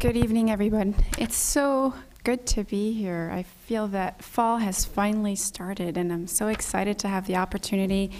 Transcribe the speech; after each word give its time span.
Good 0.00 0.16
evening, 0.16 0.50
everyone. 0.50 0.94
It's 1.18 1.36
so 1.36 1.92
good 2.24 2.46
to 2.46 2.64
be 2.64 2.94
here. 2.94 3.30
I 3.30 3.42
feel 3.42 3.86
that 3.88 4.24
fall 4.24 4.56
has 4.56 4.86
finally 4.86 5.36
started, 5.36 5.98
and 5.98 6.10
I'm 6.10 6.26
so 6.26 6.48
excited 6.48 6.98
to 7.00 7.08
have 7.08 7.26
the 7.26 7.36
opportunity 7.36 8.10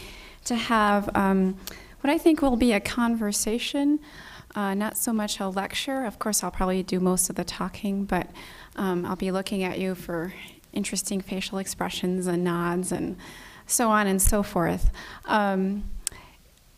to 0.45 0.57
have 0.57 1.09
um, 1.17 1.57
what 2.03 2.11
I 2.13 2.19
think 2.19 2.43
will 2.43 2.57
be 2.57 2.75
a 2.75 2.81
conversation, 2.81 3.99
uh, 4.55 4.75
not 4.75 4.99
so 4.99 5.15
much 5.15 5.41
a 5.41 5.49
lecture. 5.49 6.05
Of 6.05 6.19
course, 6.19 6.45
I'll 6.45 6.51
probably 6.51 6.83
do 6.83 7.01
most 7.01 7.31
of 7.31 7.37
the 7.37 7.45
talking, 7.45 8.05
but 8.05 8.27
um, 8.77 9.07
I'll 9.07 9.17
be 9.17 9.31
looking 9.31 9.63
at 9.63 9.79
you 9.79 9.95
for 9.95 10.35
interesting 10.75 11.23
facial 11.23 11.57
expressions 11.57 12.27
and 12.27 12.45
nods 12.45 12.93
and 12.93 13.17
so 13.67 13.89
on 13.89 14.07
and 14.07 14.21
so 14.21 14.43
forth. 14.43 14.91
Um, 15.25 15.85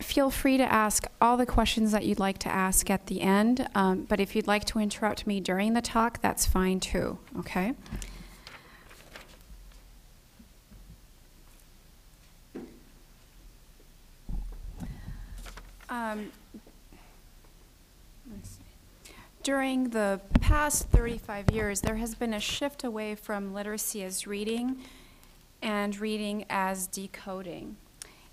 feel 0.03 0.31
free 0.31 0.57
to 0.57 0.65
ask 0.65 1.07
all 1.21 1.37
the 1.37 1.47
questions 1.47 1.93
that 1.93 2.05
you'd 2.05 2.19
like 2.19 2.39
to 2.39 2.49
ask 2.49 2.91
at 2.91 3.07
the 3.07 3.21
end, 3.21 3.69
um, 3.75 4.05
but 4.09 4.21
if 4.21 4.37
you'd 4.37 4.47
like 4.47 4.65
to 4.67 4.79
interrupt 4.79 5.27
me 5.27 5.41
during 5.41 5.75
the 5.75 5.83
talk, 5.83 6.21
that's 6.21 6.47
fine 6.47 6.81
too, 6.81 7.19
okay? 7.39 7.75
Um. 15.89 16.31
During 19.43 19.91
the 19.91 20.21
past 20.41 20.89
35 20.91 21.51
years, 21.51 21.81
there 21.81 21.97
has 21.97 22.15
been 22.15 22.33
a 22.33 22.39
shift 22.39 22.85
away 22.85 23.17
from 23.17 23.53
literacy 23.53 24.05
as 24.05 24.25
reading 24.25 24.77
and 25.61 25.99
reading 25.99 26.45
as 26.49 26.87
decoding. 26.87 27.77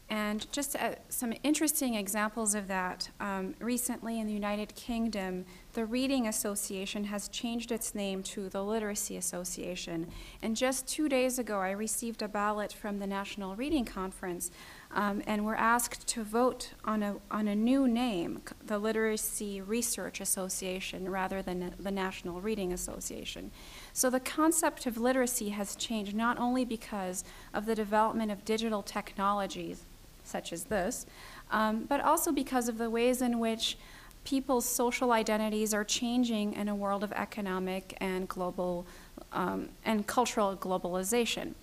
And 0.09 0.52
just 0.52 0.75
uh, 0.75 0.95
some 1.09 1.33
interesting 1.43 1.93
examples 1.93 2.55
of 2.55 2.67
that. 2.67 3.09
Um, 3.19 3.53
recently 3.59 4.19
in 4.19 4.25
the 4.25 4.33
United 4.33 4.73
Kingdom, 4.73 5.45
the 5.73 5.85
Reading 5.85 6.27
Association 6.27 7.03
has 7.05 7.29
changed 7.29 7.71
its 7.71 7.93
name 7.93 8.23
to 8.23 8.49
the 8.49 8.63
Literacy 8.63 9.17
Association. 9.17 10.07
And 10.41 10.55
just 10.55 10.87
two 10.87 11.09
days 11.09 11.37
ago, 11.37 11.59
I 11.59 11.69
received 11.71 12.23
a 12.23 12.27
ballot 12.27 12.73
from 12.73 12.97
the 12.97 13.05
National 13.05 13.55
Reading 13.55 13.85
Conference, 13.85 14.49
um, 14.91 15.21
and 15.27 15.45
we're 15.45 15.53
asked 15.53 16.07
to 16.07 16.23
vote 16.23 16.73
on 16.83 17.03
a, 17.03 17.17
on 17.30 17.47
a 17.47 17.55
new 17.55 17.87
name, 17.87 18.41
the 18.65 18.80
Literacy 18.80 19.61
Research 19.61 20.21
Association, 20.21 21.07
rather 21.07 21.43
than 21.43 21.75
the 21.80 21.91
National 21.91 22.41
Reading 22.41 22.73
Association. 22.73 23.52
So 23.93 24.09
the 24.09 24.19
concept 24.19 24.87
of 24.87 24.97
literacy 24.97 25.49
has 25.49 25.75
changed 25.75 26.15
not 26.15 26.39
only 26.39 26.65
because 26.65 27.23
of 27.53 27.67
the 27.67 27.75
development 27.75 28.31
of 28.31 28.43
digital 28.43 28.81
technologies, 28.81 29.85
such 30.30 30.53
as 30.53 30.66
this, 30.66 31.05
um, 31.52 31.85
but 31.85 32.02
also 32.02 32.31
because 32.31 32.69
of 32.69 32.77
the 32.77 32.89
ways 32.89 33.22
in 33.22 33.39
which 33.39 33.77
people's 34.23 34.66
social 34.66 35.11
identities 35.11 35.73
are 35.73 35.83
changing 35.83 36.53
in 36.53 36.67
a 36.67 36.75
world 36.75 37.03
of 37.03 37.11
economic 37.13 37.95
and 37.99 38.27
global 38.27 38.86
um, 39.33 39.69
and 39.86 40.05
cultural 40.08 40.55
globalization. 40.55 41.53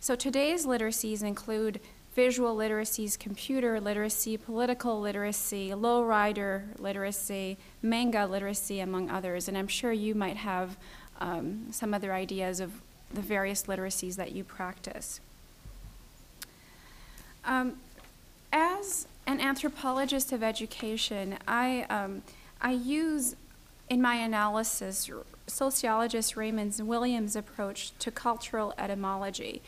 So 0.00 0.14
today's 0.14 0.66
literacies 0.66 1.22
include 1.22 1.80
visual 2.14 2.54
literacies, 2.54 3.18
computer 3.18 3.80
literacy, 3.80 4.36
political 4.36 5.00
literacy, 5.00 5.70
lowrider 5.70 6.78
literacy, 6.78 7.56
manga 7.82 8.26
literacy, 8.26 8.80
among 8.80 9.10
others. 9.10 9.48
And 9.48 9.58
I'm 9.58 9.68
sure 9.68 9.92
you 9.92 10.14
might 10.14 10.36
have 10.36 10.76
um, 11.20 11.68
some 11.70 11.94
other 11.94 12.12
ideas 12.12 12.60
of 12.60 12.72
the 13.12 13.20
various 13.20 13.64
literacies 13.64 14.16
that 14.16 14.32
you 14.32 14.44
practice. 14.44 15.20
Um, 17.44 17.78
as 18.54 19.08
an 19.26 19.40
anthropologist 19.40 20.32
of 20.32 20.42
education, 20.42 21.36
I, 21.46 21.82
um, 21.90 22.22
I 22.60 22.70
use 22.70 23.34
in 23.90 24.00
my 24.00 24.14
analysis 24.14 25.10
sociologist 25.46 26.36
Raymond 26.36 26.78
Williams' 26.80 27.36
approach 27.36 27.92
to 27.98 28.10
cultural 28.10 28.72
etymology. 28.78 29.60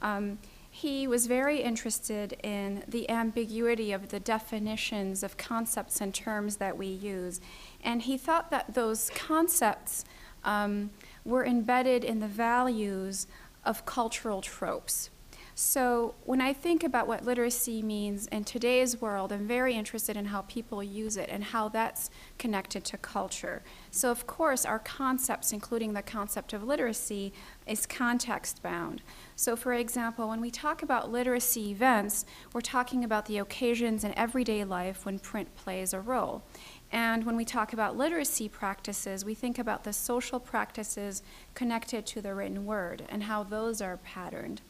Um, 0.00 0.38
he 0.70 1.06
was 1.06 1.26
very 1.26 1.60
interested 1.60 2.36
in 2.42 2.82
the 2.88 3.08
ambiguity 3.08 3.92
of 3.92 4.08
the 4.08 4.18
definitions 4.18 5.22
of 5.22 5.36
concepts 5.36 6.00
and 6.00 6.12
terms 6.12 6.56
that 6.56 6.76
we 6.76 6.86
use, 6.88 7.40
and 7.84 8.02
he 8.02 8.18
thought 8.18 8.50
that 8.50 8.74
those 8.74 9.10
concepts 9.14 10.04
um, 10.44 10.90
were 11.24 11.44
embedded 11.44 12.02
in 12.02 12.18
the 12.18 12.26
values 12.26 13.28
of 13.64 13.86
cultural 13.86 14.40
tropes. 14.40 15.10
So 15.54 16.14
when 16.24 16.40
I 16.40 16.54
think 16.54 16.82
about 16.82 17.06
what 17.06 17.26
literacy 17.26 17.82
means 17.82 18.26
in 18.28 18.44
today's 18.44 19.02
world, 19.02 19.32
I'm 19.32 19.46
very 19.46 19.74
interested 19.74 20.16
in 20.16 20.26
how 20.26 20.42
people 20.42 20.82
use 20.82 21.18
it 21.18 21.28
and 21.30 21.44
how 21.44 21.68
that's 21.68 22.08
connected 22.38 22.84
to 22.84 22.96
culture. 22.96 23.62
So 23.90 24.10
of 24.10 24.26
course, 24.26 24.64
our 24.64 24.78
concepts, 24.78 25.52
including 25.52 25.92
the 25.92 26.00
concept 26.00 26.54
of 26.54 26.64
literacy, 26.64 27.34
is 27.66 27.84
context 27.84 28.62
bound. 28.62 29.02
So 29.36 29.54
for 29.54 29.74
example, 29.74 30.26
when 30.26 30.40
we 30.40 30.50
talk 30.50 30.82
about 30.82 31.12
literacy 31.12 31.70
events, 31.70 32.24
we're 32.54 32.62
talking 32.62 33.04
about 33.04 33.26
the 33.26 33.36
occasions 33.36 34.04
in 34.04 34.16
everyday 34.16 34.64
life 34.64 35.04
when 35.04 35.18
print 35.18 35.54
plays 35.54 35.92
a 35.92 36.00
role. 36.00 36.42
And 36.90 37.24
when 37.24 37.36
we 37.36 37.44
talk 37.44 37.74
about 37.74 37.96
literacy 37.96 38.48
practices, 38.48 39.24
we 39.24 39.34
think 39.34 39.58
about 39.58 39.84
the 39.84 39.92
social 39.92 40.40
practices 40.40 41.22
connected 41.54 42.06
to 42.06 42.22
the 42.22 42.34
written 42.34 42.64
word 42.64 43.04
and 43.10 43.24
how 43.24 43.42
those 43.42 43.82
are 43.82 43.98
patterned. 43.98 44.62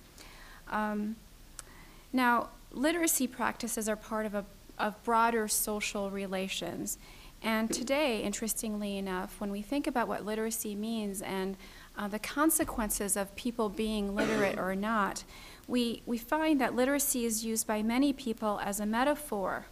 Um, 0.73 1.17
now, 2.13 2.49
literacy 2.73 3.29
practices 3.29 3.89
are 3.89 3.97
part 3.97 4.27
of, 4.27 4.35
a, 4.35 4.45
of 4.79 5.03
broader 5.05 5.47
social 5.47 6.11
relations. 6.11 6.99
And 7.43 7.73
today, 7.73 8.23
interestingly 8.23 8.97
enough, 8.97 9.41
when 9.41 9.51
we 9.51 9.63
think 9.63 9.87
about 9.87 10.09
what 10.09 10.25
literacy 10.25 10.75
means 10.75 11.23
and 11.23 11.57
uh, 11.99 12.09
the 12.09 12.19
consequences 12.19 13.17
of 13.17 13.35
people 13.37 13.69
being 13.69 14.15
literate 14.15 14.59
or 14.59 14.75
not, 14.75 15.25
we, 15.67 16.03
we 16.07 16.19
find 16.19 16.61
that 16.61 16.75
literacy 16.75 17.25
is 17.25 17.45
used 17.45 17.67
by 17.67 17.83
many 17.83 18.13
people 18.13 18.61
as 18.65 18.81
a 18.81 18.87
metaphor 18.87 19.67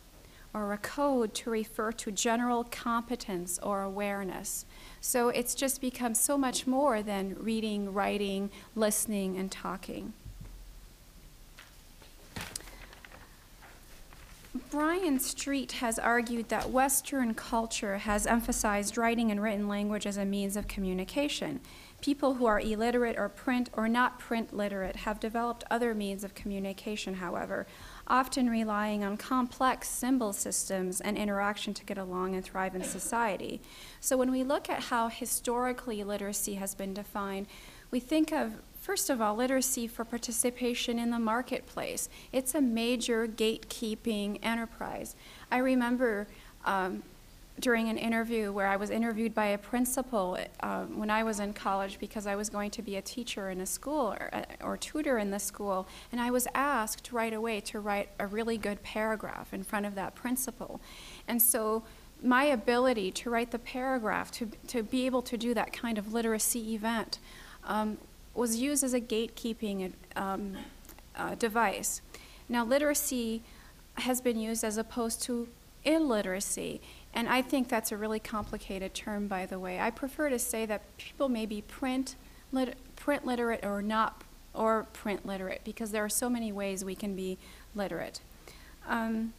or 0.53 0.72
a 0.72 0.78
code 0.78 1.32
to 1.32 1.50
refer 1.50 1.93
to 1.93 2.11
general 2.11 2.65
competence 2.65 3.59
or 3.62 3.82
awareness. 3.82 4.67
So 5.00 5.28
it's 5.28 5.55
just 5.55 5.81
become 5.81 6.15
so 6.15 6.37
much 6.37 6.67
more 6.67 7.03
than 7.03 7.37
reading, 7.38 7.93
writing, 7.94 8.50
listening, 8.75 9.37
and 9.37 9.50
talking. 9.50 10.12
Brian 14.69 15.21
Street 15.21 15.71
has 15.72 15.97
argued 15.97 16.49
that 16.49 16.71
Western 16.71 17.34
culture 17.34 17.99
has 17.99 18.27
emphasized 18.27 18.99
writing 18.99 19.31
and 19.31 19.41
written 19.41 19.69
language 19.69 20.06
as 20.06 20.16
a 20.16 20.25
means 20.25 20.56
of 20.56 20.66
communication. 20.66 21.61
People 22.00 22.34
who 22.34 22.47
are 22.47 22.59
illiterate 22.59 23.16
or 23.16 23.28
print 23.28 23.71
or 23.75 23.88
not 23.88 24.19
print 24.19 24.53
literate 24.53 24.97
have 24.97 25.21
developed 25.21 25.62
other 25.71 25.94
means 25.94 26.25
of 26.25 26.34
communication, 26.34 27.15
however, 27.15 27.65
often 28.09 28.50
relying 28.50 29.05
on 29.05 29.16
complex 29.16 29.88
symbol 29.88 30.33
systems 30.33 31.00
and 31.00 31.17
interaction 31.17 31.72
to 31.72 31.84
get 31.84 31.99
along 31.99 32.34
and 32.34 32.44
thrive 32.44 32.75
in 32.75 32.82
society. 32.82 33.62
So 34.00 34.17
when 34.17 34.32
we 34.32 34.43
look 34.43 34.69
at 34.69 34.84
how 34.84 35.11
historically 35.11 36.03
literacy 36.03 36.55
has 36.55 36.75
been 36.75 36.93
defined, 36.93 37.47
we 37.93 38.00
think 38.00 38.32
of 38.32 38.61
First 38.80 39.10
of 39.10 39.20
all, 39.20 39.36
literacy 39.36 39.86
for 39.86 40.06
participation 40.06 40.98
in 40.98 41.10
the 41.10 41.18
marketplace. 41.18 42.08
It's 42.32 42.54
a 42.54 42.62
major 42.62 43.26
gatekeeping 43.28 44.38
enterprise. 44.42 45.16
I 45.52 45.58
remember 45.58 46.26
um, 46.64 47.02
during 47.60 47.90
an 47.90 47.98
interview 47.98 48.52
where 48.52 48.66
I 48.66 48.76
was 48.76 48.88
interviewed 48.88 49.34
by 49.34 49.46
a 49.46 49.58
principal 49.58 50.38
um, 50.60 50.99
when 50.99 51.10
I 51.10 51.22
was 51.22 51.40
in 51.40 51.52
college 51.52 51.99
because 51.99 52.26
I 52.26 52.37
was 52.37 52.49
going 52.49 52.70
to 52.70 52.81
be 52.81 52.96
a 52.96 53.02
teacher 53.02 53.50
in 53.50 53.60
a 53.60 53.66
school 53.66 54.14
or, 54.14 54.31
uh, 54.32 54.44
or 54.62 54.78
tutor 54.78 55.19
in 55.19 55.31
the 55.31 55.38
school, 55.38 55.87
and 56.10 56.19
I 56.19 56.31
was 56.31 56.49
asked 56.55 57.12
right 57.12 57.34
away 57.34 57.60
to 57.60 57.81
write 57.81 58.08
a 58.19 58.26
really 58.26 58.56
good 58.56 58.82
paragraph 58.82 59.52
in 59.52 59.62
front 59.62 59.84
of 59.84 59.94
that 59.96 60.14
principal. 60.14 60.81
And 61.28 61.43
so 61.43 61.82
my 62.22 62.44
ability 62.44 63.10
to 63.12 63.31
write 63.31 63.50
the 63.50 63.58
paragraph, 63.58 64.31
to, 64.32 64.49
to 64.69 64.82
be 64.82 65.05
able 65.05 65.22
to 65.22 65.37
do 65.37 65.52
that 65.52 65.70
kind 65.72 65.99
of 65.99 66.14
literacy 66.14 66.75
event, 66.75 67.19
um, 67.64 67.99
was 68.35 68.56
used 68.56 68.85
as 68.85 68.94
a 68.94 69.00
gatekeeping 69.00 69.93
um, 70.17 70.56
uh, 71.17 71.35
device. 71.35 72.00
Now, 72.49 72.65
literacy 72.65 73.43
has 73.94 74.21
been 74.21 74.38
used 74.38 74.65
as 74.65 74.77
opposed 74.77 75.23
to 75.23 75.49
illiteracy, 75.85 76.81
and 77.15 77.29
I 77.29 77.43
think 77.43 77.69
that's 77.69 77.93
a 77.93 77.97
really 77.97 78.21
complicated 78.21 78.94
term, 78.94 79.27
by 79.27 79.47
the 79.47 79.59
way. 79.59 79.81
I 79.81 79.91
prefer 79.91 80.29
to 80.29 80.38
say 80.38 80.67
that 80.67 80.82
people 80.99 81.29
may 81.29 81.47
be 81.47 81.62
print, 81.62 82.17
lit- 82.53 82.77
print 82.97 83.27
literate 83.27 83.65
or 83.65 83.82
not, 83.82 84.23
or 84.55 84.87
print 84.93 85.27
literate, 85.27 85.62
because 85.65 85.91
there 85.91 86.05
are 86.05 86.09
so 86.09 86.29
many 86.29 86.53
ways 86.53 86.85
we 86.85 86.94
can 86.94 87.15
be 87.15 87.38
literate. 87.75 88.21
Um, 88.87 89.32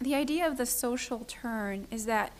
the 0.00 0.14
idea 0.14 0.46
of 0.46 0.56
the 0.56 0.66
social 0.66 1.24
turn 1.26 1.86
is 1.90 2.06
that 2.06 2.32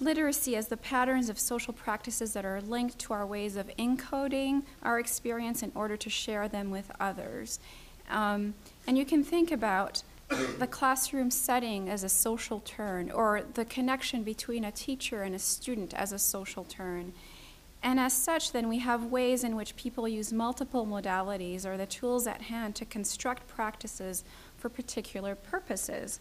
literacy 0.00 0.56
as 0.56 0.68
the 0.68 0.76
patterns 0.76 1.28
of 1.28 1.38
social 1.38 1.72
practices 1.72 2.32
that 2.32 2.44
are 2.44 2.60
linked 2.60 2.98
to 2.98 3.12
our 3.12 3.26
ways 3.26 3.56
of 3.56 3.70
encoding 3.76 4.62
our 4.82 4.98
experience 4.98 5.62
in 5.62 5.72
order 5.74 5.96
to 5.96 6.10
share 6.10 6.48
them 6.48 6.70
with 6.70 6.90
others. 6.98 7.58
Um, 8.10 8.54
and 8.86 8.98
you 8.98 9.04
can 9.04 9.24
think 9.24 9.50
about 9.50 10.02
the 10.58 10.66
classroom 10.66 11.30
setting 11.30 11.88
as 11.88 12.04
a 12.04 12.08
social 12.08 12.60
turn, 12.60 13.10
or 13.10 13.42
the 13.54 13.64
connection 13.64 14.22
between 14.22 14.64
a 14.64 14.72
teacher 14.72 15.22
and 15.22 15.34
a 15.34 15.38
student 15.38 15.94
as 15.94 16.12
a 16.12 16.18
social 16.18 16.64
turn. 16.64 17.12
And 17.82 18.00
as 18.00 18.14
such, 18.14 18.52
then 18.52 18.68
we 18.68 18.78
have 18.78 19.04
ways 19.04 19.44
in 19.44 19.56
which 19.56 19.76
people 19.76 20.08
use 20.08 20.32
multiple 20.32 20.86
modalities 20.86 21.66
or 21.66 21.76
the 21.76 21.84
tools 21.84 22.26
at 22.26 22.42
hand 22.42 22.74
to 22.76 22.86
construct 22.86 23.46
practices 23.46 24.24
for 24.56 24.70
particular 24.70 25.34
purposes. 25.34 26.18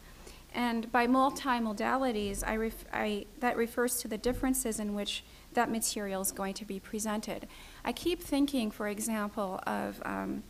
And 0.53 0.91
by 0.91 1.07
multimodalities, 1.07 2.43
I 2.45 2.55
ref- 2.55 2.85
I, 2.93 3.25
that 3.39 3.57
refers 3.57 3.99
to 4.01 4.07
the 4.07 4.17
differences 4.17 4.79
in 4.79 4.93
which 4.93 5.23
that 5.53 5.71
material 5.71 6.21
is 6.21 6.31
going 6.31 6.53
to 6.55 6.65
be 6.65 6.79
presented. 6.79 7.47
I 7.83 7.91
keep 7.91 8.21
thinking, 8.21 8.71
for 8.71 8.87
example, 8.87 9.59
of 9.65 10.01
um, 10.05 10.43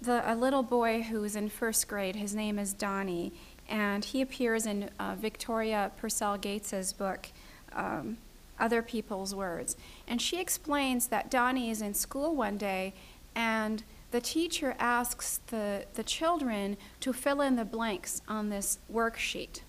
the, 0.00 0.22
a 0.30 0.34
little 0.34 0.62
boy 0.62 1.02
who's 1.02 1.34
in 1.34 1.48
first 1.48 1.88
grade. 1.88 2.16
His 2.16 2.34
name 2.34 2.58
is 2.58 2.72
Donnie, 2.74 3.32
and 3.68 4.04
he 4.04 4.20
appears 4.20 4.66
in 4.66 4.90
uh, 4.98 5.14
Victoria 5.18 5.92
Purcell 5.96 6.36
Gates's 6.36 6.92
book, 6.92 7.28
um, 7.72 8.18
Other 8.58 8.82
People's 8.82 9.34
Words. 9.34 9.76
And 10.06 10.20
she 10.20 10.40
explains 10.40 11.08
that 11.08 11.30
Donnie 11.30 11.70
is 11.70 11.80
in 11.80 11.94
school 11.94 12.34
one 12.34 12.58
day, 12.58 12.94
and 13.34 13.82
the 14.16 14.22
teacher 14.22 14.74
asks 14.78 15.40
the, 15.48 15.84
the 15.92 16.02
children 16.02 16.78
to 17.00 17.12
fill 17.12 17.42
in 17.42 17.56
the 17.56 17.66
blanks 17.66 18.22
on 18.26 18.48
this 18.48 18.78
worksheet. 18.90 19.60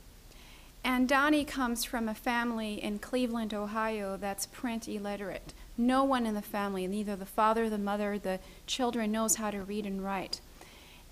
And 0.86 1.10
Donnie 1.10 1.44
comes 1.44 1.84
from 1.84 2.08
a 2.08 2.16
family 2.16 2.82
in 2.82 3.00
Cleveland, 3.00 3.54
Ohio 3.54 4.16
that's 4.16 4.46
print 4.46 4.88
illiterate. 4.88 5.54
No 5.78 6.06
one 6.06 6.26
in 6.26 6.34
the 6.34 6.42
family, 6.42 6.88
neither 6.88 7.18
the 7.18 7.26
father, 7.26 7.70
the 7.70 7.78
mother, 7.78 8.18
the 8.18 8.40
children, 8.66 9.12
knows 9.12 9.36
how 9.36 9.52
to 9.52 9.64
read 9.64 9.86
and 9.86 10.02
write. 10.02 10.40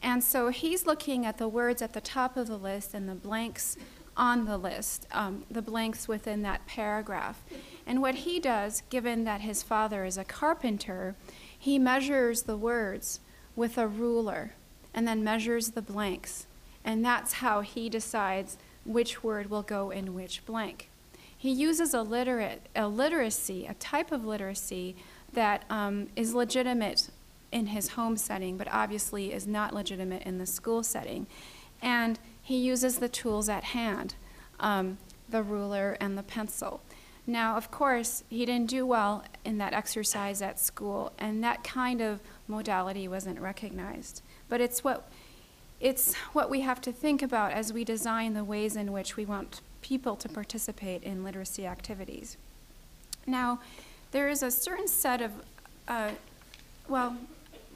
And 0.02 0.24
so 0.24 0.48
he's 0.48 0.86
looking 0.86 1.26
at 1.26 1.38
the 1.38 1.50
words 1.50 1.82
at 1.82 1.92
the 1.92 2.00
top 2.00 2.38
of 2.38 2.48
the 2.48 2.58
list 2.58 2.94
and 2.94 3.10
the 3.10 3.16
blanks 3.16 3.76
on 4.16 4.46
the 4.46 4.58
list, 4.58 5.08
um, 5.12 5.44
the 5.52 5.62
blanks 5.62 6.08
within 6.08 6.42
that 6.44 6.66
paragraph. 6.68 7.44
And 7.86 8.02
what 8.02 8.16
he 8.16 8.40
does, 8.40 8.82
given 8.90 9.26
that 9.26 9.42
his 9.42 9.62
father 9.62 10.06
is 10.06 10.18
a 10.18 10.24
carpenter, 10.24 11.16
he 11.60 11.78
measures 11.78 12.44
the 12.44 12.56
words 12.56 13.20
with 13.56 13.78
a 13.78 13.88
ruler 13.88 14.54
and 14.94 15.08
then 15.08 15.24
measures 15.24 15.72
the 15.72 15.82
blanks. 15.82 16.48
And 16.84 17.04
that's 17.04 17.34
how 17.34 17.62
he 17.62 17.90
decides 17.90 18.58
which 18.86 19.24
word 19.24 19.50
will 19.50 19.64
go 19.64 19.90
in 19.90 20.14
which 20.14 20.46
blank. 20.46 20.90
He 21.38 21.52
uses 21.52 21.94
a, 21.94 22.02
literate, 22.02 22.62
a 22.76 22.88
literacy, 22.88 23.66
a 23.66 23.74
type 23.76 24.12
of 24.12 24.26
literacy 24.26 24.96
that 25.34 25.64
um, 25.70 26.08
is 26.16 26.34
legitimate 26.34 27.10
in 27.52 27.68
his 27.68 27.90
home 27.90 28.18
setting, 28.18 28.58
but 28.58 28.68
obviously 28.72 29.34
is 29.34 29.48
not 29.48 29.74
legitimate 29.74 30.24
in 30.24 30.38
the 30.38 30.46
school 30.46 30.84
setting. 30.84 31.28
And 31.82 32.20
he 32.42 32.58
uses 32.58 32.98
the 32.98 33.10
tools 33.10 33.50
at 33.50 33.64
hand, 33.64 34.16
um, 34.60 34.98
the 35.30 35.44
ruler 35.44 35.98
and 36.00 36.18
the 36.18 36.24
pencil. 36.24 36.82
Now, 37.28 37.58
of 37.58 37.72
course, 37.72 38.24
he 38.30 38.46
didn't 38.46 38.70
do 38.70 38.86
well 38.86 39.24
in 39.44 39.58
that 39.58 39.74
exercise 39.74 40.42
at 40.42 40.60
school, 40.60 41.12
and 41.18 41.44
that 41.44 41.64
kind 41.64 42.02
of 42.02 42.20
modality 42.48 43.08
wasn't 43.08 43.40
recognized. 43.40 44.22
But 44.48 44.62
it's 44.62 44.84
what 44.84 45.10
it's 45.82 46.16
what 46.34 46.50
we 46.50 46.62
have 46.62 46.80
to 46.82 46.92
think 46.92 47.22
about 47.22 47.52
as 47.52 47.74
we 47.74 47.84
design 47.84 48.34
the 48.34 48.44
ways 48.44 48.76
in 48.76 48.92
which 48.92 49.18
we 49.18 49.26
want 49.26 49.62
people 49.82 50.16
to 50.16 50.30
participate 50.30 51.04
in 51.04 51.24
literacy 51.24 51.66
activities. 51.66 52.38
Now, 53.28 53.60
there 54.12 54.30
is 54.30 54.42
a 54.42 54.50
certain 54.50 54.88
set 54.88 55.22
of, 55.22 55.32
uh, 55.88 56.12
well, 56.88 57.18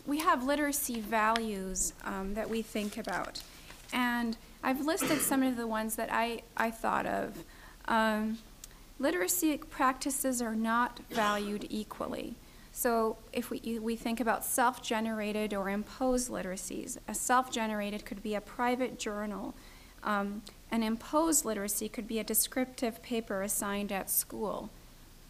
we 0.08 0.20
have 0.20 0.44
literacy 0.44 1.02
values 1.02 1.94
um, 2.04 2.34
that 2.36 2.50
we 2.50 2.62
think 2.62 2.98
about. 2.98 3.42
And 3.92 4.38
I've 4.64 4.86
listed 4.86 5.20
some 5.20 5.44
of 5.44 5.58
the 5.58 5.68
ones 5.68 5.96
that 5.96 6.10
I, 6.12 6.42
I 6.56 6.72
thought 6.72 7.06
of. 7.06 7.44
Um, 7.88 8.40
literacy 9.00 9.58
practices 9.58 10.42
are 10.42 10.56
not 10.56 11.00
valued 11.10 11.66
equally. 11.70 12.36
So 12.72 13.18
if 13.34 13.50
we, 13.50 13.80
we 13.80 13.96
think 13.96 14.20
about 14.20 14.46
self-generated 14.46 15.54
or 15.54 15.70
imposed 15.70 16.30
literacies, 16.30 16.98
a 17.08 17.14
self-generated 17.14 18.06
could 18.06 18.22
be 18.22 18.36
a 18.36 18.42
private 18.42 19.00
journal. 19.00 19.56
Um, 20.04 20.44
an 20.72 20.84
imposed 20.84 21.46
literacy 21.46 21.90
could 21.90 22.08
be 22.08 22.20
a 22.20 22.24
descriptive 22.24 23.02
paper 23.02 23.42
assigned 23.42 23.92
at 23.92 24.10
school. 24.10 24.70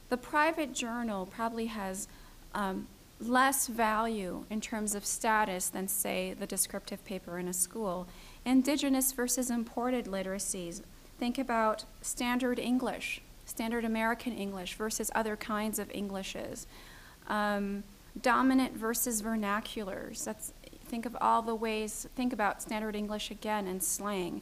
The 0.10 0.18
private 0.18 0.74
journal 0.74 1.26
probably 1.26 1.68
has 1.68 2.08
um, 2.54 2.88
less 3.20 3.68
value 3.68 4.46
in 4.50 4.62
terms 4.62 4.96
of 4.96 5.06
status 5.06 5.70
than, 5.70 5.88
say, 5.88 6.34
the 6.38 6.48
descriptive 6.48 7.04
paper 7.06 7.40
in 7.40 7.48
a 7.48 7.54
school. 7.54 8.08
Indigenous 8.46 9.12
versus 9.12 9.50
imported 9.50 10.06
literacies. 10.06 10.82
Think 11.20 11.38
about 11.38 11.86
standard 12.02 12.60
English, 12.60 13.22
standard 13.50 13.84
American 13.84 14.34
English 14.34 14.76
versus 14.76 15.10
other 15.16 15.36
kinds 15.36 15.80
of 15.80 15.90
Englishes. 15.92 16.68
Um, 17.28 17.84
dominant 18.22 18.76
versus 18.76 19.22
vernaculars. 19.22 20.24
That's, 20.24 20.54
think 20.86 21.06
of 21.06 21.16
all 21.22 21.42
the 21.42 21.56
ways, 21.56 22.08
think 22.16 22.34
about 22.34 22.62
standard 22.62 22.96
English 22.96 23.32
again 23.32 23.68
and 23.68 23.82
slang. 23.82 24.42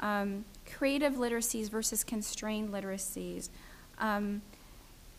Um, 0.00 0.44
creative 0.70 1.14
literacies 1.14 1.68
versus 1.68 2.04
constrained 2.04 2.70
literacies. 2.70 3.50
Um, 3.98 4.42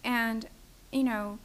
and, 0.03 0.47
you 0.91 1.03
know, 1.03 1.37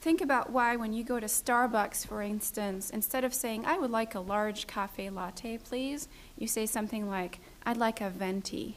think 0.00 0.20
about 0.20 0.50
why 0.50 0.76
when 0.76 0.92
you 0.92 1.02
go 1.02 1.18
to 1.18 1.26
Starbucks, 1.26 2.06
for 2.06 2.22
instance, 2.22 2.90
instead 2.90 3.24
of 3.24 3.34
saying, 3.34 3.64
I 3.66 3.78
would 3.78 3.90
like 3.90 4.14
a 4.14 4.20
large 4.20 4.66
cafe 4.66 5.10
latte, 5.10 5.58
please, 5.58 6.08
you 6.38 6.46
say 6.46 6.66
something 6.66 7.08
like, 7.08 7.40
I'd 7.66 7.78
like 7.78 8.00
a 8.00 8.10
venti 8.10 8.76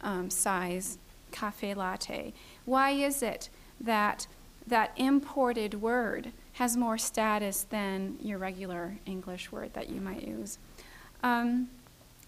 um, 0.00 0.30
size 0.30 0.98
cafe 1.30 1.74
latte. 1.74 2.32
Why 2.64 2.90
is 2.90 3.22
it 3.22 3.48
that 3.80 4.26
that 4.66 4.92
imported 4.96 5.74
word 5.80 6.32
has 6.54 6.76
more 6.76 6.98
status 6.98 7.64
than 7.64 8.16
your 8.20 8.38
regular 8.38 8.98
English 9.06 9.50
word 9.50 9.72
that 9.74 9.88
you 9.88 10.00
might 10.00 10.22
use? 10.26 10.58
Um, 11.22 11.68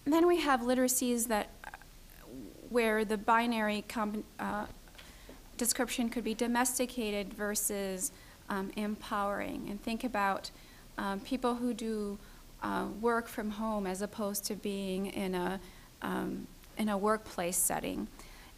then 0.05 0.27
we 0.27 0.41
have 0.41 0.61
literacies 0.61 1.27
that 1.27 1.49
where 2.69 3.05
the 3.05 3.17
binary 3.17 3.85
uh, 4.39 4.65
description 5.57 6.09
could 6.09 6.23
be 6.23 6.33
domesticated 6.33 7.33
versus 7.33 8.11
um, 8.49 8.71
empowering. 8.75 9.67
And 9.69 9.81
think 9.81 10.03
about 10.03 10.49
um, 10.97 11.19
people 11.19 11.55
who 11.55 11.73
do 11.73 12.17
uh, 12.63 12.87
work 12.99 13.27
from 13.27 13.51
home 13.51 13.85
as 13.85 14.01
opposed 14.01 14.45
to 14.45 14.55
being 14.55 15.07
in 15.07 15.35
a, 15.35 15.59
um, 16.01 16.47
in 16.77 16.89
a 16.89 16.97
workplace 16.97 17.57
setting. 17.57 18.07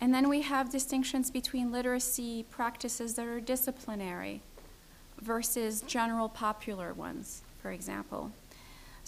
And 0.02 0.14
then 0.14 0.30
we 0.30 0.42
have 0.42 0.70
distinctions 0.70 1.32
between 1.32 1.72
literacy 1.72 2.46
practices 2.50 3.16
that 3.16 3.28
are 3.28 3.40
disciplinary 3.40 4.42
versus 5.22 5.82
general 5.82 6.30
popular 6.30 6.94
ones, 6.94 7.42
for 7.62 7.72
example. 7.72 8.32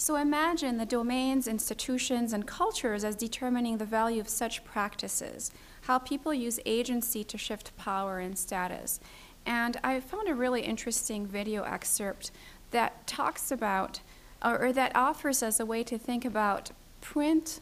So 0.00 0.14
imagine 0.14 0.76
the 0.76 0.86
domains, 0.86 1.48
institutions, 1.48 2.32
and 2.32 2.46
cultures 2.46 3.02
as 3.02 3.16
determining 3.16 3.78
the 3.78 3.84
value 3.84 4.20
of 4.20 4.28
such 4.28 4.64
practices, 4.64 5.50
how 5.82 5.98
people 5.98 6.32
use 6.32 6.60
agency 6.64 7.24
to 7.24 7.36
shift 7.36 7.76
power 7.76 8.20
and 8.20 8.38
status. 8.38 9.00
And 9.44 9.76
I 9.82 9.98
found 9.98 10.28
a 10.28 10.34
really 10.34 10.62
interesting 10.62 11.26
video 11.26 11.64
excerpt 11.64 12.30
that 12.70 13.06
talks 13.08 13.50
about, 13.50 14.00
or, 14.44 14.72
that 14.72 14.94
offers 14.94 15.42
us 15.42 15.58
a 15.58 15.66
way 15.66 15.82
to 15.84 15.98
think 15.98 16.24
about 16.24 16.70
print 17.00 17.60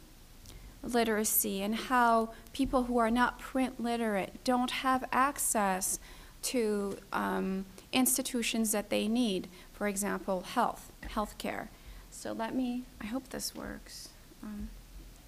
literacy 0.83 1.62
and 1.62 1.75
how 1.75 2.30
people 2.56 2.84
who 2.84 2.96
are 2.96 3.10
not 3.10 3.38
print 3.38 3.78
literate 3.78 4.32
don't 4.42 4.70
have 4.70 5.04
access 5.12 5.98
to 6.40 6.96
um, 7.12 7.66
institutions 7.92 8.72
that 8.72 8.88
they 8.88 9.06
need, 9.06 9.46
for 9.75 9.86
example, 9.86 10.40
health, 10.40 10.90
healthcare. 11.02 11.68
So 12.10 12.32
let 12.32 12.54
me, 12.54 12.84
I 12.98 13.04
hope 13.04 13.28
this 13.28 13.54
works. 13.54 14.08
Um, 14.42 14.70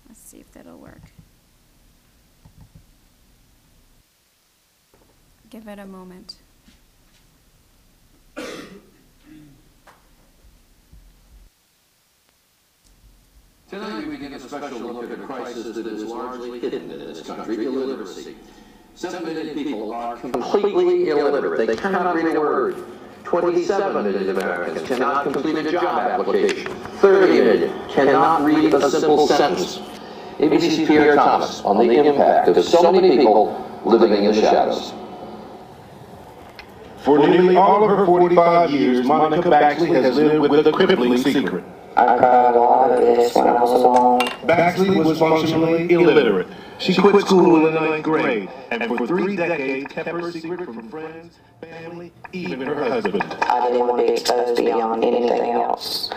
let's 0.09 0.21
see 0.21 0.39
if 0.39 0.51
that'll 0.53 0.79
work. 0.79 1.03
Give 5.51 5.69
it 5.69 5.79
a 5.79 5.85
moment. 5.85 6.37
Tonight, 13.69 14.09
we 14.09 14.17
take 14.17 14.33
a 14.33 14.41
special 14.41 14.79
look 14.79 15.11
at 15.11 15.19
a 15.19 15.23
crisis 15.25 15.77
that 15.77 15.87
is 15.87 16.03
largely 16.03 16.59
hidden 16.59 16.91
in 16.91 17.01
this 17.01 17.21
country, 17.21 17.67
illiteracy. 17.67 18.35
Seven 18.95 19.23
million 19.27 19.55
people 19.55 19.93
are 19.93 20.17
completely 20.17 21.11
illiterate. 21.11 21.67
They 21.67 21.77
cannot 21.77 22.15
read 22.15 22.35
a 22.35 22.41
word. 22.41 22.77
27 23.25 24.05
million 24.05 24.31
Americans 24.31 24.89
cannot 24.89 25.25
complete 25.25 25.57
a 25.59 25.71
job 25.71 26.01
application. 26.01 26.73
30 26.73 27.33
million 27.43 27.89
cannot 27.91 28.43
read 28.43 28.73
a 28.73 28.91
simple 28.91 29.27
sentence. 29.27 29.81
ABC's 30.39 30.89
Pierre 30.89 31.15
Thomas 31.17 31.61
on 31.61 31.77
the 31.77 31.93
impact 31.93 32.49
of 32.49 32.65
so 32.65 32.91
many 32.91 33.19
people 33.19 33.83
living 33.85 34.15
in 34.15 34.33
the 34.33 34.41
shadows. 34.41 34.95
For 37.05 37.19
nearly 37.19 37.57
all 37.57 37.85
of 37.85 37.99
her 37.99 38.07
45 38.07 38.71
years, 38.71 39.07
Monica 39.07 39.51
Baxley 39.51 40.03
has 40.03 40.17
lived 40.17 40.51
with 40.51 40.67
a 40.67 40.73
crippling 40.73 41.19
secret. 41.19 41.65
I 41.99 42.17
cried 42.17 42.55
a 42.55 42.61
lot 42.61 42.93
of 42.93 43.01
this 43.01 43.35
when 43.35 43.49
I 43.49 43.61
was 43.61 43.73
alone. 43.73 44.21
Baxley 44.47 45.05
was 45.05 45.19
functionally 45.19 45.91
illiterate. 45.91 46.47
She 46.79 46.95
quit 46.95 47.27
school 47.27 47.57
in 47.57 47.75
the 47.75 47.81
ninth 47.81 48.05
grade, 48.05 48.49
and 48.71 48.85
for 48.85 49.05
three 49.05 49.35
decades 49.35 49.93
kept 49.93 50.09
her 50.09 50.31
secret 50.31 50.65
from 50.65 50.89
friends, 50.91 51.41
family, 51.61 52.13
even 52.33 52.61
her 52.69 52.77
husband. 52.77 53.25
I 53.25 53.67
didn't 53.67 53.81
want 53.81 53.99
to 53.99 54.07
be 54.07 54.13
exposed 54.13 54.57
beyond 54.59 55.03
anything 55.03 55.51
else. 55.51 56.11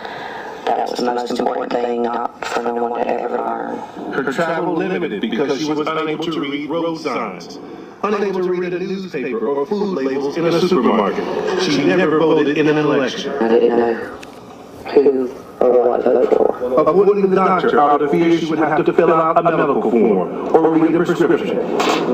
That 0.66 0.88
was 0.88 1.00
the 1.00 1.12
most 1.12 1.36
important 1.36 1.72
thing, 1.72 2.02
not 2.02 2.44
for 2.46 2.62
no 2.62 2.74
one 2.74 3.04
to 3.04 3.20
ever 3.20 3.38
learn. 3.38 4.12
Her 4.12 4.32
travel 4.32 4.74
limited 4.74 5.20
because 5.20 5.58
she 5.58 5.68
was 5.68 5.84
unable 5.84 6.24
to 6.24 6.40
read 6.40 6.70
road 6.70 6.98
signs, 6.98 7.58
unable 8.04 8.40
to 8.40 8.52
read 8.52 8.72
a 8.72 8.78
newspaper 8.78 9.48
or 9.48 9.66
food 9.66 9.96
labels 9.96 10.36
in 10.36 10.46
a 10.46 10.60
supermarket. 10.60 11.60
She 11.64 11.82
never 11.82 12.20
voted 12.20 12.56
in 12.56 12.68
an 12.68 12.78
election. 12.78 13.32
I 13.32 13.48
didn't 13.48 13.76
know 13.76 13.94
who 14.94 15.34
or 15.62 15.88
what 15.88 16.04
to 16.04 16.10
vote 16.10 16.30
for. 16.36 16.52
Avoiding 16.80 17.30
the 17.30 17.36
doctor 17.36 17.78
out 17.80 18.02
of 18.02 18.10
fear 18.10 18.38
she 18.38 18.46
would 18.46 18.58
have 18.58 18.84
to 18.84 18.92
fill 18.92 19.12
out 19.12 19.38
a 19.38 19.42
medical 19.42 19.82
form 19.82 20.54
or 20.54 20.70
read 20.70 20.94
a 20.94 21.04
prescription. 21.04 21.56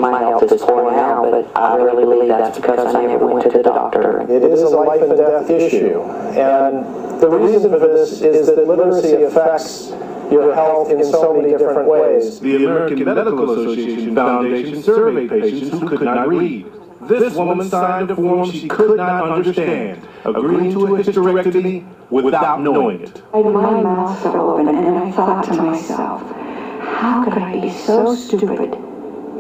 My 0.01 0.21
health 0.21 0.51
is 0.51 0.63
poor 0.63 0.91
now, 0.91 1.31
but 1.31 1.57
I 1.57 1.77
really 1.77 2.05
believe 2.05 2.29
that's 2.29 2.59
because 2.59 2.95
I 2.95 3.07
never 3.07 3.27
went 3.27 3.51
to 3.51 3.57
the 3.59 3.63
doctor. 3.63 4.21
It 4.23 4.43
is 4.43 4.63
a 4.63 4.69
life 4.69 5.03
and 5.03 5.17
death 5.17 5.51
issue. 5.51 6.03
And 6.03 7.21
the 7.21 7.29
reason 7.29 7.71
for 7.71 7.79
this 7.79 8.21
is 8.21 8.47
that 8.47 8.67
literacy 8.67 9.23
affects 9.23 9.91
your 10.31 10.55
health 10.55 10.91
in 10.91 11.03
so 11.05 11.35
many 11.35 11.51
different 11.51 11.89
ways. 11.89 12.41
The 12.41 12.57
American 12.57 13.05
Medical 13.05 13.51
Association 13.51 14.15
Foundation 14.15 14.83
surveyed 14.83 15.31
patients 15.31 15.71
who 15.71 15.89
could 15.89 16.03
not 16.03 16.29
read. 16.29 16.67
This 17.09 17.35
woman 17.35 17.71
signed 17.71 18.11
a 18.11 18.17
form 18.17 18.51
she 18.51 18.69
could 18.69 18.99
not 18.99 19.31
understand, 19.31 20.07
agreeing 20.27 20.73
to 20.73 20.95
a 20.95 20.99
hysterectomy 20.99 21.87
without 22.11 22.61
knowing 22.61 23.01
it. 23.01 23.23
I 23.33 23.39
had 23.39 23.47
my 23.47 23.83
mouth 23.83 24.27
open 24.27 24.69
and 24.69 24.99
I 24.99 25.11
thought 25.13 25.47
to 25.47 25.55
myself, 25.55 26.21
how 26.83 27.25
could 27.25 27.33
I 27.33 27.61
be 27.63 27.71
so 27.71 28.15
stupid 28.15 28.77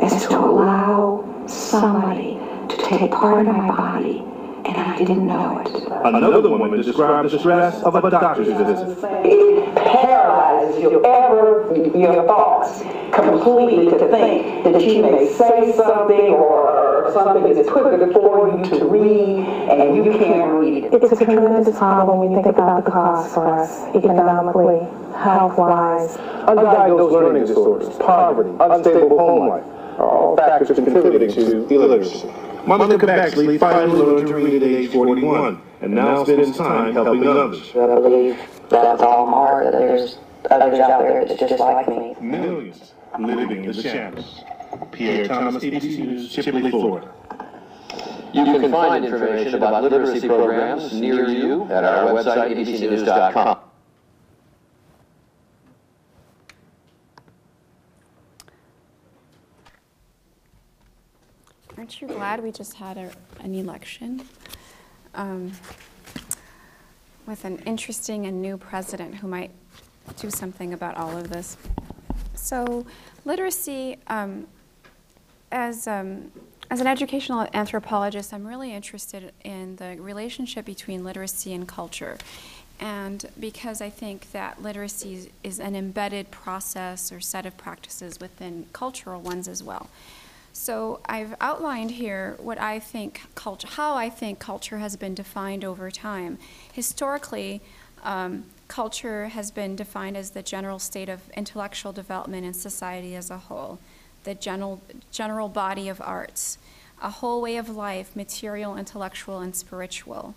as 0.00 0.26
to 0.28 0.38
allow 0.38 1.44
somebody 1.46 2.40
to 2.70 2.76
take 2.78 3.10
part 3.10 3.46
of 3.46 3.54
my 3.54 3.68
body 3.68 4.24
and 4.68 4.76
I 4.76 4.98
didn't 4.98 5.26
know 5.26 5.58
it? 5.60 5.68
Another 6.04 6.50
woman 6.50 6.80
described 6.82 7.30
the 7.30 7.38
stress 7.38 7.82
of 7.82 7.94
a 7.94 8.10
doctor's 8.10 8.48
visit. 8.48 8.98
it 9.24 9.74
paralyzes 9.74 10.80
your 10.80 11.04
ever 11.06 11.74
your 11.96 12.26
thoughts 12.26 12.82
completely 13.14 13.86
to 13.86 13.98
think 14.10 14.64
that 14.64 14.82
you 14.82 15.02
may 15.02 15.32
say 15.32 15.72
something 15.76 16.32
or 16.34 17.10
something 17.12 17.56
is 17.56 17.66
put 17.66 17.98
before 18.06 18.48
you 18.48 18.64
to 18.78 18.84
read 18.84 19.38
and 19.70 19.96
you 19.96 20.12
can't 20.12 20.52
read 20.52 20.84
it. 20.84 20.94
It's 20.94 21.12
a 21.12 21.24
tremendous 21.24 21.76
problem 21.78 22.18
when 22.18 22.30
you 22.30 22.36
think 22.36 22.46
about 22.46 22.84
the 22.84 22.90
cost 22.90 23.34
for 23.34 23.46
us 23.46 23.84
economically, 23.94 24.80
health-wise. 25.16 26.16
Undiagnosed 26.46 27.12
learning 27.12 27.46
disorders, 27.46 27.96
poverty, 27.96 28.50
unstable 28.60 29.18
home 29.18 29.48
life 29.48 29.64
are 29.98 30.08
all 30.08 30.36
factors 30.36 30.76
contributing 30.76 31.32
to 31.32 31.66
illiteracy. 31.74 32.30
Monica 32.66 33.06
Baxley 33.06 33.58
finally 33.58 33.98
learned 33.98 34.28
to 34.28 34.34
read 34.34 34.62
at 34.62 34.68
age 34.68 34.90
41 34.90 35.62
and 35.80 35.94
now 35.94 36.24
spends 36.24 36.56
time 36.56 36.92
helping 36.92 37.26
others. 37.26 37.70
I 37.70 37.86
believe 37.86 38.36
that 38.70 38.92
with 38.92 39.00
all 39.00 39.26
my 39.26 39.32
heart 39.32 39.64
that 39.64 39.78
there's 39.78 40.18
others 40.50 40.78
out 40.78 41.00
there 41.00 41.24
that's 41.24 41.40
just 41.40 41.58
like 41.58 41.88
me. 41.88 42.14
Millions 42.20 42.92
living 43.18 43.64
in 43.64 43.72
the 43.72 43.82
shadows. 43.82 44.44
Pierre 44.92 45.26
Thomas, 45.26 45.62
ABC 45.62 45.98
News, 45.98 46.34
Chipley, 46.34 46.70
Florida. 46.70 47.12
You 48.32 48.44
can 48.44 48.70
find 48.70 49.04
information 49.04 49.54
about 49.54 49.82
literacy 49.82 50.28
programs 50.28 50.92
near 50.92 51.28
you 51.28 51.64
at 51.64 51.84
our 51.84 52.10
website, 52.10 52.54
abcnews.com. 52.56 53.58
Aren't 61.88 62.02
you 62.02 62.08
glad 62.08 62.42
we 62.42 62.52
just 62.52 62.74
had 62.74 62.98
a, 62.98 63.10
an 63.40 63.54
election 63.54 64.28
um, 65.14 65.52
with 67.26 67.46
an 67.46 67.60
interesting 67.60 68.26
and 68.26 68.42
new 68.42 68.58
president 68.58 69.14
who 69.14 69.26
might 69.26 69.50
do 70.18 70.28
something 70.28 70.74
about 70.74 70.98
all 70.98 71.16
of 71.16 71.30
this? 71.30 71.56
So, 72.34 72.84
literacy, 73.24 73.96
um, 74.06 74.48
as, 75.50 75.86
um, 75.88 76.30
as 76.70 76.82
an 76.82 76.86
educational 76.86 77.48
anthropologist, 77.54 78.34
I'm 78.34 78.46
really 78.46 78.74
interested 78.74 79.32
in 79.42 79.76
the 79.76 79.96
relationship 79.98 80.66
between 80.66 81.04
literacy 81.04 81.54
and 81.54 81.66
culture. 81.66 82.18
And 82.80 83.24
because 83.40 83.80
I 83.80 83.88
think 83.88 84.32
that 84.32 84.60
literacy 84.60 85.14
is, 85.14 85.28
is 85.42 85.58
an 85.58 85.74
embedded 85.74 86.30
process 86.30 87.10
or 87.10 87.20
set 87.20 87.46
of 87.46 87.56
practices 87.56 88.20
within 88.20 88.66
cultural 88.74 89.22
ones 89.22 89.48
as 89.48 89.62
well. 89.62 89.88
So 90.58 90.98
I've 91.06 91.36
outlined 91.40 91.92
here 91.92 92.34
what 92.40 92.60
I 92.60 92.80
think 92.80 93.22
culture, 93.36 93.68
how 93.68 93.94
I 93.94 94.10
think 94.10 94.40
culture 94.40 94.78
has 94.78 94.96
been 94.96 95.14
defined 95.14 95.64
over 95.64 95.88
time. 95.88 96.36
Historically, 96.72 97.60
um, 98.02 98.44
culture 98.66 99.28
has 99.28 99.52
been 99.52 99.76
defined 99.76 100.16
as 100.16 100.30
the 100.30 100.42
general 100.42 100.80
state 100.80 101.08
of 101.08 101.20
intellectual 101.36 101.92
development 101.92 102.44
in 102.44 102.54
society 102.54 103.14
as 103.14 103.30
a 103.30 103.38
whole, 103.38 103.78
the 104.24 104.34
general, 104.34 104.82
general 105.12 105.48
body 105.48 105.88
of 105.88 106.00
arts, 106.00 106.58
a 107.00 107.08
whole 107.08 107.40
way 107.40 107.56
of 107.56 107.68
life, 107.68 108.16
material, 108.16 108.76
intellectual, 108.76 109.38
and 109.38 109.54
spiritual. 109.54 110.34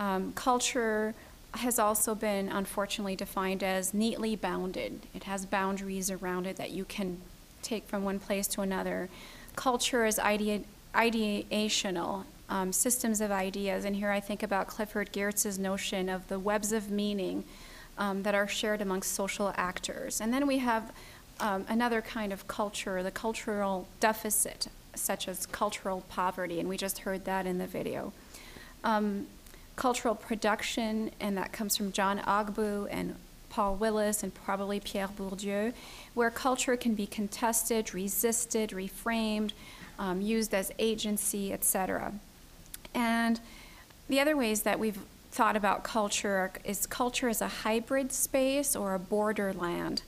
Um, 0.00 0.32
culture 0.32 1.14
has 1.52 1.78
also 1.78 2.16
been 2.16 2.48
unfortunately 2.48 3.14
defined 3.14 3.62
as 3.62 3.94
neatly 3.94 4.34
bounded. 4.34 5.06
It 5.14 5.22
has 5.24 5.46
boundaries 5.46 6.10
around 6.10 6.48
it 6.48 6.56
that 6.56 6.72
you 6.72 6.84
can 6.84 7.20
take 7.62 7.86
from 7.86 8.04
one 8.04 8.18
place 8.18 8.46
to 8.48 8.60
another. 8.60 9.08
Culture 9.56 10.04
is 10.04 10.18
idea, 10.18 10.60
ideational, 10.94 12.24
um, 12.48 12.72
systems 12.72 13.20
of 13.20 13.30
ideas, 13.30 13.84
and 13.84 13.96
here 13.96 14.10
I 14.10 14.20
think 14.20 14.42
about 14.42 14.66
Clifford 14.66 15.12
Geertz's 15.12 15.58
notion 15.58 16.08
of 16.08 16.28
the 16.28 16.38
webs 16.38 16.72
of 16.72 16.90
meaning 16.90 17.44
um, 17.98 18.22
that 18.22 18.34
are 18.34 18.48
shared 18.48 18.80
amongst 18.80 19.12
social 19.12 19.52
actors. 19.56 20.20
And 20.20 20.32
then 20.32 20.46
we 20.46 20.58
have 20.58 20.92
um, 21.40 21.64
another 21.68 22.02
kind 22.02 22.32
of 22.32 22.46
culture, 22.48 23.02
the 23.02 23.10
cultural 23.10 23.88
deficit, 24.00 24.68
such 24.94 25.26
as 25.28 25.46
cultural 25.46 26.02
poverty, 26.08 26.60
and 26.60 26.68
we 26.68 26.76
just 26.76 27.00
heard 27.00 27.24
that 27.24 27.46
in 27.46 27.58
the 27.58 27.66
video. 27.66 28.12
Um, 28.82 29.26
cultural 29.76 30.14
production, 30.14 31.10
and 31.20 31.36
that 31.36 31.52
comes 31.52 31.76
from 31.76 31.92
John 31.92 32.18
Ogbu 32.20 32.88
and 32.90 33.16
Paul 33.54 33.76
Willis 33.76 34.24
and 34.24 34.34
probably 34.34 34.80
Pierre 34.80 35.06
Bourdieu, 35.06 35.72
where 36.14 36.28
culture 36.28 36.76
can 36.76 36.96
be 36.96 37.06
contested, 37.06 37.94
resisted, 37.94 38.70
reframed, 38.70 39.52
um, 39.96 40.20
used 40.20 40.52
as 40.52 40.72
agency, 40.80 41.52
etc. 41.52 42.14
And 42.94 43.38
the 44.08 44.18
other 44.18 44.36
ways 44.36 44.62
that 44.62 44.80
we've 44.80 44.98
thought 45.30 45.54
about 45.54 45.84
culture 45.84 46.50
is 46.64 46.84
culture 46.86 47.28
as 47.28 47.40
a 47.40 47.46
hybrid 47.46 48.10
space 48.10 48.74
or 48.74 48.92
a 48.92 48.98
borderland. 48.98 50.02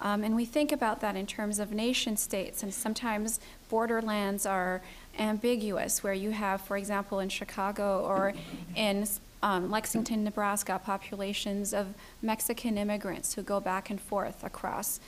Um, 0.00 0.24
and 0.24 0.34
we 0.34 0.44
think 0.44 0.72
about 0.72 1.00
that 1.00 1.14
in 1.14 1.26
terms 1.26 1.60
of 1.60 1.70
nation 1.70 2.16
states, 2.16 2.64
and 2.64 2.74
sometimes 2.74 3.38
borderlands 3.68 4.44
are 4.44 4.82
ambiguous, 5.16 6.02
where 6.02 6.14
you 6.14 6.30
have, 6.30 6.62
for 6.62 6.76
example, 6.76 7.20
in 7.20 7.28
Chicago 7.28 8.04
or 8.04 8.32
in 8.74 9.06
um, 9.42 9.70
Lexington, 9.70 10.24
Nebraska, 10.24 10.80
populations 10.84 11.72
of 11.72 11.94
Mexican 12.22 12.76
immigrants 12.76 13.34
who 13.34 13.42
go 13.42 13.60
back 13.60 13.90
and 13.90 14.00
forth 14.00 14.42
across 14.42 15.00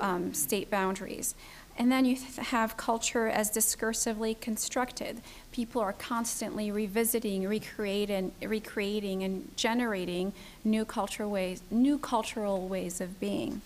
um, 0.00 0.32
state 0.34 0.70
boundaries. 0.70 1.34
And 1.78 1.90
then 1.90 2.04
you 2.04 2.16
have 2.38 2.76
culture 2.76 3.28
as 3.28 3.50
discursively 3.50 4.38
constructed. 4.38 5.22
People 5.52 5.80
are 5.80 5.94
constantly 5.94 6.70
revisiting, 6.70 7.48
recreating, 7.48 8.32
recreating, 8.42 9.22
and 9.22 9.50
generating 9.56 10.32
new 10.64 10.84
cultural 10.84 11.30
ways, 11.30 11.62
new 11.70 11.98
cultural 11.98 12.68
ways 12.68 13.00
of 13.00 13.18
being. 13.18 13.62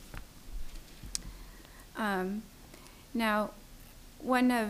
Um, 1.96 2.42
now, 3.12 3.50
one 4.20 4.50
of 4.50 4.68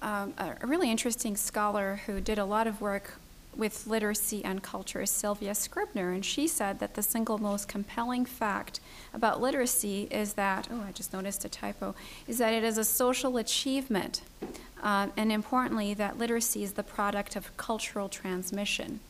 um, 0.00 0.34
a 0.38 0.66
really 0.66 0.90
interesting 0.90 1.36
scholar 1.36 2.00
who 2.06 2.20
did 2.20 2.38
a 2.38 2.44
lot 2.44 2.66
of 2.66 2.80
work 2.80 3.14
with 3.56 3.86
literacy 3.86 4.44
and 4.44 4.62
culture 4.62 5.02
is 5.02 5.10
Sylvia 5.10 5.54
Scribner, 5.54 6.12
and 6.12 6.24
she 6.24 6.46
said 6.46 6.78
that 6.80 6.94
the 6.94 7.02
single 7.02 7.38
most 7.38 7.68
compelling 7.68 8.24
fact 8.24 8.80
about 9.12 9.40
literacy 9.40 10.08
is 10.10 10.34
that, 10.34 10.68
oh, 10.70 10.84
I 10.86 10.92
just 10.92 11.12
noticed 11.12 11.44
a 11.44 11.48
typo, 11.48 11.94
is 12.26 12.38
that 12.38 12.52
it 12.52 12.64
is 12.64 12.78
a 12.78 12.84
social 12.84 13.36
achievement, 13.36 14.22
um, 14.82 15.12
and 15.16 15.32
importantly, 15.32 15.94
that 15.94 16.18
literacy 16.18 16.62
is 16.62 16.72
the 16.72 16.82
product 16.82 17.36
of 17.36 17.56
cultural 17.56 18.08
transmission. 18.08 19.00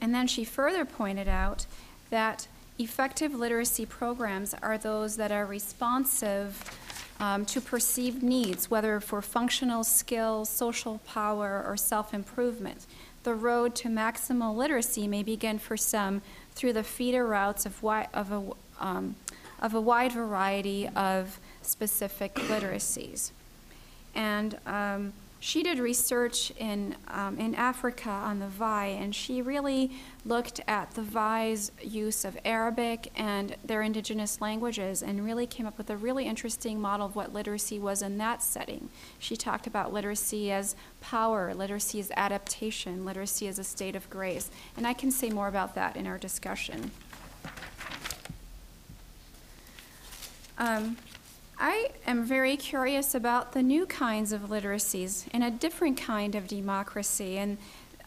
And 0.00 0.14
then 0.14 0.26
she 0.26 0.44
further 0.44 0.84
pointed 0.84 1.28
out 1.28 1.66
that 2.10 2.48
effective 2.78 3.34
literacy 3.34 3.86
programs 3.86 4.54
are 4.54 4.78
those 4.78 5.16
that 5.16 5.30
are 5.30 5.44
responsive 5.44 6.64
um, 7.20 7.44
to 7.44 7.60
perceived 7.60 8.22
needs, 8.22 8.70
whether 8.70 8.98
for 8.98 9.20
functional 9.20 9.84
skills, 9.84 10.48
social 10.48 10.98
power, 11.06 11.62
or 11.66 11.76
self 11.76 12.14
improvement. 12.14 12.86
The 13.22 13.34
road 13.34 13.74
to 13.76 13.88
maximal 13.88 14.56
literacy 14.56 15.06
may 15.06 15.22
begin 15.22 15.58
for 15.58 15.76
some 15.76 16.22
through 16.54 16.72
the 16.72 16.82
feeder 16.82 17.26
routes 17.26 17.66
of, 17.66 17.76
wi- 17.76 18.08
of, 18.14 18.32
a, 18.32 18.84
um, 18.84 19.16
of 19.60 19.74
a 19.74 19.80
wide 19.80 20.12
variety 20.12 20.88
of 20.88 21.38
specific 21.62 22.34
literacies. 22.34 23.30
And 24.14 24.58
um, 24.66 25.12
she 25.42 25.62
did 25.62 25.78
research 25.78 26.52
in, 26.58 26.94
um, 27.08 27.38
in 27.38 27.54
Africa 27.54 28.10
on 28.10 28.40
the 28.40 28.46
VAI, 28.46 28.86
and 28.88 29.14
she 29.14 29.40
really 29.40 29.90
looked 30.26 30.60
at 30.68 30.90
the 30.90 31.02
VAI's 31.02 31.72
use 31.82 32.26
of 32.26 32.38
Arabic 32.44 33.10
and 33.16 33.56
their 33.64 33.80
indigenous 33.80 34.42
languages 34.42 35.02
and 35.02 35.24
really 35.24 35.46
came 35.46 35.64
up 35.64 35.78
with 35.78 35.88
a 35.88 35.96
really 35.96 36.26
interesting 36.26 36.78
model 36.78 37.06
of 37.06 37.16
what 37.16 37.32
literacy 37.32 37.78
was 37.78 38.02
in 38.02 38.18
that 38.18 38.42
setting. 38.42 38.90
She 39.18 39.34
talked 39.34 39.66
about 39.66 39.94
literacy 39.94 40.52
as 40.52 40.76
power, 41.00 41.54
literacy 41.54 42.00
as 42.00 42.12
adaptation, 42.18 43.06
literacy 43.06 43.48
as 43.48 43.58
a 43.58 43.64
state 43.64 43.96
of 43.96 44.10
grace. 44.10 44.50
And 44.76 44.86
I 44.86 44.92
can 44.92 45.10
say 45.10 45.30
more 45.30 45.48
about 45.48 45.74
that 45.74 45.96
in 45.96 46.06
our 46.06 46.18
discussion. 46.18 46.90
Um, 50.58 50.98
I 51.62 51.90
am 52.06 52.24
very 52.24 52.56
curious 52.56 53.14
about 53.14 53.52
the 53.52 53.62
new 53.62 53.84
kinds 53.84 54.32
of 54.32 54.48
literacies 54.48 55.26
and 55.30 55.44
a 55.44 55.50
different 55.50 56.00
kind 56.00 56.34
of 56.34 56.48
democracy 56.48 57.36
and 57.36 57.58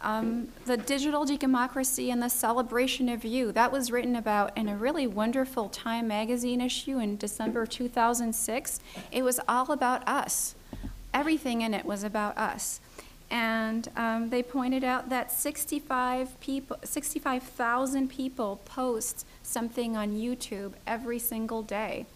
um, 0.02 0.48
the 0.66 0.76
digital 0.76 1.24
democracy 1.24 2.10
and 2.10 2.20
the 2.20 2.30
celebration 2.30 3.10
of 3.10 3.24
you. 3.24 3.52
That 3.52 3.72
was 3.72 3.92
written 3.92 4.16
about 4.16 4.58
in 4.58 4.68
a 4.68 4.76
really 4.76 5.06
wonderful 5.06 5.70
Time 5.70 6.08
magazine 6.08 6.62
issue 6.62 6.98
in 6.98 7.16
December 7.16 7.68
2006. 7.68 8.80
It 9.12 9.22
was 9.22 9.40
all 9.48 9.72
about 9.72 10.06
us. 10.08 10.56
Everything 11.14 11.62
in 11.62 11.76
it 11.76 11.86
was 11.86 12.04
about 12.04 12.36
us. 12.36 12.82
And 13.30 13.88
um, 13.96 14.32
they 14.32 14.42
pointed 14.42 14.84
out 14.84 15.10
that 15.10 15.32
65 15.32 16.40
people, 16.40 16.78
65,000 16.84 18.10
people 18.10 18.62
post 18.66 19.28
something 19.44 19.96
on 19.96 20.14
YouTube 20.14 20.74
every 20.88 21.20
single 21.20 21.62
day. 21.62 22.08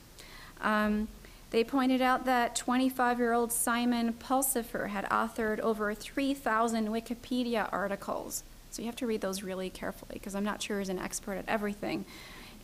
Um, 0.61 1.07
they 1.49 1.63
pointed 1.63 2.01
out 2.01 2.25
that 2.25 2.55
25 2.55 3.19
year 3.19 3.33
old 3.33 3.51
Simon 3.51 4.13
Pulsifer 4.13 4.89
had 4.89 5.05
authored 5.05 5.59
over 5.59 5.93
3,000 5.93 6.89
Wikipedia 6.89 7.69
articles. 7.71 8.43
So 8.69 8.81
you 8.81 8.87
have 8.87 8.95
to 8.97 9.07
read 9.07 9.21
those 9.21 9.43
really 9.43 9.69
carefully 9.69 10.13
because 10.13 10.35
I'm 10.35 10.43
not 10.43 10.61
sure 10.61 10.79
he's 10.79 10.89
an 10.89 10.99
expert 10.99 11.35
at 11.35 11.45
everything. 11.47 12.05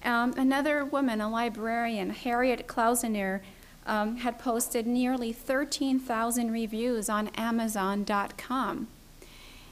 Um, 0.04 0.34
another 0.36 0.84
woman, 0.84 1.22
a 1.22 1.30
librarian, 1.30 2.10
Harriet 2.10 2.68
Klausner, 2.68 3.42
um, 3.86 4.18
had 4.18 4.38
posted 4.38 4.86
nearly 4.86 5.32
13,000 5.32 6.52
reviews 6.52 7.10
on 7.10 7.30
Amazon.com. 7.30 8.88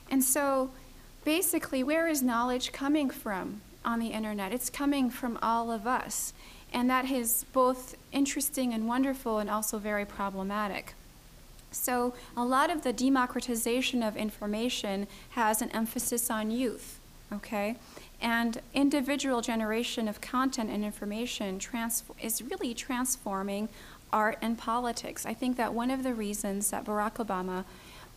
And 0.10 0.24
so 0.24 0.72
basically, 1.24 1.84
where 1.84 2.08
is 2.08 2.22
knowledge 2.22 2.72
coming 2.72 3.10
from 3.10 3.62
on 3.84 4.00
the 4.00 4.08
internet? 4.08 4.54
It's 4.54 4.70
coming 4.70 5.10
from 5.10 5.38
all 5.42 5.72
of 5.72 5.86
us. 5.86 6.34
And 6.74 6.90
that 6.90 7.10
is 7.10 7.46
both 7.52 7.96
interesting 8.12 8.74
and 8.74 8.88
wonderful 8.88 9.40
and 9.40 9.50
also 9.50 9.78
very 9.78 10.06
problematic. 10.06 10.94
So, 11.72 12.14
a 12.36 12.44
lot 12.44 12.70
of 12.70 12.84
the 12.84 12.92
democratization 12.92 14.04
of 14.04 14.18
information 14.18 15.08
has 15.32 15.62
an 15.62 15.70
emphasis 15.72 16.30
on 16.30 16.52
youth, 16.52 17.00
okay? 17.32 17.78
And 18.22 18.60
individual 18.74 19.42
generation 19.42 20.08
of 20.08 20.20
content 20.20 20.70
and 20.70 20.84
information 20.84 21.60
trans- 21.60 22.04
is 22.22 22.42
really 22.42 22.74
transforming 22.74 23.70
art 24.12 24.38
and 24.42 24.58
politics. 24.58 25.26
I 25.26 25.34
think 25.34 25.56
that 25.58 25.74
one 25.74 25.92
of 25.92 26.04
the 26.04 26.14
reasons 26.14 26.70
that 26.72 26.84
Barack 26.84 27.26
Obama 27.26 27.64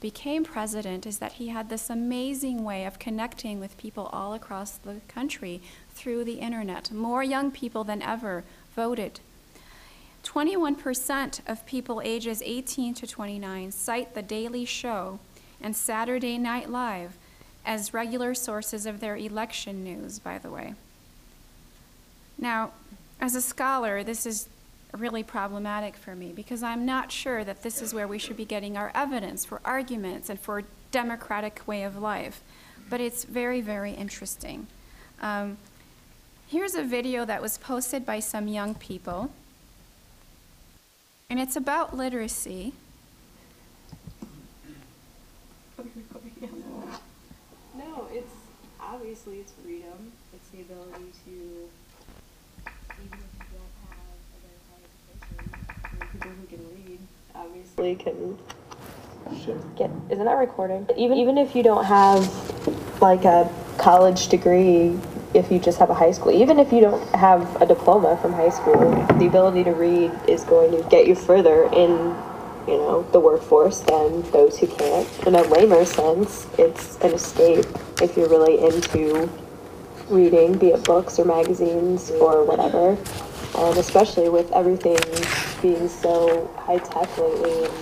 became 0.01 0.45
president 0.45 1.07
is 1.07 1.19
that 1.19 1.35
he 1.35 1.49
had 1.49 1.69
this 1.69 1.89
amazing 1.89 2.65
way 2.65 2.85
of 2.85 2.99
connecting 2.99 3.59
with 3.61 3.79
people 3.79 4.11
all 4.13 4.35
across 4.35 4.73
the 4.73 5.01
country 5.09 5.63
through 5.95 6.25
the 6.25 6.41
internet. 6.41 6.91
More 6.91 7.23
young 7.23 7.51
people 7.51 7.85
than 7.85 8.03
ever 8.03 8.45
voted. 8.75 9.21
21% 10.25 11.41
of 11.47 11.67
people 11.67 12.01
ages 12.03 12.43
18 12.45 12.95
to 12.95 13.07
29 13.07 13.71
cite 13.71 14.15
The 14.15 14.23
Daily 14.23 14.65
Show 14.65 15.21
and 15.61 15.77
Saturday 15.77 16.39
Night 16.39 16.71
Live 16.71 17.17
as 17.65 17.95
regular 17.95 18.35
sources 18.35 18.87
of 18.87 19.01
their 19.01 19.17
election 19.17 19.85
news, 19.85 20.19
by 20.19 20.39
the 20.39 20.51
way. 20.51 20.75
Now, 22.39 22.73
as 23.21 23.35
a 23.35 23.43
scholar, 23.43 24.03
this 24.03 24.27
is 24.27 24.49
really 24.97 25.23
problematic 25.23 25.97
for 25.97 26.15
me 26.15 26.33
because 26.33 26.63
I'm 26.63 26.87
not 26.87 27.11
sure 27.11 27.45
that 27.45 27.63
this 27.63 27.83
is 27.83 27.93
where 27.93 28.07
we 28.07 28.19
should 28.19 28.37
be 28.37 28.45
getting 28.45 28.77
our 28.77 28.93
evidence 28.95 29.45
for 29.45 29.61
arguments 29.65 30.31
and 30.31 30.39
for 30.39 30.63
democratic 30.91 31.67
way 31.67 31.83
of 31.83 31.97
life. 31.97 32.43
But 32.89 33.01
it's 33.01 33.25
very, 33.25 33.61
very 33.61 33.93
interesting. 33.93 34.67
Um, 35.21 35.57
here's 36.47 36.75
a 36.75 36.83
video 36.85 37.25
that 37.25 37.43
was 37.43 37.59
posted 37.59 38.07
by 38.07 38.21
some 38.21 38.47
young 38.47 38.75
people, 38.75 39.33
and 41.29 41.41
it's 41.41 41.57
about 41.57 41.97
literacy. 41.97 42.75
No, 47.77 48.07
it's 48.13 48.35
obviously 48.81 49.39
it's 49.39 49.53
freedom. 49.63 50.13
It's 50.33 50.49
the 50.51 50.61
ability 50.61 51.11
to, 51.25 51.31
even 51.31 53.19
if 53.19 53.33
you 53.35 53.47
don't 53.51 53.75
have 53.89 54.15
a 54.31 54.39
very 54.45 54.61
high 54.71 54.85
education, 54.87 56.09
people 56.13 56.31
who 56.31 56.47
can 56.47 56.63
read 56.77 57.01
obviously 57.77 57.97
can 57.97 58.39
get. 59.77 59.91
Isn't 60.11 60.25
that 60.25 60.37
recording? 60.37 60.87
Even 60.97 61.19
even 61.19 61.39
if 61.39 61.57
you 61.57 61.63
don't 61.63 61.85
have 61.85 62.23
like 63.01 63.25
a 63.25 63.51
college 63.79 64.29
degree, 64.29 64.99
if 65.35 65.51
you 65.51 65.59
just 65.59 65.79
have 65.79 65.91
a 65.91 65.95
high 65.95 66.13
school, 66.13 66.31
even 66.31 66.59
if 66.59 66.73
you 66.73 66.81
don't 66.81 67.03
have 67.15 67.61
a 67.61 67.67
diploma 67.67 68.17
from 68.19 68.33
high 68.33 68.51
school, 68.51 68.79
the 69.19 69.27
ability 69.27 69.65
to 69.65 69.73
read 69.73 70.13
is 70.29 70.45
going 70.45 70.71
to 70.71 70.89
get 70.89 71.07
you 71.07 71.15
further 71.15 71.65
in 71.73 71.91
you 72.67 72.79
know, 72.79 73.03
the 73.13 73.21
workforce 73.21 73.81
than 73.81 74.23
those 74.31 74.59
who 74.59 74.67
can't. 74.67 75.09
In 75.27 75.35
a 75.35 75.43
lamer 75.43 75.85
sense, 75.85 76.47
it's 76.57 76.97
an 76.99 77.13
escape 77.13 77.67
if 78.01 78.17
you're 78.17 78.29
really 78.29 78.65
into 78.65 79.29
reading, 80.09 80.57
be 80.57 80.69
it 80.69 80.85
books 80.85 81.19
or 81.19 81.27
magazines 81.27 82.11
or 82.13 82.45
whatever. 82.45 82.97
And 83.59 83.77
especially 83.77 84.31
with 84.31 84.51
everything 84.53 84.97
being 85.65 85.89
so 85.89 86.47
high 86.59 86.77
tech 86.77 87.09
lately 87.17 87.65
and 87.65 87.73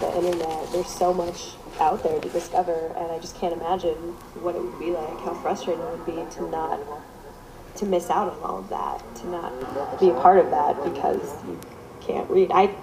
the 0.00 0.16
internet, 0.16 0.72
there's 0.72 0.88
so 0.88 1.12
much 1.12 1.50
out 1.78 2.02
there 2.02 2.18
to 2.18 2.28
discover, 2.30 2.90
and 2.96 3.12
I 3.12 3.18
just 3.18 3.36
can't 3.36 3.52
imagine 3.52 4.16
what 4.40 4.56
it 4.56 4.62
would 4.62 4.78
be 4.78 4.92
like, 4.92 5.20
how 5.20 5.34
frustrating 5.42 5.82
it 5.82 5.90
would 5.90 6.06
be 6.06 6.34
to 6.36 6.48
not 6.48 6.80
to 7.76 7.84
miss 7.84 8.08
out 8.08 8.32
on 8.32 8.42
all 8.42 8.58
of 8.60 8.68
that, 8.70 9.04
to 9.16 9.28
not 9.28 10.00
be 10.00 10.08
a 10.08 10.14
part 10.14 10.38
of 10.38 10.50
that 10.50 10.82
because 10.84 11.20
you 11.44 11.60
can't 12.00 12.28
read. 12.30 12.50
I 12.50 12.74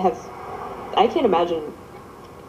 have 0.00 0.18
I 0.96 1.06
can't 1.06 1.24
imagine 1.24 1.62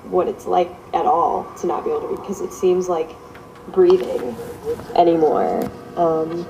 what 0.09 0.27
it's 0.27 0.47
like 0.47 0.71
at 0.95 1.05
all 1.05 1.43
to 1.59 1.67
not 1.67 1.83
be 1.83 1.91
able 1.91 2.01
to 2.01 2.07
read 2.07 2.21
because 2.21 2.41
it 2.41 2.51
seems 2.51 2.89
like 2.89 3.11
breathing 3.67 4.35
anymore. 4.95 5.69
Um, 5.97 6.47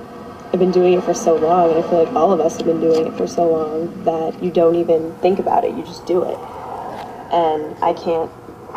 I've 0.50 0.58
been 0.58 0.72
doing 0.72 0.94
it 0.94 1.04
for 1.04 1.12
so 1.12 1.36
long, 1.36 1.70
and 1.70 1.84
I 1.84 1.88
feel 1.88 2.04
like 2.04 2.14
all 2.14 2.32
of 2.32 2.40
us 2.40 2.56
have 2.56 2.64
been 2.64 2.80
doing 2.80 3.06
it 3.06 3.14
for 3.18 3.26
so 3.26 3.50
long 3.50 4.04
that 4.04 4.42
you 4.42 4.50
don't 4.50 4.76
even 4.76 5.14
think 5.16 5.38
about 5.38 5.64
it, 5.64 5.76
you 5.76 5.82
just 5.82 6.06
do 6.06 6.22
it. 6.22 6.38
And 7.30 7.76
I 7.84 7.92
can't 7.92 8.30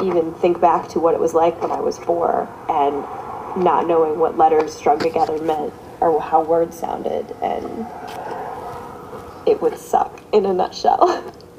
even 0.04 0.34
think 0.34 0.60
back 0.60 0.90
to 0.90 1.00
what 1.00 1.14
it 1.14 1.20
was 1.22 1.34
like 1.34 1.62
when 1.62 1.72
I 1.72 1.80
was 1.80 1.98
four 1.98 2.50
and 2.68 2.96
not 3.64 3.88
knowing 3.88 4.20
what 4.20 4.38
letters 4.38 4.74
strung 4.74 5.00
together 5.00 5.42
meant 5.42 5.74
or 6.02 6.20
how 6.20 6.44
words 6.44 6.78
sounded, 6.78 7.32
and 7.42 7.88
it 9.48 9.62
would 9.62 9.78
suck 9.78 10.22
in 10.34 10.46
a 10.46 10.54
nutshell. 10.54 11.24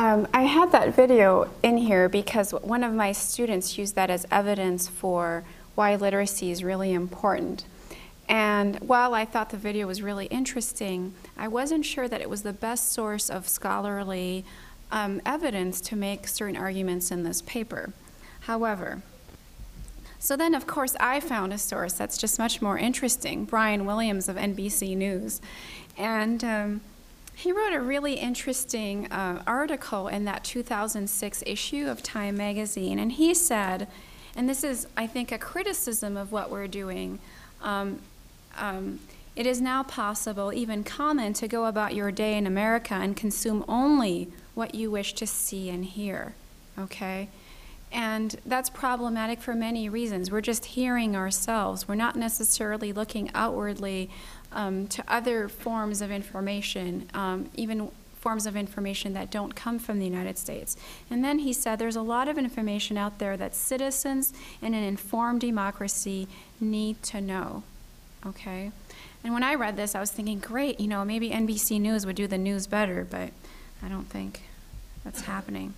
Um, 0.00 0.26
I 0.32 0.44
had 0.44 0.72
that 0.72 0.96
video 0.96 1.50
in 1.62 1.76
here 1.76 2.08
because 2.08 2.52
one 2.52 2.82
of 2.82 2.94
my 2.94 3.12
students 3.12 3.76
used 3.76 3.96
that 3.96 4.08
as 4.08 4.26
evidence 4.30 4.88
for 4.88 5.44
why 5.74 5.94
literacy 5.94 6.50
is 6.50 6.64
really 6.64 6.94
important. 6.94 7.66
And 8.26 8.76
while 8.76 9.12
I 9.12 9.26
thought 9.26 9.50
the 9.50 9.58
video 9.58 9.86
was 9.86 10.00
really 10.00 10.24
interesting, 10.28 11.12
I 11.36 11.48
wasn't 11.48 11.84
sure 11.84 12.08
that 12.08 12.22
it 12.22 12.30
was 12.30 12.44
the 12.44 12.54
best 12.54 12.94
source 12.94 13.28
of 13.28 13.46
scholarly 13.46 14.46
um, 14.90 15.20
evidence 15.26 15.82
to 15.82 15.96
make 15.96 16.28
certain 16.28 16.56
arguments 16.56 17.10
in 17.10 17.22
this 17.22 17.42
paper. 17.42 17.92
However, 18.44 19.02
so 20.18 20.34
then, 20.34 20.54
of 20.54 20.66
course, 20.66 20.96
I 20.98 21.20
found 21.20 21.52
a 21.52 21.58
source 21.58 21.92
that's 21.92 22.16
just 22.16 22.38
much 22.38 22.62
more 22.62 22.78
interesting 22.78 23.44
Brian 23.44 23.84
Williams 23.84 24.30
of 24.30 24.36
NBC 24.36 24.96
News. 24.96 25.42
And 25.98 26.42
um, 26.42 26.80
he 27.40 27.52
wrote 27.52 27.72
a 27.72 27.80
really 27.80 28.14
interesting 28.14 29.10
uh, 29.10 29.42
article 29.46 30.08
in 30.08 30.26
that 30.26 30.44
2006 30.44 31.42
issue 31.46 31.88
of 31.88 32.02
Time 32.02 32.36
magazine, 32.36 32.98
and 32.98 33.12
he 33.12 33.32
said, 33.32 33.88
and 34.36 34.46
this 34.46 34.62
is, 34.62 34.86
I 34.94 35.06
think, 35.06 35.32
a 35.32 35.38
criticism 35.38 36.18
of 36.18 36.32
what 36.32 36.50
we're 36.50 36.68
doing. 36.68 37.18
Um, 37.62 38.00
um, 38.58 39.00
It 39.36 39.46
is 39.46 39.60
now 39.60 39.82
possible, 39.84 40.52
even 40.52 40.84
common, 40.84 41.32
to 41.34 41.48
go 41.48 41.64
about 41.64 41.94
your 41.94 42.12
day 42.12 42.36
in 42.36 42.46
America 42.46 42.94
and 42.94 43.16
consume 43.16 43.64
only 43.66 44.28
what 44.54 44.74
you 44.74 44.90
wish 44.90 45.14
to 45.14 45.26
see 45.26 45.70
and 45.70 45.84
hear, 45.84 46.34
okay? 46.78 47.28
And 47.90 48.36
that's 48.44 48.68
problematic 48.68 49.40
for 49.40 49.54
many 49.54 49.88
reasons. 49.88 50.30
We're 50.30 50.42
just 50.42 50.64
hearing 50.64 51.16
ourselves. 51.16 51.88
We're 51.88 51.94
not 51.94 52.16
necessarily 52.16 52.92
looking 52.92 53.30
outwardly 53.34 54.10
um, 54.52 54.86
to 54.88 55.04
other 55.08 55.48
forms 55.48 56.02
of 56.02 56.10
information, 56.10 57.08
um, 57.14 57.50
even 57.54 57.90
forms 58.20 58.46
of 58.46 58.54
information 58.54 59.14
that 59.14 59.30
don't 59.30 59.54
come 59.54 59.78
from 59.78 59.98
the 59.98 60.04
United 60.04 60.36
States. 60.36 60.76
And 61.08 61.24
then 61.24 61.38
he 61.38 61.52
said 61.52 61.78
there's 61.78 61.96
a 61.96 62.02
lot 62.02 62.28
of 62.28 62.36
information 62.36 62.98
out 62.98 63.18
there 63.18 63.36
that 63.36 63.54
citizens 63.54 64.32
in 64.60 64.74
an 64.74 64.84
informed 64.84 65.40
democracy 65.40 66.28
need 66.60 67.02
to 67.04 67.20
know, 67.20 67.62
okay? 68.26 68.72
And 69.24 69.32
when 69.32 69.42
I 69.42 69.54
read 69.54 69.76
this, 69.76 69.94
I 69.94 70.00
was 70.00 70.10
thinking, 70.10 70.38
great, 70.38 70.78
you 70.80 70.86
know, 70.86 71.04
maybe 71.04 71.30
NBC 71.30 71.80
News 71.80 72.04
would 72.04 72.16
do 72.16 72.26
the 72.26 72.38
news 72.38 72.66
better, 72.66 73.06
but 73.10 73.30
I 73.82 73.88
don't 73.88 74.08
think 74.08 74.42
that's 75.02 75.22
happening. 75.22 75.74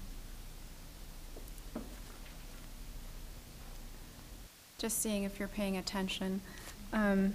Just 4.78 5.00
seeing 5.00 5.22
if 5.22 5.38
you're 5.38 5.46
paying 5.46 5.76
attention. 5.76 6.40
Um, 6.92 7.35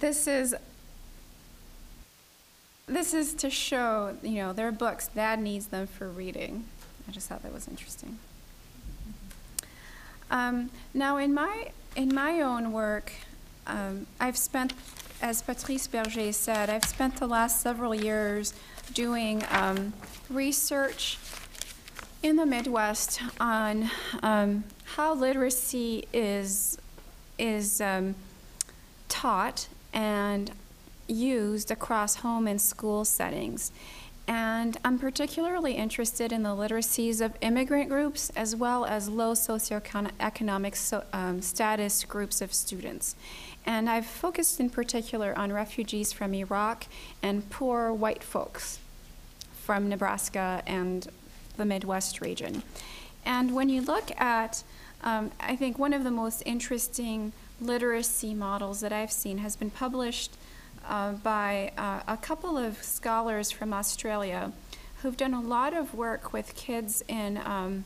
this 0.00 0.26
is 0.26 0.54
this 2.86 3.14
is 3.14 3.32
to 3.34 3.48
show, 3.48 4.16
you 4.22 4.36
know, 4.36 4.52
their 4.52 4.70
books. 4.70 5.08
Dad 5.08 5.40
needs 5.40 5.68
them 5.68 5.86
for 5.86 6.08
reading. 6.08 6.64
I 7.08 7.12
just 7.12 7.28
thought 7.28 7.42
that 7.42 7.52
was 7.52 7.66
interesting. 7.66 8.18
Um, 10.30 10.70
now, 10.92 11.16
in 11.16 11.32
my 11.32 11.70
in 11.96 12.14
my 12.14 12.40
own 12.40 12.72
work, 12.72 13.12
um, 13.66 14.06
I've 14.20 14.36
spent, 14.36 14.74
as 15.22 15.40
Patrice 15.42 15.86
Berger 15.86 16.32
said, 16.32 16.68
I've 16.68 16.84
spent 16.84 17.16
the 17.16 17.26
last 17.26 17.60
several 17.60 17.94
years 17.94 18.52
doing 18.92 19.44
um, 19.50 19.92
research 20.28 21.18
in 22.22 22.36
the 22.36 22.46
Midwest 22.46 23.20
on 23.38 23.90
um, 24.22 24.64
how 24.96 25.14
literacy 25.14 26.06
is 26.12 26.78
is 27.38 27.80
um, 27.80 28.14
taught 29.08 29.68
and 29.94 30.50
used 31.06 31.70
across 31.70 32.16
home 32.16 32.46
and 32.46 32.60
school 32.60 33.04
settings. 33.06 33.72
And 34.26 34.78
I'm 34.84 34.98
particularly 34.98 35.74
interested 35.74 36.32
in 36.32 36.42
the 36.42 36.50
literacies 36.50 37.24
of 37.24 37.34
immigrant 37.42 37.90
groups 37.90 38.30
as 38.34 38.56
well 38.56 38.86
as 38.86 39.08
low 39.08 39.32
socioeconomic 39.32 40.76
so, 40.76 41.04
um, 41.12 41.42
status 41.42 42.04
groups 42.04 42.40
of 42.40 42.52
students. 42.54 43.16
And 43.66 43.88
I've 43.88 44.06
focused 44.06 44.60
in 44.60 44.70
particular 44.70 45.38
on 45.38 45.52
refugees 45.52 46.12
from 46.12 46.34
Iraq 46.34 46.86
and 47.22 47.48
poor 47.50 47.92
white 47.92 48.22
folks 48.22 48.78
from 49.62 49.88
Nebraska 49.88 50.62
and 50.66 51.06
the 51.56 51.64
Midwest 51.64 52.20
region. 52.20 52.62
And 53.26 53.54
when 53.54 53.68
you 53.68 53.82
look 53.82 54.10
at, 54.20 54.64
um, 55.04 55.30
I 55.38 55.54
think 55.54 55.78
one 55.78 55.92
of 55.92 56.02
the 56.02 56.10
most 56.10 56.42
interesting 56.44 57.32
literacy 57.60 58.34
models 58.34 58.80
that 58.80 58.92
I've 58.92 59.12
seen 59.12 59.38
has 59.38 59.54
been 59.54 59.70
published 59.70 60.36
uh, 60.88 61.12
by 61.12 61.72
uh, 61.78 62.00
a 62.08 62.16
couple 62.16 62.58
of 62.58 62.82
scholars 62.82 63.50
from 63.50 63.72
Australia 63.72 64.52
who've 65.02 65.16
done 65.16 65.34
a 65.34 65.40
lot 65.40 65.74
of 65.74 65.94
work 65.94 66.32
with 66.32 66.56
kids 66.56 67.04
in 67.06 67.38
um, 67.44 67.84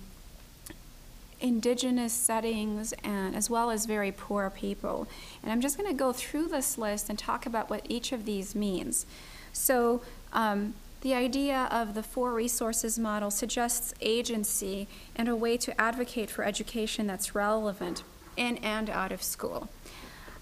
indigenous 1.41 2.13
settings 2.13 2.93
and 3.05 3.35
as 3.35 3.51
well 3.51 3.71
as 3.71 3.87
very 3.87 4.13
poor 4.13 4.51
people. 4.51 5.09
And 5.43 5.51
I'm 5.51 5.61
just 5.61 5.77
going 5.77 5.91
to 5.91 5.97
go 5.97 6.13
through 6.13 6.49
this 6.49 6.79
list 6.79 7.09
and 7.09 7.19
talk 7.19 7.47
about 7.47 7.69
what 7.69 7.85
each 7.89 8.13
of 8.13 8.25
these 8.25 8.55
means. 8.55 9.07
So 9.53 10.03
um, 10.33 10.75
the 11.01 11.15
idea 11.15 11.69
of 11.71 11.95
the 11.95 12.03
four 12.03 12.33
resources 12.33 12.99
model 12.99 13.31
suggests 13.31 13.95
agency 14.01 14.89
and 15.15 15.29
a 15.29 15.37
way 15.37 15.57
to 15.59 15.81
advocate 15.81 16.31
for 16.31 16.45
education 16.45 17.07
that's 17.07 17.35
relevant 17.35 18.03
in 18.37 18.57
and 18.59 18.91
out 18.91 19.13
of 19.13 19.23
school. 19.23 19.69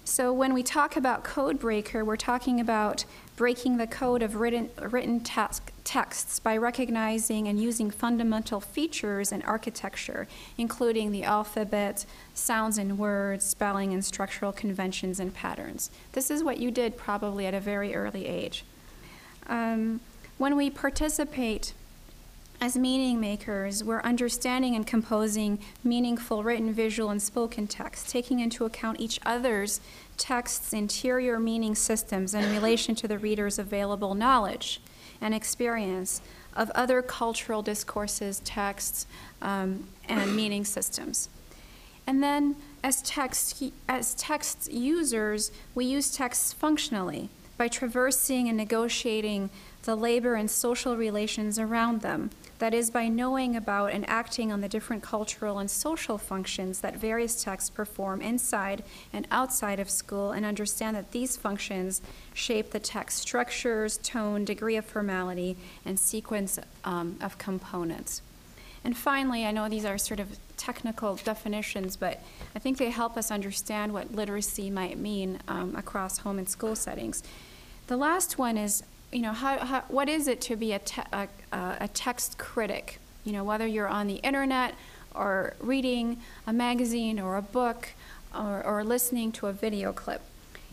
So 0.04 0.32
when 0.32 0.54
we 0.54 0.62
talk 0.62 0.96
about 0.96 1.24
code 1.24 1.58
breaker, 1.58 2.04
we're 2.04 2.16
talking 2.16 2.60
about 2.60 3.04
breaking 3.34 3.76
the 3.76 3.88
code 3.88 4.22
of 4.22 4.36
written, 4.36 4.70
written 4.80 5.18
task, 5.18 5.72
texts 5.82 6.38
by 6.38 6.56
recognizing 6.56 7.48
and 7.48 7.60
using 7.60 7.90
fundamental 7.90 8.60
features 8.60 9.32
in 9.32 9.42
architecture, 9.42 10.28
including 10.56 11.10
the 11.10 11.24
alphabet, 11.24 12.06
sounds 12.34 12.78
and 12.78 12.98
words, 12.98 13.44
spelling, 13.44 13.92
and 13.92 14.04
structural 14.04 14.52
conventions 14.52 15.18
and 15.18 15.34
patterns. 15.34 15.90
This 16.12 16.30
is 16.30 16.44
what 16.44 16.58
you 16.58 16.70
did 16.70 16.96
probably 16.96 17.44
at 17.44 17.52
a 17.52 17.60
very 17.60 17.92
early 17.94 18.26
age. 18.26 18.64
Um, 19.48 20.00
when 20.38 20.56
we 20.56 20.70
participate 20.70 21.72
as 22.60 22.76
meaning 22.76 23.20
makers, 23.20 23.84
we're 23.84 24.00
understanding 24.00 24.74
and 24.74 24.86
composing 24.86 25.58
meaningful 25.84 26.42
written, 26.42 26.72
visual, 26.72 27.10
and 27.10 27.20
spoken 27.20 27.66
text, 27.66 28.08
taking 28.08 28.40
into 28.40 28.64
account 28.64 28.98
each 28.98 29.20
other's 29.26 29.80
text's 30.16 30.72
interior 30.72 31.38
meaning 31.38 31.74
systems 31.74 32.32
in 32.32 32.50
relation 32.50 32.94
to 32.94 33.06
the 33.06 33.18
reader's 33.18 33.58
available 33.58 34.14
knowledge 34.14 34.80
and 35.20 35.34
experience 35.34 36.22
of 36.54 36.70
other 36.70 37.02
cultural 37.02 37.60
discourses, 37.60 38.40
texts, 38.40 39.06
um, 39.42 39.86
and 40.08 40.34
meaning 40.34 40.64
systems. 40.64 41.28
And 42.06 42.22
then, 42.22 42.56
as 42.82 43.02
text, 43.02 43.62
as 43.88 44.14
text 44.14 44.72
users, 44.72 45.50
we 45.74 45.84
use 45.84 46.14
texts 46.14 46.52
functionally 46.52 47.28
by 47.58 47.68
traversing 47.68 48.48
and 48.48 48.56
negotiating 48.56 49.50
the 49.86 49.96
labor 49.96 50.34
and 50.34 50.50
social 50.50 50.96
relations 50.96 51.58
around 51.58 52.02
them. 52.02 52.30
That 52.58 52.74
is, 52.74 52.90
by 52.90 53.08
knowing 53.08 53.54
about 53.54 53.92
and 53.92 54.08
acting 54.08 54.50
on 54.50 54.60
the 54.60 54.68
different 54.68 55.02
cultural 55.02 55.58
and 55.58 55.70
social 55.70 56.18
functions 56.18 56.80
that 56.80 56.96
various 56.96 57.42
texts 57.42 57.70
perform 57.70 58.20
inside 58.20 58.82
and 59.12 59.28
outside 59.30 59.78
of 59.78 59.88
school, 59.88 60.32
and 60.32 60.44
understand 60.44 60.96
that 60.96 61.12
these 61.12 61.36
functions 61.36 62.02
shape 62.34 62.72
the 62.72 62.80
text 62.80 63.18
structures, 63.18 63.98
tone, 63.98 64.44
degree 64.44 64.76
of 64.76 64.84
formality, 64.84 65.56
and 65.84 66.00
sequence 66.00 66.58
um, 66.84 67.16
of 67.20 67.38
components. 67.38 68.22
And 68.82 68.96
finally, 68.96 69.44
I 69.44 69.52
know 69.52 69.68
these 69.68 69.84
are 69.84 69.98
sort 69.98 70.20
of 70.20 70.38
technical 70.56 71.16
definitions, 71.16 71.96
but 71.96 72.22
I 72.54 72.58
think 72.58 72.78
they 72.78 72.90
help 72.90 73.16
us 73.16 73.30
understand 73.30 73.92
what 73.92 74.14
literacy 74.14 74.70
might 74.70 74.98
mean 74.98 75.38
um, 75.46 75.76
across 75.76 76.18
home 76.18 76.38
and 76.38 76.48
school 76.48 76.74
settings. 76.74 77.22
The 77.86 77.96
last 77.96 78.38
one 78.38 78.56
is 78.56 78.82
you 79.16 79.22
know, 79.22 79.32
how, 79.32 79.56
how, 79.64 79.80
what 79.88 80.10
is 80.10 80.28
it 80.28 80.42
to 80.42 80.56
be 80.56 80.72
a, 80.72 80.78
te- 80.78 81.00
a, 81.10 81.26
a 81.50 81.88
text 81.94 82.36
critic? 82.36 82.98
You 83.24 83.32
know, 83.32 83.44
whether 83.44 83.66
you're 83.66 83.88
on 83.88 84.08
the 84.08 84.16
internet 84.16 84.74
or 85.14 85.54
reading 85.58 86.18
a 86.46 86.52
magazine 86.52 87.18
or 87.18 87.38
a 87.38 87.42
book 87.42 87.88
or, 88.38 88.62
or 88.62 88.84
listening 88.84 89.32
to 89.32 89.46
a 89.46 89.54
video 89.54 89.94
clip. 89.94 90.20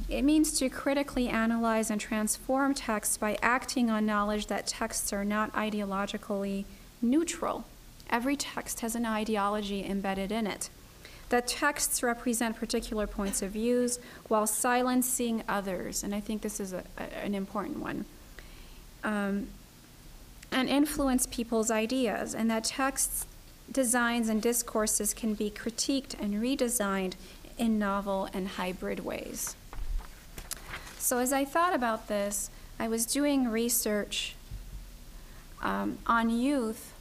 It 0.10 0.24
means 0.24 0.60
to 0.60 0.68
critically 0.68 1.30
analyze 1.30 1.90
and 1.90 2.02
transform 2.02 2.74
texts 2.74 3.16
by 3.16 3.38
acting 3.42 3.90
on 3.90 4.06
knowledge 4.06 4.48
that 4.48 4.68
texts 4.68 5.14
are 5.14 5.24
not 5.24 5.54
ideologically 5.54 6.66
neutral. 7.02 7.64
Every 8.10 8.36
text 8.36 8.82
has 8.82 8.94
an 8.94 9.06
ideology 9.06 9.86
embedded 9.86 10.34
in 10.34 10.48
it. 10.48 10.70
That 11.30 11.48
texts 11.48 12.04
represent 12.04 12.58
particular 12.58 13.08
points 13.08 13.42
of 13.42 13.52
views 13.52 14.00
while 14.28 14.46
silencing 14.46 15.44
others, 15.48 16.04
and 16.04 16.14
I 16.14 16.20
think 16.20 16.42
this 16.42 16.60
is 16.60 16.74
a, 16.74 16.84
a, 16.98 17.04
an 17.24 17.36
important 17.36 17.80
one 17.80 18.04
um, 19.04 19.48
and 20.52 20.70
influence 20.70 21.26
people's 21.26 21.72
ideas, 21.72 22.34
and 22.36 22.50
that 22.50 22.64
texts, 22.66 23.26
designs, 23.72 24.30
and 24.30 24.42
discourses 24.42 25.14
can 25.14 25.34
be 25.34 25.50
critiqued 25.50 26.20
and 26.20 26.36
redesigned 26.36 27.14
in 27.58 27.80
novel 27.80 28.30
and 28.34 28.50
hybrid 28.50 29.04
ways. 29.04 29.56
So, 30.98 31.18
as 31.18 31.34
I 31.34 31.44
thought 31.44 31.76
about 31.76 32.08
this, 32.08 32.50
I 32.80 32.88
was 32.88 33.06
doing 33.06 33.50
research 33.50 34.36
um, 35.62 35.98
on 36.08 36.30
youth, 36.30 36.94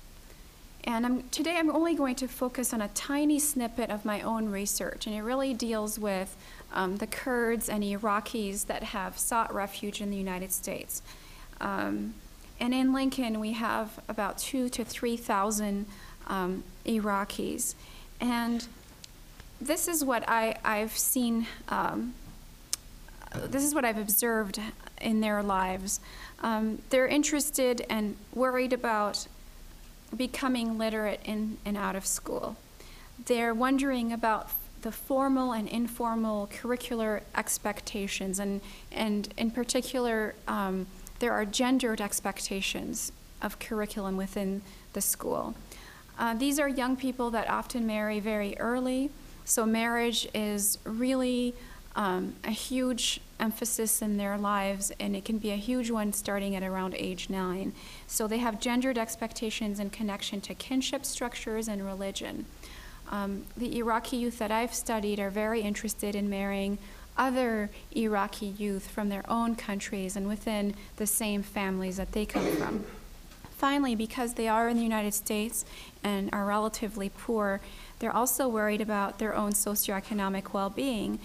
and 0.84 1.06
I'm, 1.06 1.28
today 1.30 1.56
I'm 1.56 1.70
only 1.70 1.94
going 1.94 2.16
to 2.16 2.28
focus 2.28 2.72
on 2.72 2.82
a 2.82 2.88
tiny 2.88 3.38
snippet 3.38 3.90
of 3.90 4.04
my 4.04 4.20
own 4.22 4.50
research, 4.50 5.06
and 5.06 5.14
it 5.14 5.22
really 5.22 5.54
deals 5.54 5.98
with 5.98 6.36
um, 6.72 6.96
the 6.96 7.06
Kurds 7.06 7.68
and 7.68 7.84
Iraqis 7.84 8.66
that 8.66 8.82
have 8.82 9.18
sought 9.18 9.54
refuge 9.54 10.00
in 10.00 10.10
the 10.10 10.16
United 10.16 10.52
States. 10.52 11.02
Um, 11.62 12.14
and 12.60 12.74
in 12.74 12.92
Lincoln, 12.92 13.40
we 13.40 13.52
have 13.52 14.00
about 14.08 14.38
two 14.38 14.68
to 14.68 14.84
3,000 14.84 15.86
um, 16.26 16.62
Iraqis. 16.86 17.74
And 18.20 18.66
this 19.60 19.88
is 19.88 20.04
what 20.04 20.28
I, 20.28 20.56
I've 20.64 20.96
seen, 20.96 21.46
um, 21.68 22.14
this 23.34 23.64
is 23.64 23.74
what 23.74 23.84
I've 23.84 23.98
observed 23.98 24.60
in 25.00 25.20
their 25.20 25.42
lives. 25.42 26.00
Um, 26.40 26.78
they're 26.90 27.06
interested 27.06 27.84
and 27.88 28.16
worried 28.34 28.72
about 28.72 29.26
becoming 30.16 30.78
literate 30.78 31.20
in 31.24 31.58
and 31.64 31.76
out 31.76 31.96
of 31.96 32.04
school. 32.04 32.56
They're 33.26 33.54
wondering 33.54 34.12
about 34.12 34.50
the 34.82 34.92
formal 34.92 35.52
and 35.52 35.68
informal 35.68 36.48
curricular 36.52 37.22
expectations, 37.36 38.38
and, 38.38 38.60
and 38.90 39.32
in 39.36 39.50
particular, 39.52 40.34
um, 40.48 40.86
there 41.22 41.32
are 41.32 41.44
gendered 41.44 42.00
expectations 42.00 43.12
of 43.40 43.60
curriculum 43.60 44.16
within 44.16 44.60
the 44.92 45.00
school. 45.00 45.54
Uh, 46.18 46.34
these 46.34 46.58
are 46.58 46.68
young 46.68 46.96
people 46.96 47.30
that 47.30 47.48
often 47.48 47.86
marry 47.86 48.18
very 48.18 48.58
early, 48.58 49.08
so 49.44 49.64
marriage 49.64 50.28
is 50.34 50.78
really 50.84 51.54
um, 51.94 52.34
a 52.42 52.50
huge 52.50 53.20
emphasis 53.38 54.02
in 54.02 54.16
their 54.16 54.36
lives, 54.36 54.90
and 54.98 55.14
it 55.14 55.24
can 55.24 55.38
be 55.38 55.52
a 55.52 55.56
huge 55.56 55.92
one 55.92 56.12
starting 56.12 56.56
at 56.56 56.64
around 56.64 56.92
age 56.96 57.30
nine. 57.30 57.72
So 58.08 58.26
they 58.26 58.38
have 58.38 58.58
gendered 58.58 58.98
expectations 58.98 59.78
in 59.78 59.90
connection 59.90 60.40
to 60.40 60.54
kinship 60.54 61.04
structures 61.04 61.68
and 61.68 61.86
religion. 61.86 62.46
Um, 63.12 63.44
the 63.56 63.78
Iraqi 63.78 64.16
youth 64.16 64.38
that 64.40 64.50
I've 64.50 64.74
studied 64.74 65.20
are 65.20 65.30
very 65.30 65.60
interested 65.60 66.16
in 66.16 66.28
marrying 66.28 66.78
other 67.16 67.70
Iraqi 67.94 68.46
youth 68.46 68.88
from 68.88 69.08
their 69.08 69.28
own 69.28 69.54
countries 69.54 70.16
and 70.16 70.28
within 70.28 70.74
the 70.96 71.06
same 71.06 71.42
families 71.42 71.96
that 71.96 72.12
they 72.12 72.26
come 72.26 72.46
from. 72.56 72.84
Finally, 73.56 73.94
because 73.94 74.34
they 74.34 74.48
are 74.48 74.68
in 74.68 74.76
the 74.76 74.82
United 74.82 75.14
States 75.14 75.64
and 76.02 76.28
are 76.32 76.44
relatively 76.44 77.08
poor, 77.08 77.60
they're 78.00 78.14
also 78.14 78.48
worried 78.48 78.80
about 78.80 79.18
their 79.18 79.34
own 79.34 79.52
socioeconomic 79.52 80.52
well 80.52 80.70
being. 80.70 81.20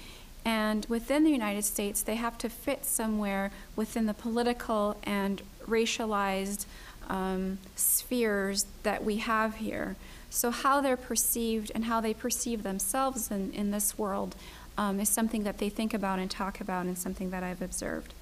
And 0.45 0.86
within 0.88 1.23
the 1.23 1.32
United 1.32 1.65
States, 1.65 2.02
they 2.02 2.15
have 2.15 2.38
to 2.38 2.47
fit 2.47 2.86
somewhere 2.86 3.52
within 3.76 4.06
the 4.06 4.13
political 4.13 4.97
and 5.04 5.41
racialized 5.67 6.65
um, 7.10 7.58
spheres 7.76 8.65
that 8.84 9.04
we 9.04 9.17
have 9.17 9.56
here. 9.56 9.95
So, 10.30 10.52
how 10.52 10.82
they're 10.82 10.95
perceived 10.95 11.71
and 11.73 11.86
how 11.86 12.02
they 12.02 12.13
perceive 12.13 12.63
themselves 12.63 13.32
in, 13.32 13.52
in 13.52 13.71
this 13.71 13.97
world 13.97 14.36
um, 14.77 14.99
is 14.99 15.09
something 15.09 15.43
that 15.43 15.57
they 15.57 15.69
think 15.69 15.93
about 15.93 16.19
and 16.19 16.29
talk 16.29 16.61
about, 16.61 16.85
and 16.85 16.97
something 16.97 17.31
that 17.31 17.43
I've 17.43 17.61
observed. 17.61 18.13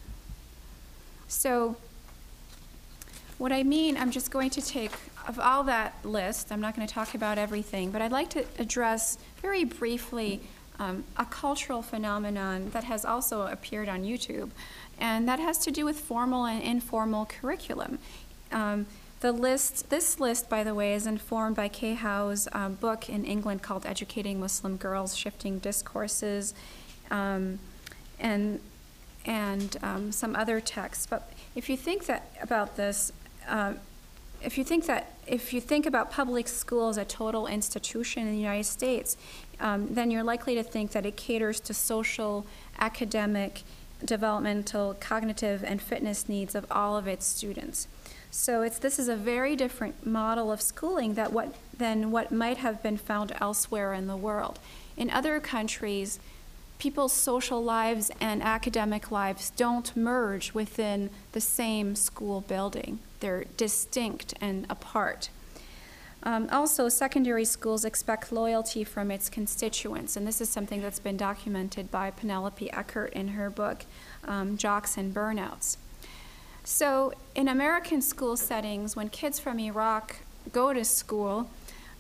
So, 1.28 1.76
what 3.38 3.52
I 3.52 3.64
mean, 3.64 3.98
I'm 3.98 4.12
just 4.12 4.32
going 4.32 4.50
to 4.52 4.62
take, 4.62 4.92
of 5.28 5.40
all 5.40 5.64
that 5.66 5.94
list, 6.06 6.52
I'm 6.52 6.62
not 6.62 6.76
going 6.76 6.88
to 6.88 6.94
talk 6.94 7.14
about 7.14 7.38
everything, 7.38 7.92
but 7.92 8.02
I'd 8.02 8.12
like 8.12 8.30
to 8.32 8.46
address 8.60 9.18
very 9.42 9.66
briefly 9.66 10.42
um, 10.80 11.04
a 11.18 11.26
cultural 11.26 11.82
phenomenon 11.82 12.70
that 12.72 12.84
has 12.86 13.06
also 13.06 13.48
appeared 13.48 13.90
on 13.90 14.04
YouTube, 14.04 14.52
and 15.00 15.28
that 15.28 15.40
has 15.40 15.58
to 15.60 15.72
do 15.72 15.86
with 15.86 16.00
formal 16.00 16.46
and 16.46 16.62
informal 16.64 17.26
curriculum. 17.26 18.00
Um, 18.52 18.86
the 19.22 19.32
list, 19.32 19.90
this 19.90 20.20
list, 20.20 20.50
by 20.50 20.64
the 20.64 20.76
way, 20.76 20.94
is 20.94 21.08
informed 21.08 21.56
by 21.56 21.68
Kaye 21.68 21.96
Haw's 21.96 22.48
um, 22.52 22.74
book 22.76 23.10
in 23.10 23.26
England 23.26 23.62
called 23.62 23.86
Educating 23.86 24.40
Muslim 24.40 24.78
Girls, 24.78 25.16
Shifting 25.16 25.60
Discourses, 25.60 26.54
um, 27.10 27.60
and, 28.20 28.60
and 29.26 29.78
um, 29.82 30.12
some 30.12 30.36
other 30.36 30.60
texts. 30.60 31.08
But 31.10 31.32
if 31.56 31.70
you 31.70 31.78
think 31.78 32.06
that 32.08 32.30
about 32.42 32.76
this, 32.76 33.14
uh, 33.48 33.74
if 34.42 34.58
you 34.58 34.64
think 34.64 34.86
that 34.86 35.14
if 35.26 35.54
you 35.54 35.62
think 35.62 35.86
about 35.86 36.12
public 36.12 36.48
school 36.48 36.90
as 36.90 36.98
a 36.98 37.06
total 37.06 37.48
institution 37.48 38.28
in 38.28 38.34
the 38.34 38.40
United 38.40 38.66
States, 38.66 39.18
um, 39.60 39.88
then 39.94 40.12
you're 40.12 40.24
likely 40.24 40.54
to 40.56 40.64
think 40.64 40.92
that 40.92 41.06
it 41.06 41.16
caters 41.16 41.60
to 41.62 41.74
social, 41.74 42.46
academic, 42.78 43.64
developmental, 44.04 44.96
cognitive, 45.00 45.64
and 45.64 45.82
fitness 45.82 46.30
needs 46.30 46.54
of 46.54 46.66
all 46.70 46.96
of 46.96 47.08
its 47.08 47.26
students. 47.26 47.88
So 48.36 48.64
it's, 48.64 48.78
this 48.78 49.00
is 49.00 49.08
a 49.08 49.16
very 49.16 49.56
different 49.56 50.06
model 50.06 50.52
of 50.52 50.62
schooling 50.62 51.14
that 51.14 51.32
what, 51.32 51.56
than 51.76 52.12
what 52.12 52.34
might 52.34 52.58
have 52.58 52.84
been 52.84 52.98
found 52.98 53.32
elsewhere 53.40 53.94
in 53.94 54.08
the 54.08 54.18
world. 54.18 54.60
In 54.98 55.10
other 55.10 55.40
countries, 55.40 56.20
people's 56.78 57.14
social 57.14 57.64
lives 57.64 58.12
and 58.20 58.44
academic 58.44 59.10
lives 59.10 59.52
don't 59.52 59.96
merge 59.96 60.54
within 60.54 61.12
the 61.32 61.40
same 61.40 61.96
school 61.96 62.42
building. 62.42 63.00
They're 63.22 63.46
distinct 63.56 64.34
and 64.42 64.68
apart. 64.70 65.30
Um, 66.22 66.50
also, 66.52 66.90
secondary 66.90 67.46
schools 67.46 67.86
expect 67.86 68.34
loyalty 68.34 68.84
from 68.84 69.12
its 69.12 69.30
constituents, 69.30 70.18
and 70.18 70.28
this 70.28 70.42
is 70.42 70.50
something 70.50 70.82
that's 70.82 71.00
been 71.00 71.18
documented 71.18 71.90
by 71.90 72.12
Penelope 72.12 72.70
Eckert 72.74 73.14
in 73.14 73.30
her 73.30 73.50
book, 73.50 73.86
um, 74.26 74.58
Jocks 74.58 74.98
and 74.98 75.14
Burnouts. 75.14 75.78
So, 76.66 77.14
in 77.36 77.48
American 77.48 78.02
school 78.02 78.36
settings, 78.36 78.96
when 78.96 79.10
kids 79.10 79.40
from 79.40 79.60
Iraq 79.60 80.18
go 80.52 80.74
to 80.74 80.84
school, 80.84 81.48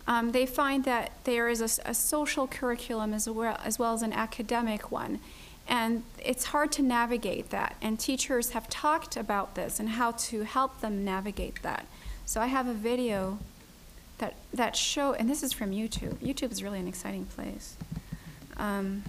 um, 0.08 0.32
they 0.32 0.47
find 0.47 0.84
that 0.86 1.12
there 1.23 1.47
is 1.47 1.62
a, 1.62 1.89
a, 1.89 1.93
social 1.93 2.47
curriculum 2.47 3.13
as 3.13 3.30
well, 3.30 3.60
as 3.63 3.78
well 3.78 3.93
as 3.93 4.01
an 4.01 4.12
academic 4.12 4.91
one. 4.91 5.19
And 5.67 6.04
it's 6.23 6.45
hard 6.45 6.71
to 6.73 6.82
navigate 6.82 7.51
that. 7.51 7.75
And 7.80 7.99
teachers 7.99 8.51
have 8.51 8.67
talked 8.67 9.15
about 9.15 9.54
this 9.56 9.80
and 9.80 9.89
how 9.89 10.12
to 10.12 10.43
help 10.43 10.82
them 10.82 11.06
navigate 11.06 11.62
that. 11.62 11.86
So 12.25 12.41
I 12.41 12.47
have 12.47 12.67
a 12.67 12.73
video 12.73 13.38
that, 14.17 14.36
that 14.54 14.75
show, 14.75 15.13
and 15.13 15.30
this 15.30 15.43
is 15.43 15.54
from 15.54 15.71
YouTube. 15.71 16.15
YouTube 16.15 16.51
is 16.51 16.63
really 16.63 16.80
an 16.80 16.88
exciting 16.88 17.25
place. 17.25 17.78
Um, 18.58 19.04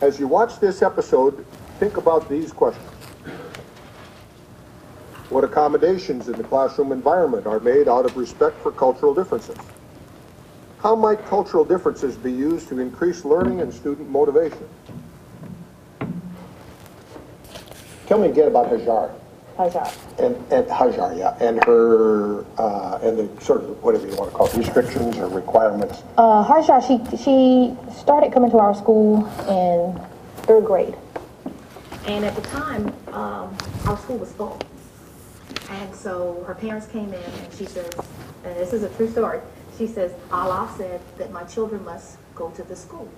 As 0.00 0.20
you 0.20 0.28
watch 0.28 0.60
this 0.60 0.82
episode, 0.82 1.46
think 1.78 1.96
about 1.96 2.28
these 2.28 2.52
questions. 2.52 2.86
What 5.30 5.42
accommodations 5.42 6.28
in 6.28 6.34
the 6.34 6.44
classroom 6.44 6.92
environment 6.92 7.46
are 7.46 7.60
made 7.60 7.88
out 7.88 8.04
of 8.04 8.16
respect 8.16 8.60
for 8.60 8.70
cultural 8.70 9.14
differences? 9.14 9.56
How 10.80 10.94
might 10.94 11.24
cultural 11.26 11.64
differences 11.64 12.16
be 12.16 12.30
used 12.30 12.68
to 12.68 12.78
increase 12.78 13.24
learning 13.24 13.60
and 13.62 13.72
student 13.72 14.10
motivation? 14.10 14.68
Tell 18.06 18.18
me 18.18 18.28
again 18.28 18.48
about 18.48 18.70
Hajar. 18.70 19.10
Hajar. 19.56 19.86
And, 20.18 20.36
and 20.52 20.66
Hajar, 20.68 21.16
yeah, 21.16 21.36
and 21.40 21.62
her, 21.64 22.44
uh, 22.58 22.98
and 23.02 23.18
the 23.18 23.40
sort 23.44 23.62
of, 23.64 23.82
whatever 23.82 24.06
you 24.06 24.14
want 24.16 24.30
to 24.30 24.36
call 24.36 24.46
it, 24.46 24.54
restrictions 24.54 25.16
or 25.16 25.28
requirements. 25.28 26.02
Uh, 26.18 26.44
Hajar, 26.44 26.80
she, 26.86 26.98
she 27.16 27.74
started 27.98 28.32
coming 28.32 28.50
to 28.50 28.58
our 28.58 28.74
school 28.74 29.26
in 29.48 29.98
third 30.44 30.64
grade. 30.64 30.94
And 32.06 32.24
at 32.24 32.34
the 32.36 32.42
time, 32.42 32.88
um, 33.12 33.56
our 33.86 33.96
school 33.98 34.18
was 34.18 34.32
full. 34.32 34.60
And 35.70 35.94
so 35.94 36.44
her 36.46 36.54
parents 36.54 36.86
came 36.86 37.12
in 37.12 37.22
and 37.22 37.52
she 37.54 37.64
says, 37.64 37.90
and 38.44 38.54
this 38.56 38.72
is 38.72 38.82
a 38.84 38.88
true 38.90 39.10
story, 39.10 39.40
she 39.76 39.86
says, 39.86 40.12
Allah 40.30 40.72
said 40.76 41.00
that 41.18 41.32
my 41.32 41.42
children 41.44 41.84
must 41.84 42.18
go 42.34 42.50
to 42.50 42.62
the 42.62 42.76
school. 42.76 43.08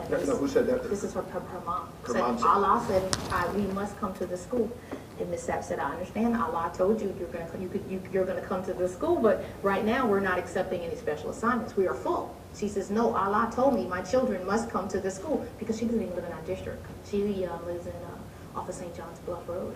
And 0.00 0.10
No, 0.10 0.16
this- 0.18 0.28
no, 0.28 0.36
who 0.36 0.48
said 0.48 0.66
that? 0.68 0.88
This 0.88 1.02
is 1.04 1.12
her, 1.14 1.22
her, 1.22 1.40
her 1.40 1.60
mom. 1.66 1.88
Her 2.04 2.12
Said, 2.14 2.20
mom 2.22 2.38
said- 2.38 2.46
Allah 2.46 2.84
said, 2.88 3.16
I, 3.32 3.48
we 3.52 3.62
must 3.72 3.98
come 3.98 4.14
to 4.14 4.26
the 4.26 4.36
school. 4.36 4.70
And 5.20 5.30
Miss 5.30 5.46
Sapp 5.46 5.64
said, 5.64 5.78
I 5.78 5.90
understand, 5.90 6.36
Allah 6.36 6.70
told 6.74 7.00
you 7.00 7.14
you're 7.18 7.28
gonna, 7.28 7.48
you 7.60 7.68
could, 7.68 7.84
you, 7.90 8.00
you're 8.12 8.24
gonna 8.24 8.40
come 8.40 8.64
to 8.64 8.72
the 8.72 8.88
school, 8.88 9.16
but 9.16 9.44
right 9.62 9.84
now, 9.84 10.06
we're 10.06 10.20
not 10.20 10.38
accepting 10.38 10.80
any 10.82 10.94
special 10.96 11.30
assignments, 11.30 11.76
we 11.76 11.86
are 11.88 11.94
full. 11.94 12.34
She 12.56 12.68
says, 12.68 12.90
no, 12.90 13.14
Allah 13.14 13.50
told 13.52 13.74
me 13.74 13.84
my 13.84 14.02
children 14.02 14.44
must 14.46 14.70
come 14.70 14.88
to 14.88 15.00
the 15.00 15.10
school, 15.10 15.46
because 15.58 15.78
she 15.78 15.86
doesn't 15.86 16.00
even 16.02 16.14
live 16.14 16.24
in 16.24 16.32
our 16.32 16.42
district. 16.42 16.84
She, 17.10 17.44
uh, 17.44 17.58
lives 17.66 17.86
in, 17.86 17.92
uh, 17.92 18.58
off 18.58 18.68
of 18.68 18.74
St. 18.74 18.94
John's 18.96 19.18
Bluff 19.20 19.48
Road. 19.48 19.74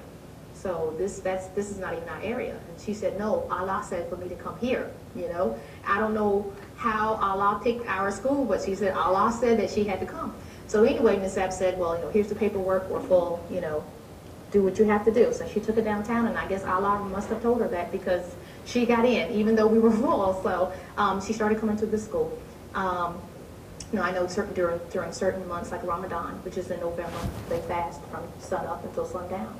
So 0.54 0.94
this, 0.96 1.18
that's, 1.18 1.48
this 1.48 1.70
is 1.70 1.78
not 1.78 1.94
even 1.94 2.08
our 2.08 2.22
area. 2.22 2.52
And 2.52 2.80
she 2.80 2.94
said, 2.94 3.18
no, 3.18 3.48
Allah 3.50 3.84
said 3.84 4.08
for 4.08 4.16
me 4.16 4.28
to 4.28 4.36
come 4.36 4.56
here, 4.58 4.90
you 5.16 5.28
know? 5.28 5.58
I 5.84 5.98
don't 5.98 6.14
know 6.14 6.52
how 6.76 7.14
Allah 7.14 7.60
picked 7.64 7.86
our 7.88 8.12
school, 8.12 8.44
but 8.44 8.62
she 8.62 8.76
said 8.76 8.94
Allah 8.94 9.32
said 9.32 9.58
that 9.58 9.70
she 9.70 9.82
had 9.82 9.98
to 10.00 10.06
come. 10.06 10.32
So 10.68 10.84
anyway, 10.84 11.18
Miss 11.18 11.36
App 11.36 11.52
said, 11.52 11.78
well, 11.78 11.96
you 11.96 12.02
know, 12.02 12.10
here's 12.10 12.28
the 12.28 12.36
paperwork, 12.36 12.88
we're 12.88 13.00
full, 13.00 13.44
you 13.50 13.60
know, 13.60 13.84
do 14.52 14.62
what 14.62 14.78
you 14.78 14.84
have 14.84 15.04
to 15.06 15.10
do. 15.10 15.32
So 15.32 15.48
she 15.48 15.58
took 15.58 15.76
it 15.78 15.82
downtown, 15.82 16.26
and 16.26 16.38
I 16.38 16.46
guess 16.46 16.62
Allah 16.62 17.00
must 17.10 17.28
have 17.30 17.42
told 17.42 17.60
her 17.60 17.68
that 17.68 17.90
because 17.90 18.34
she 18.64 18.86
got 18.86 19.04
in, 19.04 19.32
even 19.32 19.56
though 19.56 19.66
we 19.66 19.80
were 19.80 19.90
full. 20.04 20.40
So 20.42 20.72
um, 20.96 21.20
she 21.20 21.32
started 21.32 21.58
coming 21.58 21.76
to 21.78 21.86
the 21.86 21.98
school. 21.98 22.38
Um, 22.74 23.18
you 23.92 23.98
know, 23.98 24.04
I 24.04 24.12
know 24.12 24.26
certain 24.26 24.54
during 24.54 24.80
during 24.90 25.12
certain 25.12 25.46
months 25.48 25.72
like 25.72 25.82
Ramadan, 25.82 26.34
which 26.44 26.56
is 26.56 26.70
in 26.70 26.80
November, 26.80 27.28
they 27.48 27.60
fast 27.62 28.00
from 28.04 28.22
sun 28.38 28.64
up 28.66 28.84
until 28.84 29.04
sundown. 29.04 29.54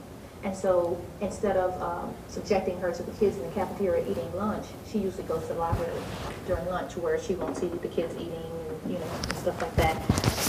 And 0.44 0.56
so 0.56 1.00
instead 1.20 1.56
of 1.56 1.80
um, 1.80 2.14
subjecting 2.28 2.78
her 2.80 2.92
to 2.92 3.02
the 3.02 3.12
kids 3.12 3.36
in 3.36 3.42
the 3.42 3.50
cafeteria 3.50 4.08
eating 4.10 4.34
lunch, 4.34 4.66
she 4.90 4.98
usually 4.98 5.22
goes 5.24 5.42
to 5.42 5.48
the 5.48 5.54
library 5.54 5.92
during 6.46 6.66
lunch 6.66 6.96
where 6.96 7.20
she 7.20 7.34
won't 7.34 7.56
see 7.56 7.68
the 7.68 7.88
kids 7.88 8.14
eating 8.16 8.42
you 8.86 8.94
know, 8.94 9.10
and 9.28 9.36
stuff 9.36 9.60
like 9.60 9.74
that. 9.76 9.96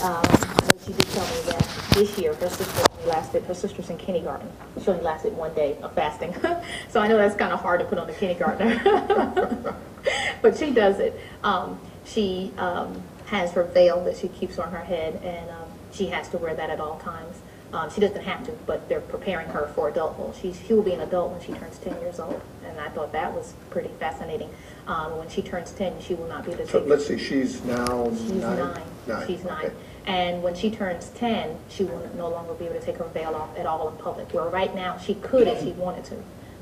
Um, 0.04 0.24
but 0.68 0.80
she 0.86 0.94
did 0.94 1.08
tell 1.10 1.26
me 1.26 1.42
that 1.48 1.84
this 1.94 2.18
year 2.18 2.34
her 2.34 2.50
sister 2.50 2.84
only 2.92 3.10
lasted, 3.10 3.44
her 3.44 3.54
sister's 3.54 3.90
in 3.90 3.98
kindergarten. 3.98 4.50
She 4.82 4.90
only 4.90 5.04
lasted 5.04 5.36
one 5.36 5.54
day 5.54 5.78
of 5.82 5.94
fasting. 5.94 6.36
so 6.90 7.00
I 7.00 7.08
know 7.08 7.18
that's 7.18 7.36
kind 7.36 7.54
of 7.54 7.62
hard 7.62 7.80
to 7.80 7.86
put 7.86 7.98
on 7.98 8.08
the 8.08 8.14
kindergartner. 8.14 9.76
but 10.42 10.58
she 10.58 10.72
does 10.72 11.00
it. 11.00 11.20
Um, 11.44 11.80
she 12.06 12.52
um, 12.58 13.02
has 13.28 13.52
her 13.54 13.64
veil 13.64 14.04
that 14.04 14.18
she 14.18 14.28
keeps 14.28 14.60
on 14.60 14.72
her 14.72 14.84
head 14.84 15.22
and 15.24 15.50
um, 15.50 15.70
she 15.92 16.08
has 16.08 16.28
to 16.30 16.38
wear 16.38 16.54
that 16.56 16.70
at 16.70 16.80
all 16.80 17.00
times. 17.00 17.38
Um, 17.74 17.90
she 17.90 18.00
doesn't 18.02 18.22
have 18.24 18.46
to, 18.46 18.52
but 18.68 18.88
they're 18.88 19.02
preparing 19.02 19.48
her 19.48 19.68
for 19.74 19.90
adulthood. 19.90 20.36
She's, 20.40 20.62
she 20.66 20.74
will 20.74 20.84
be 20.84 20.94
an 20.94 21.02
adult 21.02 21.32
when 21.32 21.42
she 21.42 21.54
turns 21.54 21.80
10 21.80 22.00
years 22.02 22.20
old, 22.20 22.40
and 22.66 22.80
I 22.80 22.90
thought 22.90 23.12
that 23.14 23.34
was 23.34 23.54
pretty 23.72 23.90
fascinating. 24.00 24.50
Um, 24.86 25.18
when 25.18 25.28
she 25.28 25.42
turns 25.42 25.72
10, 25.72 26.00
she 26.00 26.14
will 26.14 26.28
not 26.28 26.46
be 26.46 26.52
able 26.52 26.66
to 26.66 26.70
So 26.72 26.80
let's 26.84 27.08
see, 27.08 27.18
she's 27.18 27.64
now 27.64 28.10
She's 28.12 28.32
nine? 28.34 28.58
nine. 28.60 28.82
Nine, 29.08 29.28
She's 29.28 29.44
nine. 29.44 29.66
okay. 29.66 29.76
And 30.06 30.44
when 30.44 30.54
she 30.54 30.70
turns 30.70 31.10
10, 31.16 31.58
she 31.70 31.84
will 31.84 32.08
no 32.16 32.30
longer 32.30 32.54
be 32.54 32.66
able 32.66 32.80
to 32.80 32.86
take 32.86 32.98
her 32.98 33.06
veil 33.08 33.34
off 33.34 33.58
at 33.58 33.66
all 33.66 33.90
in 33.90 33.98
public. 33.98 34.32
Where 34.34 34.44
right 34.46 34.74
now, 34.76 34.98
she 35.00 35.16
could 35.16 35.48
if 35.48 35.62
she 35.64 35.72
wanted 35.72 36.04
to. 36.06 36.16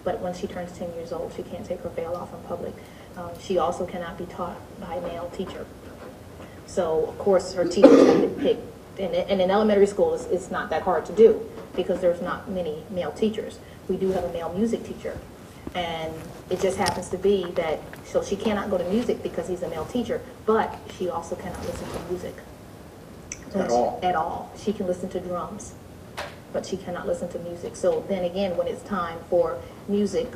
But 0.05 0.21
when 0.21 0.33
she 0.33 0.47
turns 0.47 0.71
10 0.77 0.93
years 0.93 1.11
old, 1.11 1.33
she 1.35 1.43
can't 1.43 1.65
take 1.65 1.81
her 1.81 1.89
veil 1.89 2.13
off 2.15 2.33
in 2.33 2.39
public. 2.47 2.73
Um, 3.17 3.31
She 3.41 3.57
also 3.57 3.85
cannot 3.85 4.17
be 4.17 4.25
taught 4.27 4.57
by 4.79 4.95
a 4.95 5.01
male 5.01 5.29
teacher. 5.35 5.65
So, 6.67 7.05
of 7.07 7.17
course, 7.17 7.53
her 7.53 7.65
teachers 7.67 8.07
have 8.07 8.21
to 8.21 8.27
pick, 8.39 8.57
and, 9.01 9.13
and 9.13 9.41
in 9.41 9.51
elementary 9.51 9.87
school, 9.87 10.13
it's, 10.13 10.25
it's 10.25 10.51
not 10.51 10.69
that 10.69 10.83
hard 10.83 11.05
to 11.07 11.13
do, 11.13 11.49
because 11.75 12.01
there's 12.01 12.21
not 12.21 12.49
many 12.49 12.83
male 12.89 13.11
teachers. 13.11 13.59
We 13.87 13.97
do 13.97 14.11
have 14.11 14.23
a 14.23 14.31
male 14.31 14.53
music 14.53 14.83
teacher, 14.83 15.17
and 15.75 16.13
it 16.49 16.61
just 16.61 16.77
happens 16.77 17.09
to 17.09 17.17
be 17.17 17.45
that, 17.55 17.79
so 18.05 18.21
she 18.23 18.35
cannot 18.35 18.69
go 18.69 18.77
to 18.77 18.83
music 18.85 19.23
because 19.23 19.47
he's 19.47 19.63
a 19.63 19.69
male 19.69 19.85
teacher, 19.85 20.21
but 20.45 20.77
she 20.97 21.09
also 21.09 21.35
cannot 21.35 21.65
listen 21.65 21.89
to 21.89 21.99
music. 22.09 22.35
At 23.53 23.69
all? 23.69 23.99
At 24.01 24.15
all. 24.15 24.51
She 24.57 24.71
can 24.71 24.87
listen 24.87 25.09
to 25.09 25.19
drums, 25.19 25.73
but 26.53 26.65
she 26.65 26.77
cannot 26.77 27.05
listen 27.07 27.27
to 27.29 27.39
music. 27.39 27.75
So 27.75 28.05
then 28.07 28.23
again, 28.23 28.55
when 28.55 28.67
it's 28.67 28.81
time 28.83 29.19
for 29.29 29.59
music, 29.87 30.27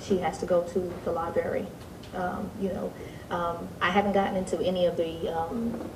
she 0.00 0.18
has 0.18 0.38
to 0.38 0.46
go 0.46 0.62
to 0.62 0.92
the 1.04 1.12
library. 1.12 1.66
Um, 2.14 2.50
you 2.60 2.70
know, 2.70 2.92
um, 3.30 3.68
I 3.80 3.90
haven't 3.90 4.12
gotten 4.12 4.36
into 4.36 4.60
any 4.60 4.86
of 4.86 4.96
the, 4.96 5.28
um, 5.28 5.88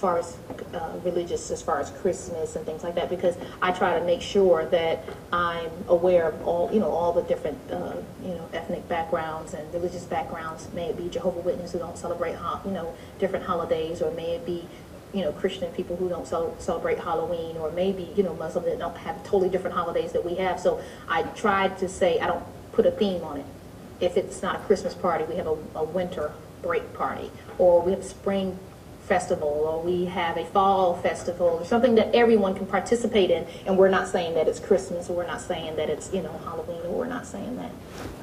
far 0.00 0.18
as 0.18 0.36
uh, 0.74 0.98
religious, 1.04 1.50
as 1.50 1.62
far 1.62 1.78
as 1.78 1.90
Christmas 1.90 2.56
and 2.56 2.64
things 2.64 2.82
like 2.82 2.94
that, 2.94 3.10
because 3.10 3.36
I 3.60 3.70
try 3.72 3.98
to 3.98 4.04
make 4.04 4.22
sure 4.22 4.64
that 4.66 5.04
I'm 5.32 5.70
aware 5.88 6.28
of 6.28 6.46
all, 6.46 6.72
you 6.72 6.80
know, 6.80 6.90
all 6.90 7.12
the 7.12 7.22
different, 7.22 7.58
uh, 7.70 7.94
you 8.22 8.30
know, 8.30 8.48
ethnic 8.52 8.88
backgrounds 8.88 9.54
and 9.54 9.72
religious 9.72 10.04
backgrounds. 10.04 10.68
May 10.72 10.86
it 10.86 10.96
be 10.96 11.08
Jehovah 11.08 11.40
Witnesses 11.40 11.72
who 11.72 11.78
don't 11.78 11.98
celebrate, 11.98 12.36
you 12.64 12.70
know, 12.72 12.94
different 13.18 13.44
holidays, 13.44 14.00
or 14.02 14.10
may 14.12 14.32
it 14.32 14.46
be, 14.46 14.66
you 15.12 15.22
know, 15.22 15.32
Christian 15.32 15.70
people 15.72 15.96
who 15.96 16.08
don't 16.08 16.26
cel- 16.26 16.56
celebrate 16.58 16.98
Halloween, 16.98 17.56
or 17.58 17.70
maybe, 17.70 18.10
you 18.16 18.22
know, 18.22 18.34
Muslim 18.34 18.64
that 18.64 18.78
don't 18.78 18.96
have 18.96 19.22
totally 19.22 19.50
different 19.50 19.76
holidays 19.76 20.12
that 20.12 20.24
we 20.24 20.34
have. 20.36 20.58
So 20.58 20.80
I 21.08 21.22
tried 21.22 21.78
to 21.78 21.88
say, 21.88 22.18
I 22.20 22.26
don't 22.26 22.44
put 22.72 22.86
a 22.86 22.90
theme 22.90 23.22
on 23.22 23.36
it 23.38 23.46
if 24.00 24.16
it's 24.16 24.42
not 24.42 24.56
a 24.56 24.58
Christmas 24.60 24.94
party, 24.94 25.24
we 25.24 25.36
have 25.36 25.46
a, 25.46 25.56
a 25.76 25.84
winter 25.84 26.32
break 26.62 26.92
party, 26.94 27.30
or 27.58 27.82
we 27.82 27.92
have 27.92 28.04
spring 28.04 28.58
festival, 29.14 29.48
or 29.48 29.82
we 29.82 30.04
have 30.04 30.36
a 30.36 30.44
fall 30.46 30.94
festival, 31.02 31.48
or 31.60 31.64
something 31.64 31.96
that 31.96 32.14
everyone 32.14 32.54
can 32.54 32.64
participate 32.64 33.28
in, 33.28 33.44
and 33.66 33.76
we're 33.76 33.88
not 33.88 34.06
saying 34.06 34.34
that 34.34 34.46
it's 34.46 34.60
Christmas, 34.60 35.10
or 35.10 35.14
we're 35.16 35.26
not 35.26 35.40
saying 35.40 35.74
that 35.74 35.90
it's, 35.90 36.12
you 36.14 36.22
know, 36.22 36.32
Halloween, 36.44 36.80
or 36.86 36.92
we're 37.00 37.06
not 37.08 37.26
saying 37.26 37.56
that. 37.56 37.72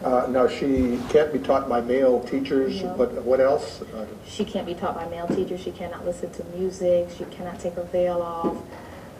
Uh, 0.08 0.28
Now, 0.28 0.48
she 0.48 0.98
can't 1.10 1.34
be 1.34 1.40
taught 1.40 1.68
by 1.68 1.82
male 1.82 2.22
teachers, 2.22 2.82
No. 2.82 2.96
but 2.98 3.10
what 3.26 3.42
else? 3.42 3.82
Uh, 3.82 4.06
She 4.26 4.46
can't 4.46 4.66
be 4.66 4.76
taught 4.76 4.96
by 4.96 5.06
male 5.10 5.28
teachers, 5.28 5.60
she 5.60 5.72
cannot 5.72 6.06
listen 6.06 6.30
to 6.32 6.44
music, 6.58 7.10
she 7.18 7.26
cannot 7.26 7.60
take 7.60 7.74
her 7.74 7.84
veil 7.84 8.22
off. 8.22 8.56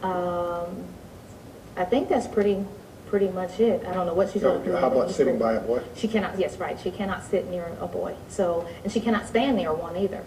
Um, 0.02 0.68
I 1.76 1.84
think 1.84 2.08
that's 2.08 2.26
pretty, 2.26 2.64
pretty 3.08 3.28
much 3.28 3.60
it. 3.60 3.84
I 3.86 3.92
don't 3.92 4.06
know 4.06 4.14
what 4.14 4.30
she's 4.30 4.42
gonna 4.42 4.64
do. 4.64 4.72
How 4.72 4.88
about 4.88 5.10
sitting 5.10 5.38
by 5.38 5.52
a 5.52 5.60
boy? 5.60 5.80
She 5.94 6.08
cannot, 6.08 6.38
yes, 6.38 6.56
right, 6.56 6.80
she 6.82 6.90
cannot 6.90 7.24
sit 7.30 7.50
near 7.50 7.66
a 7.78 7.86
boy, 7.86 8.14
so, 8.30 8.66
and 8.84 8.90
she 8.90 9.00
cannot 9.00 9.26
stand 9.26 9.58
near 9.58 9.74
one 9.74 9.98
either. 9.98 10.22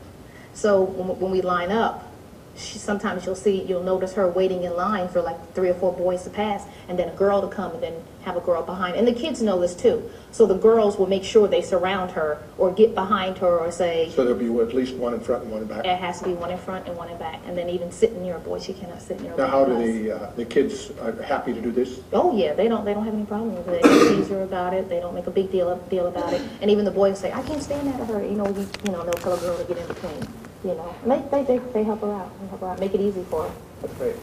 So 0.53 0.81
when, 0.81 1.19
when 1.19 1.31
we 1.31 1.41
line 1.41 1.71
up, 1.71 2.11
she, 2.55 2.77
sometimes 2.77 3.25
you'll 3.25 3.35
see, 3.35 3.63
you'll 3.63 3.83
notice 3.83 4.13
her 4.13 4.27
waiting 4.27 4.63
in 4.63 4.75
line 4.75 5.07
for 5.07 5.21
like 5.21 5.53
three 5.53 5.69
or 5.69 5.73
four 5.73 5.93
boys 5.93 6.23
to 6.23 6.29
pass, 6.29 6.65
and 6.87 6.97
then 6.97 7.09
a 7.09 7.15
girl 7.15 7.41
to 7.41 7.47
come, 7.47 7.73
and 7.73 7.83
then 7.83 7.93
have 8.23 8.35
a 8.35 8.39
girl 8.41 8.61
behind. 8.61 8.95
And 8.95 9.07
the 9.07 9.13
kids 9.13 9.41
know 9.41 9.59
this 9.59 9.73
too, 9.73 10.09
so 10.31 10.45
the 10.45 10.57
girls 10.57 10.97
will 10.97 11.07
make 11.07 11.23
sure 11.23 11.47
they 11.47 11.61
surround 11.61 12.11
her, 12.11 12.41
or 12.57 12.71
get 12.71 12.93
behind 12.93 13.37
her, 13.39 13.57
or 13.57 13.71
say, 13.71 14.09
So 14.09 14.23
there'll 14.23 14.39
be 14.39 14.61
at 14.61 14.75
least 14.75 14.95
one 14.95 15.13
in 15.13 15.21
front 15.21 15.43
and 15.43 15.51
one 15.51 15.61
in 15.61 15.67
back? 15.67 15.85
it 15.85 15.97
has 15.97 16.19
to 16.19 16.25
be 16.25 16.33
one 16.33 16.51
in 16.51 16.57
front 16.57 16.87
and 16.87 16.97
one 16.97 17.09
in 17.09 17.17
back, 17.17 17.41
and 17.47 17.57
then 17.57 17.69
even 17.69 17.91
sitting 17.91 18.21
near 18.21 18.35
a 18.35 18.39
boy, 18.39 18.59
she 18.59 18.73
cannot 18.73 19.01
sit 19.01 19.19
near 19.21 19.33
a 19.33 19.35
boy. 19.37 19.43
Now, 19.43 19.49
how 19.49 19.65
do 19.65 19.77
the, 19.77 20.11
uh, 20.11 20.31
the 20.35 20.45
kids 20.45 20.91
are 21.01 21.13
happy 21.23 21.53
to 21.53 21.61
do 21.61 21.71
this? 21.71 22.01
Oh, 22.11 22.35
yeah, 22.35 22.53
they 22.53 22.67
don't, 22.67 22.85
they 22.85 22.93
don't 22.93 23.05
have 23.05 23.13
any 23.13 23.25
problem 23.25 23.55
with 23.55 23.67
it. 23.69 23.81
They 23.81 23.89
don't 23.89 24.17
tease 24.17 24.29
her 24.29 24.43
about 24.43 24.73
it, 24.73 24.89
they 24.89 24.99
don't 24.99 25.15
make 25.15 25.27
a 25.27 25.31
big 25.31 25.51
deal, 25.51 25.75
deal 25.89 26.07
about 26.07 26.33
it. 26.33 26.41
And 26.61 26.69
even 26.69 26.85
the 26.85 26.91
boys 26.91 27.17
say, 27.19 27.31
I 27.31 27.41
can't 27.43 27.63
stand 27.63 27.87
that 27.87 27.97
to 27.97 28.05
her, 28.05 28.23
you 28.23 28.35
know, 28.35 28.43
we, 28.43 28.61
you 28.85 28.91
know, 28.91 29.03
they'll 29.03 29.13
tell 29.13 29.33
a 29.33 29.39
girl 29.39 29.57
to 29.57 29.63
get 29.63 29.77
in 29.77 29.87
between, 29.87 30.27
you 30.63 30.75
know. 30.75 30.95
And 31.03 31.11
they, 31.11 31.43
they, 31.43 31.43
they, 31.43 31.57
they 31.73 31.83
help 31.83 32.01
her 32.01 32.13
out, 32.13 32.39
they 32.41 32.47
help 32.47 32.61
her 32.61 32.67
out, 32.67 32.79
make 32.79 32.93
it 32.93 33.01
easy 33.01 33.23
for 33.23 33.43
her. 33.43 33.55
That's 33.81 33.93
great. 33.95 34.15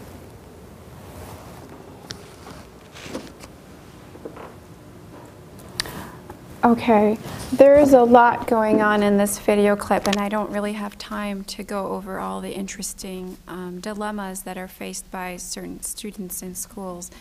Okay, 6.65 7.17
there 7.53 7.79
is 7.79 7.93
a 7.93 8.03
lot 8.03 8.49
going 8.49 8.83
on 8.83 9.03
in 9.05 9.17
this 9.17 9.39
video 9.39 9.77
clip, 9.77 10.07
and 10.09 10.17
I 10.17 10.29
don't 10.29 10.51
really 10.51 10.73
have 10.73 10.99
time 10.99 11.45
to 11.45 11.63
go 11.63 11.93
over 11.93 12.19
all 12.19 12.41
the 12.41 12.53
interesting 12.53 13.39
um, 13.47 13.79
dilemmas 13.81 14.43
that 14.43 14.59
are 14.59 14.67
faced 14.67 15.09
by 15.13 15.37
certain 15.37 15.81
students 15.83 16.43
in 16.43 16.57
schools. 16.57 17.13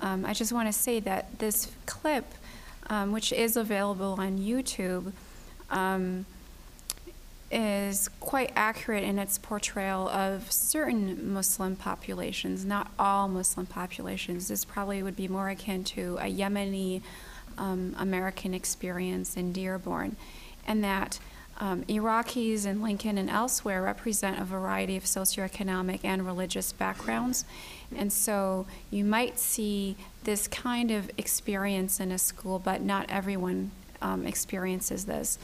Um, 0.00 0.24
I 0.24 0.32
just 0.32 0.52
want 0.52 0.68
to 0.68 0.72
say 0.72 1.00
that 1.00 1.40
this 1.40 1.72
clip, 1.84 2.32
um, 2.88 3.10
which 3.10 3.32
is 3.32 3.56
available 3.56 4.16
on 4.20 4.38
YouTube, 4.38 5.12
um, 5.70 6.24
is 7.50 8.08
quite 8.18 8.52
accurate 8.56 9.04
in 9.04 9.18
its 9.18 9.38
portrayal 9.38 10.08
of 10.08 10.50
certain 10.50 11.32
Muslim 11.32 11.76
populations, 11.76 12.64
not 12.64 12.90
all 12.98 13.28
Muslim 13.28 13.66
populations. 13.66 14.48
This 14.48 14.64
probably 14.64 15.02
would 15.02 15.16
be 15.16 15.28
more 15.28 15.48
akin 15.48 15.84
to 15.84 16.18
a 16.20 16.32
Yemeni 16.32 17.02
um, 17.56 17.94
American 17.98 18.52
experience 18.52 19.36
in 19.36 19.52
Dearborn, 19.52 20.16
and 20.66 20.82
that 20.82 21.18
um, 21.58 21.84
Iraqis 21.84 22.66
in 22.66 22.82
Lincoln 22.82 23.16
and 23.16 23.30
elsewhere 23.30 23.82
represent 23.82 24.38
a 24.38 24.44
variety 24.44 24.96
of 24.96 25.04
socioeconomic 25.04 26.00
and 26.04 26.26
religious 26.26 26.72
backgrounds. 26.72 27.44
And 27.96 28.12
so 28.12 28.66
you 28.90 29.04
might 29.04 29.38
see 29.38 29.96
this 30.24 30.48
kind 30.48 30.90
of 30.90 31.10
experience 31.16 31.98
in 31.98 32.12
a 32.12 32.18
school, 32.18 32.58
but 32.58 32.82
not 32.82 33.06
everyone 33.08 33.70
um, 34.02 34.26
experiences 34.26 35.06
this. 35.06 35.38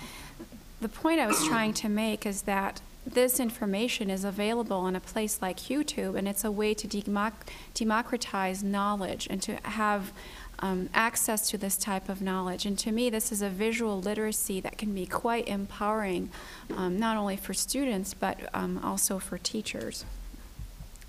The 0.82 0.88
point 0.88 1.20
I 1.20 1.28
was 1.28 1.46
trying 1.46 1.74
to 1.74 1.88
make 1.88 2.26
is 2.26 2.42
that 2.42 2.80
this 3.06 3.38
information 3.38 4.10
is 4.10 4.24
available 4.24 4.88
in 4.88 4.96
a 4.96 5.00
place 5.00 5.40
like 5.40 5.58
YouTube, 5.58 6.18
and 6.18 6.26
it's 6.26 6.42
a 6.42 6.50
way 6.50 6.74
to 6.74 6.88
democ- 6.88 7.46
democratize 7.72 8.64
knowledge 8.64 9.28
and 9.30 9.40
to 9.42 9.58
have 9.62 10.10
um, 10.58 10.88
access 10.92 11.48
to 11.50 11.56
this 11.56 11.76
type 11.76 12.08
of 12.08 12.20
knowledge. 12.20 12.66
And 12.66 12.76
to 12.80 12.90
me, 12.90 13.10
this 13.10 13.30
is 13.30 13.42
a 13.42 13.48
visual 13.48 14.00
literacy 14.00 14.58
that 14.62 14.76
can 14.76 14.92
be 14.92 15.06
quite 15.06 15.46
empowering, 15.46 16.30
um, 16.76 16.98
not 16.98 17.16
only 17.16 17.36
for 17.36 17.54
students, 17.54 18.12
but 18.12 18.40
um, 18.52 18.80
also 18.82 19.20
for 19.20 19.38
teachers. 19.38 20.04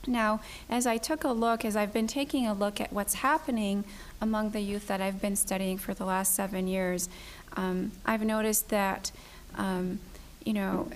Now, 0.05 0.39
as 0.69 0.85
I 0.85 0.97
took 0.97 1.23
a 1.23 1.31
look, 1.31 1.65
as 1.65 1.75
I've 1.75 1.93
been 1.93 2.07
taking 2.07 2.45
a 2.45 2.53
look 2.53 2.79
at 2.79 2.93
what's 2.93 3.15
happening 3.15 3.85
among 4.21 4.51
the 4.51 4.61
youth 4.61 4.85
that 4.85 5.01
I've 5.01 5.19
been 5.19 5.35
studying 5.35 5.79
for 5.79 5.95
the 5.95 6.05
last 6.05 6.35
seven 6.35 6.67
years, 6.67 7.09
um, 7.55 7.91
I've 8.05 8.21
noticed 8.21 8.69
that, 8.69 9.11
um, 9.55 9.99
you 10.43 10.53
know, 10.53 10.89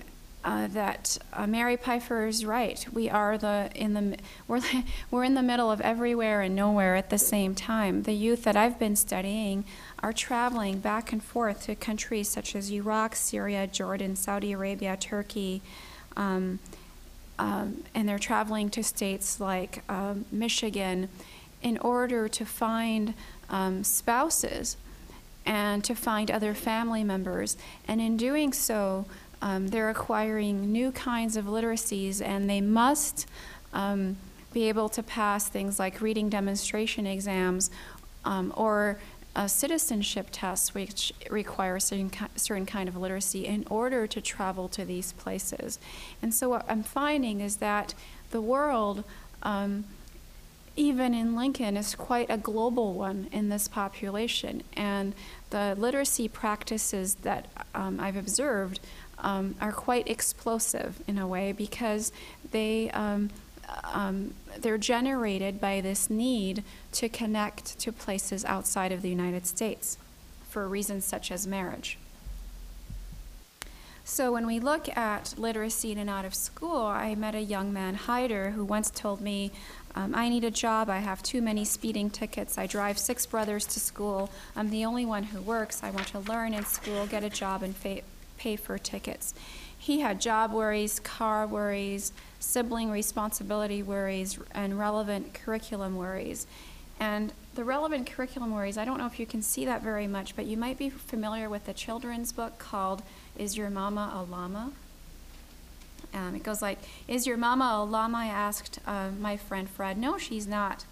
uh, 0.44 0.66
that 0.68 1.18
uh, 1.32 1.46
Mary 1.46 1.76
Pipher 1.76 2.26
is 2.26 2.44
right. 2.44 2.86
We 2.92 3.10
are 3.10 3.36
the 3.36 3.70
in 3.74 3.94
the 3.94 4.16
we're 4.48 4.60
we're 5.10 5.24
in 5.24 5.34
the 5.34 5.42
middle 5.42 5.70
of 5.70 5.80
everywhere 5.80 6.40
and 6.42 6.54
nowhere 6.54 6.96
at 6.96 7.10
the 7.10 7.18
same 7.18 7.54
time. 7.54 8.04
The 8.04 8.12
youth 8.12 8.44
that 8.44 8.56
I've 8.56 8.78
been 8.78 8.96
studying 8.96 9.64
are 10.02 10.12
traveling 10.12 10.78
back 10.78 11.12
and 11.12 11.22
forth 11.22 11.64
to 11.64 11.74
countries 11.74 12.28
such 12.28 12.54
as 12.54 12.72
Iraq, 12.72 13.16
Syria, 13.16 13.66
Jordan, 13.66 14.16
Saudi 14.16 14.52
Arabia, 14.52 14.96
Turkey. 14.96 15.60
Um, 16.16 16.60
um, 17.38 17.84
and 17.94 18.08
they're 18.08 18.18
traveling 18.18 18.68
to 18.70 18.82
states 18.82 19.38
like 19.38 19.82
um, 19.88 20.24
Michigan 20.32 21.08
in 21.62 21.78
order 21.78 22.28
to 22.28 22.44
find 22.44 23.14
um, 23.50 23.84
spouses 23.84 24.76
and 25.48 25.82
to 25.82 25.94
find 25.94 26.30
other 26.30 26.54
family 26.54 27.02
members. 27.02 27.56
And 27.88 28.00
in 28.00 28.16
doing 28.16 28.52
so, 28.52 29.06
um, 29.40 29.68
they're 29.68 29.90
acquiring 29.90 30.70
new 30.70 30.92
kinds 30.92 31.36
of 31.36 31.46
literacies, 31.46 32.20
and 32.20 32.48
they 32.48 32.60
must 32.60 33.26
um, 33.72 34.16
be 34.52 34.68
able 34.68 34.88
to 34.90 35.02
pass 35.02 35.48
things 35.48 35.78
like 35.78 36.00
reading 36.00 36.28
demonstration 36.28 37.06
exams 37.06 37.70
um, 38.24 38.52
or 38.56 38.98
citizenship 39.46 40.28
tests, 40.32 40.74
which 40.74 41.12
require 41.30 41.78
certain, 41.78 42.10
ki- 42.10 42.26
certain 42.34 42.66
kind 42.66 42.88
of 42.88 42.96
literacy 42.96 43.46
in 43.46 43.64
order 43.70 44.06
to 44.06 44.20
travel 44.20 44.68
to 44.68 44.84
these 44.84 45.12
places. 45.12 45.78
And 46.20 46.34
so 46.34 46.48
what 46.48 46.66
I'm 46.68 46.82
finding 46.82 47.40
is 47.40 47.56
that 47.56 47.94
the 48.30 48.40
world, 48.40 49.04
um, 49.44 49.84
even 50.74 51.14
in 51.14 51.36
Lincoln, 51.36 51.76
is 51.76 51.94
quite 51.94 52.28
a 52.28 52.36
global 52.36 52.94
one 52.94 53.28
in 53.30 53.48
this 53.48 53.68
population. 53.68 54.62
And 54.74 55.14
the 55.50 55.74
literacy 55.78 56.28
practices 56.28 57.16
that 57.16 57.46
um, 57.74 58.00
I've 58.00 58.16
observed 58.16 58.80
um, 59.18 59.54
are 59.60 59.72
quite 59.72 60.08
explosive 60.08 61.02
in 61.06 61.18
a 61.18 61.26
way 61.26 61.52
because 61.52 62.12
they 62.50 62.90
um, 62.90 63.30
um, 63.84 64.34
they're 64.58 64.78
generated 64.78 65.60
by 65.60 65.80
this 65.80 66.08
need 66.08 66.64
to 66.92 67.08
connect 67.08 67.78
to 67.80 67.92
places 67.92 68.44
outside 68.44 68.92
of 68.92 69.02
the 69.02 69.10
United 69.10 69.46
States 69.46 69.98
for 70.48 70.66
reasons 70.66 71.04
such 71.04 71.30
as 71.30 71.46
marriage. 71.46 71.98
So 74.10 74.32
when 74.32 74.46
we 74.46 74.58
look 74.58 74.88
at 74.96 75.34
literacy 75.36 75.92
in 75.92 75.98
and 75.98 76.08
out 76.08 76.24
of 76.24 76.34
school, 76.34 76.78
I 76.78 77.14
met 77.14 77.34
a 77.34 77.42
young 77.42 77.74
man, 77.74 77.94
Hyder, 77.94 78.50
who 78.50 78.64
once 78.64 78.90
told 78.90 79.20
me, 79.20 79.52
um, 79.94 80.14
I 80.14 80.30
need 80.30 80.44
a 80.44 80.50
job, 80.50 80.88
I 80.88 80.98
have 80.98 81.22
too 81.22 81.42
many 81.42 81.66
speeding 81.66 82.08
tickets, 82.08 82.56
I 82.56 82.66
drive 82.66 82.98
six 82.98 83.26
brothers 83.26 83.66
to 83.66 83.80
school, 83.80 84.30
I'm 84.56 84.70
the 84.70 84.86
only 84.86 85.04
one 85.04 85.24
who 85.24 85.42
works, 85.42 85.82
I 85.82 85.90
want 85.90 86.06
to 86.08 86.20
learn 86.20 86.54
in 86.54 86.64
school, 86.64 87.06
get 87.06 87.22
a 87.22 87.28
job, 87.28 87.62
and 87.62 87.76
fa- 87.76 88.00
pay 88.38 88.56
for 88.56 88.78
tickets. 88.78 89.34
He 89.78 90.00
had 90.00 90.22
job 90.22 90.52
worries, 90.52 91.00
car 91.00 91.46
worries, 91.46 92.12
sibling 92.40 92.90
responsibility 92.90 93.82
worries, 93.82 94.38
and 94.52 94.78
relevant 94.78 95.34
curriculum 95.34 95.96
worries. 95.96 96.46
And 96.98 97.32
the 97.54 97.62
relevant 97.62 98.10
curriculum 98.10 98.52
worries, 98.52 98.78
I 98.78 98.84
don't 98.84 98.98
know 98.98 99.06
if 99.06 99.20
you 99.20 99.26
can 99.26 99.42
see 99.42 99.66
that 99.66 99.82
very 99.82 100.06
much, 100.06 100.34
but 100.34 100.46
you 100.46 100.56
might 100.56 100.78
be 100.78 100.90
familiar 100.90 101.48
with 101.48 101.68
a 101.68 101.72
children's 101.72 102.32
book 102.32 102.58
called 102.58 103.02
Is 103.38 103.56
Your 103.56 103.70
Mama 103.70 104.12
a 104.14 104.22
Llama? 104.22 104.72
Um, 106.14 106.34
it 106.34 106.42
goes 106.42 106.62
like, 106.62 106.78
Is 107.06 107.26
your 107.26 107.36
mama 107.36 107.64
a 107.76 107.84
llama? 107.84 108.18
I 108.18 108.26
asked 108.26 108.78
uh, 108.86 109.10
my 109.18 109.36
friend 109.36 109.68
Fred. 109.68 109.98
No, 109.98 110.18
she's 110.18 110.46
not, 110.46 110.84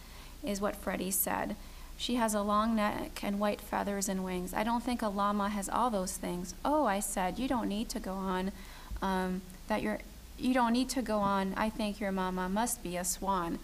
is 0.45 0.61
what 0.61 0.77
Freddie 0.77 1.11
said. 1.11 1.57
She 1.97 2.17
has 2.17 2.35
a 2.35 2.43
long 2.43 2.77
neck 2.77 3.21
and 3.23 3.41
white 3.41 3.61
feathers 3.61 4.09
and 4.09 4.23
wings. 4.23 4.53
I 4.53 4.65
don't 4.65 4.83
think 4.83 5.01
a 5.01 5.09
llama 5.09 5.49
has 5.49 5.69
all 5.69 5.91
those 5.91 6.17
things. 6.17 6.55
Oh, 6.65 6.85
I 6.85 7.01
said, 7.01 7.39
you 7.39 7.49
don't 7.49 7.69
need 7.69 7.89
to 7.91 8.01
go 8.01 8.13
on. 8.13 8.53
Um, 9.01 9.43
that 9.69 9.83
you're, 9.83 10.01
you 10.39 10.53
don't 10.53 10.73
need 10.73 10.91
to 10.91 11.03
go 11.03 11.19
on. 11.19 11.55
I 11.57 11.71
think 11.71 11.99
your 11.99 12.13
mama 12.13 12.49
must 12.49 12.83
be 12.83 12.97
a 12.97 13.05
swan. 13.05 13.59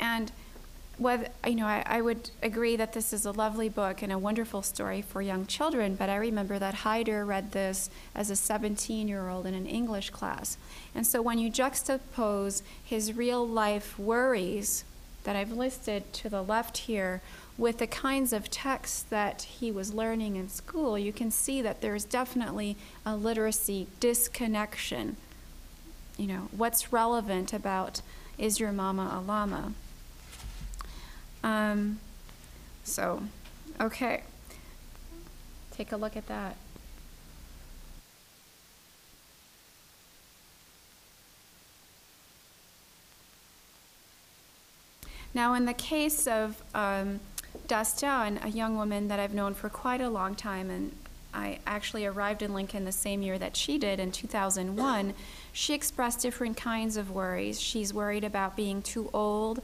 And 0.00 0.32
whether, 0.98 1.28
you 1.46 1.56
know, 1.56 1.66
I, 1.66 1.82
I 1.84 2.00
would 2.00 2.30
agree 2.42 2.76
that 2.76 2.94
this 2.94 3.12
is 3.12 3.26
a 3.26 3.32
lovely 3.32 3.68
book 3.68 4.02
and 4.02 4.10
a 4.10 4.18
wonderful 4.18 4.62
story 4.62 5.02
for 5.02 5.20
young 5.20 5.46
children, 5.46 5.94
but 5.94 6.08
I 6.08 6.16
remember 6.16 6.58
that 6.58 6.74
Hyder 6.74 7.24
read 7.24 7.52
this 7.52 7.90
as 8.14 8.30
a 8.30 8.36
17 8.36 9.06
year 9.06 9.28
old 9.28 9.46
in 9.46 9.54
an 9.54 9.66
English 9.66 10.10
class. 10.10 10.56
And 10.94 11.06
so 11.06 11.20
when 11.20 11.38
you 11.38 11.50
juxtapose 11.50 12.62
his 12.82 13.12
real 13.12 13.46
life 13.46 13.98
worries 13.98 14.84
that 15.24 15.36
I've 15.36 15.52
listed 15.52 16.12
to 16.14 16.30
the 16.30 16.42
left 16.42 16.78
here 16.78 17.20
with 17.58 17.78
the 17.78 17.86
kinds 17.86 18.32
of 18.32 18.50
texts 18.50 19.02
that 19.02 19.42
he 19.42 19.70
was 19.70 19.92
learning 19.92 20.36
in 20.36 20.48
school, 20.48 20.98
you 20.98 21.12
can 21.12 21.30
see 21.30 21.60
that 21.60 21.82
there's 21.82 22.04
definitely 22.04 22.76
a 23.04 23.16
literacy 23.16 23.88
disconnection. 24.00 25.16
You 26.16 26.28
know, 26.28 26.48
what's 26.56 26.92
relevant 26.92 27.52
about 27.52 28.00
is 28.38 28.60
your 28.60 28.72
mama 28.72 29.10
a 29.12 29.20
llama? 29.20 29.74
Um, 31.42 32.00
so, 32.84 33.22
okay. 33.80 34.22
Take 35.72 35.92
a 35.92 35.96
look 35.96 36.16
at 36.16 36.26
that. 36.28 36.56
Now, 45.36 45.52
in 45.52 45.66
the 45.66 45.74
case 45.74 46.26
of 46.26 46.62
um, 46.74 47.20
Dastan, 47.68 48.42
a 48.42 48.48
young 48.48 48.78
woman 48.78 49.08
that 49.08 49.20
I've 49.20 49.34
known 49.34 49.52
for 49.52 49.68
quite 49.68 50.00
a 50.00 50.08
long 50.08 50.34
time, 50.34 50.70
and 50.70 50.96
I 51.34 51.58
actually 51.66 52.06
arrived 52.06 52.40
in 52.40 52.54
Lincoln 52.54 52.86
the 52.86 52.92
same 52.92 53.20
year 53.20 53.38
that 53.38 53.54
she 53.54 53.76
did 53.76 54.00
in 54.00 54.12
2001, 54.12 55.12
she 55.52 55.74
expressed 55.74 56.20
different 56.20 56.56
kinds 56.56 56.96
of 56.96 57.10
worries. 57.10 57.60
She's 57.60 57.92
worried 57.92 58.24
about 58.24 58.56
being 58.56 58.80
too 58.80 59.10
old. 59.12 59.60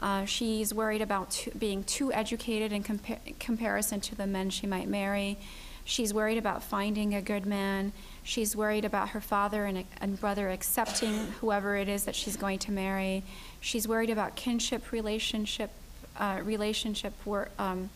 Uh, 0.00 0.24
she's 0.24 0.72
worried 0.72 1.02
about 1.02 1.30
too, 1.30 1.50
being 1.58 1.82
too 1.84 2.12
educated 2.12 2.72
in 2.72 2.84
compa- 2.84 3.38
comparison 3.38 4.00
to 4.00 4.14
the 4.14 4.26
men 4.26 4.50
she 4.50 4.66
might 4.66 4.88
marry. 4.88 5.36
She's 5.84 6.12
worried 6.12 6.38
about 6.38 6.62
finding 6.62 7.14
a 7.14 7.22
good 7.22 7.46
man. 7.46 7.92
She's 8.22 8.54
worried 8.54 8.84
about 8.84 9.10
her 9.10 9.20
father 9.20 9.64
and, 9.64 9.84
and 10.00 10.20
brother 10.20 10.50
accepting 10.50 11.14
whoever 11.40 11.76
it 11.76 11.88
is 11.88 12.04
that 12.04 12.14
she's 12.14 12.36
going 12.36 12.58
to 12.60 12.72
marry. 12.72 13.24
She's 13.60 13.88
worried 13.88 14.10
about 14.10 14.36
kinship 14.36 14.92
relationship, 14.92 15.70
uh, 16.18 16.40
relationship 16.44 17.14
where, 17.24 17.48
um, 17.58 17.88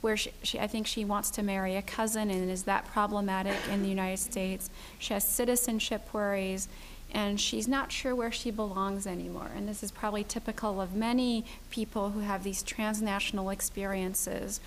where 0.00 0.16
she, 0.16 0.30
she, 0.42 0.58
I 0.58 0.66
think 0.66 0.86
she 0.86 1.04
wants 1.04 1.30
to 1.32 1.42
marry 1.42 1.76
a 1.76 1.82
cousin, 1.82 2.30
and 2.30 2.50
is 2.50 2.62
that 2.62 2.86
problematic 2.86 3.56
in 3.70 3.82
the 3.82 3.88
United 3.88 4.20
States? 4.20 4.70
She 4.98 5.12
has 5.12 5.22
citizenship 5.28 6.08
worries 6.14 6.66
and 7.14 7.40
she's 7.40 7.68
not 7.68 7.92
sure 7.92 8.14
where 8.14 8.32
she 8.32 8.50
belongs 8.50 9.06
anymore. 9.06 9.50
And 9.56 9.68
this 9.68 9.84
is 9.84 9.92
probably 9.92 10.24
typical 10.24 10.80
of 10.80 10.94
many 10.94 11.44
people 11.70 12.10
who 12.10 12.20
have 12.20 12.42
these 12.42 12.62
transnational 12.62 13.50
experiences. 13.50 14.60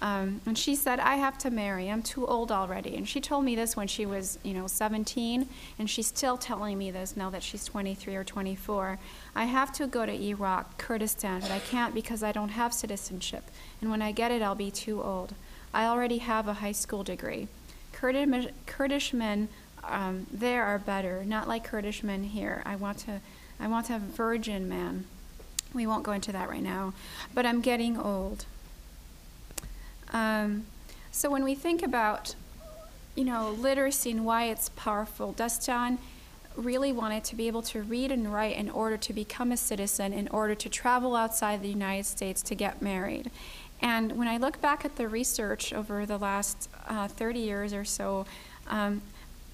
Um, 0.00 0.40
and 0.46 0.58
she 0.58 0.74
said, 0.74 1.00
I 1.00 1.16
have 1.16 1.38
to 1.38 1.50
marry. 1.50 1.90
I'm 1.90 2.02
too 2.02 2.26
old 2.26 2.50
already. 2.50 2.96
And 2.96 3.08
she 3.08 3.20
told 3.20 3.44
me 3.44 3.54
this 3.54 3.76
when 3.76 3.88
she 3.88 4.04
was, 4.04 4.38
you 4.42 4.52
know, 4.52 4.66
17, 4.66 5.48
and 5.78 5.88
she's 5.88 6.06
still 6.06 6.36
telling 6.36 6.76
me 6.76 6.90
this 6.90 7.16
now 7.16 7.30
that 7.30 7.42
she's 7.42 7.64
23 7.64 8.16
or 8.16 8.24
24. 8.24 8.98
I 9.34 9.44
have 9.44 9.72
to 9.74 9.86
go 9.86 10.04
to 10.04 10.12
Iraq, 10.12 10.78
Kurdistan, 10.78 11.40
but 11.40 11.50
I 11.50 11.60
can't 11.60 11.94
because 11.94 12.22
I 12.22 12.32
don't 12.32 12.50
have 12.50 12.74
citizenship. 12.74 13.44
And 13.80 13.90
when 13.90 14.02
I 14.02 14.12
get 14.12 14.30
it, 14.30 14.42
I'll 14.42 14.54
be 14.54 14.70
too 14.70 15.02
old. 15.02 15.34
I 15.72 15.86
already 15.86 16.18
have 16.18 16.48
a 16.48 16.54
high 16.54 16.72
school 16.72 17.02
degree. 17.02 17.48
Kurdish, 17.92 18.48
Kurdish 18.66 19.14
men 19.14 19.48
um, 19.88 20.26
there 20.32 20.64
are 20.64 20.78
better, 20.78 21.24
not 21.24 21.48
like 21.48 21.64
Kurdish 21.64 22.02
men 22.02 22.24
here. 22.24 22.62
I 22.64 22.76
want 22.76 22.98
to, 22.98 23.20
I 23.58 23.68
want 23.68 23.86
to 23.86 23.92
have 23.92 24.02
virgin 24.02 24.68
man. 24.68 25.06
We 25.74 25.86
won't 25.86 26.02
go 26.02 26.12
into 26.12 26.32
that 26.32 26.48
right 26.48 26.62
now, 26.62 26.94
but 27.34 27.44
I'm 27.44 27.60
getting 27.60 27.98
old. 27.98 28.46
Um, 30.12 30.66
so 31.10 31.30
when 31.30 31.44
we 31.44 31.54
think 31.54 31.82
about, 31.82 32.34
you 33.14 33.24
know, 33.24 33.50
literacy 33.50 34.10
and 34.10 34.24
why 34.24 34.44
it's 34.44 34.68
powerful, 34.70 35.34
Dastan 35.34 35.98
really 36.56 36.92
wanted 36.92 37.22
to 37.24 37.36
be 37.36 37.46
able 37.46 37.62
to 37.62 37.82
read 37.82 38.10
and 38.10 38.32
write 38.32 38.56
in 38.56 38.70
order 38.70 38.96
to 38.96 39.12
become 39.12 39.52
a 39.52 39.56
citizen, 39.56 40.12
in 40.12 40.28
order 40.28 40.54
to 40.54 40.68
travel 40.68 41.14
outside 41.14 41.62
the 41.62 41.68
United 41.68 42.06
States 42.06 42.42
to 42.42 42.54
get 42.54 42.80
married. 42.80 43.30
And 43.80 44.16
when 44.16 44.26
I 44.26 44.38
look 44.38 44.60
back 44.60 44.84
at 44.84 44.96
the 44.96 45.06
research 45.06 45.72
over 45.72 46.06
the 46.06 46.18
last 46.18 46.70
uh, 46.88 47.08
30 47.08 47.40
years 47.40 47.72
or 47.74 47.84
so, 47.84 48.24
um, 48.68 49.02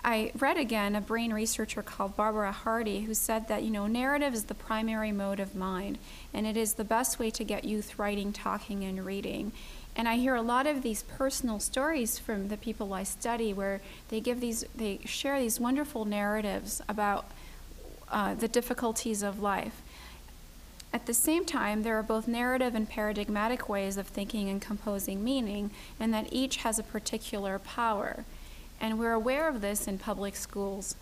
I 0.05 0.33
read 0.37 0.57
again 0.57 0.97
a 0.97 1.01
brain 1.01 1.33
researcher 1.33 1.81
called 1.81 2.17
Barbara 2.17 2.51
Hardy 2.51 3.03
who 3.03 3.15
said 3.15 3.47
that, 3.47 3.63
you 3.63 3.71
know, 3.71 3.87
narrative 3.87 4.35
is 4.35 4.45
the 4.45 4.55
primary 4.55 5.13
mode 5.13 5.39
of 5.39 5.55
mind, 5.55 5.99
and 6.35 6.45
it 6.45 6.57
is 6.57 6.75
the 6.75 6.85
best 6.85 7.21
way 7.21 7.31
to 7.31 7.45
get 7.45 7.65
youth 7.65 7.99
writing, 8.01 8.33
talking, 8.33 8.83
and 8.83 9.07
reading. 9.07 9.53
And 9.95 10.09
I 10.09 10.17
hear 10.17 10.35
a 10.35 10.43
lot 10.43 10.67
of 10.67 10.83
these 10.83 11.05
personal 11.05 11.61
stories 11.61 12.19
from 12.19 12.49
the 12.49 12.57
people 12.57 12.93
I 12.93 13.05
study 13.05 13.53
where 13.53 13.81
they 14.09 14.21
give 14.21 14.41
these, 14.41 14.65
they 14.75 14.99
share 15.05 15.39
these 15.39 15.61
wonderful 15.61 16.05
narratives 16.05 16.83
about 16.89 17.27
uh, 18.11 18.35
the 18.35 18.49
difficulties 18.49 19.23
of 19.23 19.41
life. 19.41 19.83
At 20.93 21.07
the 21.07 21.15
same 21.15 21.45
time, 21.45 21.85
there 21.85 21.97
are 21.97 22.03
both 22.03 22.27
narrative 22.27 22.75
and 22.75 22.89
paradigmatic 22.89 23.69
ways 23.69 23.97
of 23.97 24.09
thinking 24.09 24.49
and 24.49 24.61
composing 24.61 25.23
meaning, 25.23 25.71
and 26.01 26.13
that 26.13 26.33
each 26.33 26.57
has 26.57 26.79
a 26.79 26.83
particular 26.83 27.61
power. 27.61 28.25
And 28.83 28.99
we're 28.99 29.13
aware 29.13 29.49
of 29.49 29.61
this 29.61 29.87
in 29.87 29.97
public 29.97 30.35
schools. 30.35 30.97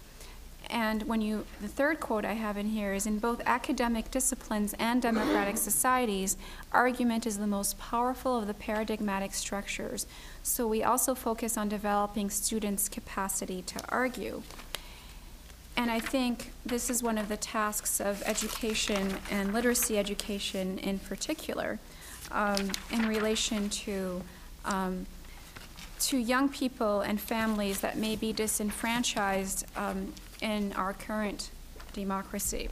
And 0.69 1.05
when 1.05 1.23
you, 1.23 1.47
the 1.63 1.67
third 1.67 1.99
quote 1.99 2.27
I 2.27 2.35
have 2.35 2.59
in 2.59 2.67
here 2.67 2.93
is 2.93 3.07
in 3.07 3.19
both 3.19 3.41
academic 3.47 4.11
disciplines 4.11 4.75
and 4.79 5.01
democratic 5.01 5.57
societies, 5.57 6.37
argument 6.73 7.27
is 7.27 7.39
the 7.39 7.47
most 7.47 7.79
powerful 7.79 8.39
of 8.39 8.47
the 8.47 8.55
paradigmatic 8.55 9.33
structures. 9.33 10.07
So 10.43 10.69
we 10.69 10.85
also 10.85 11.15
focus 11.15 11.57
on 11.57 11.71
developing 11.71 12.29
students' 12.29 12.89
capacity 12.89 13.63
to 13.63 13.81
argue. 13.89 14.43
And 15.75 15.91
I 15.91 16.01
think 16.01 16.53
this 16.67 16.91
is 16.91 17.03
one 17.03 17.17
of 17.17 17.29
the 17.29 17.39
tasks 17.39 17.99
of 17.99 18.23
education 18.27 19.15
and 19.31 19.55
literacy 19.55 19.99
education 19.99 20.79
in 20.79 20.99
particular 20.99 21.79
um, 22.31 22.71
in 22.93 23.09
relation 23.09 23.71
to. 23.71 24.23
Um, 24.67 25.07
to 26.01 26.17
young 26.17 26.49
people 26.49 27.01
and 27.03 27.21
families 27.21 27.81
that 27.81 27.97
may 27.97 28.17
be 28.17 28.33
disenfranchised 28.33 29.65
um, 29.77 30.13
in 30.41 30.73
our 30.73 30.93
current 30.93 31.51
democracy. 31.93 32.69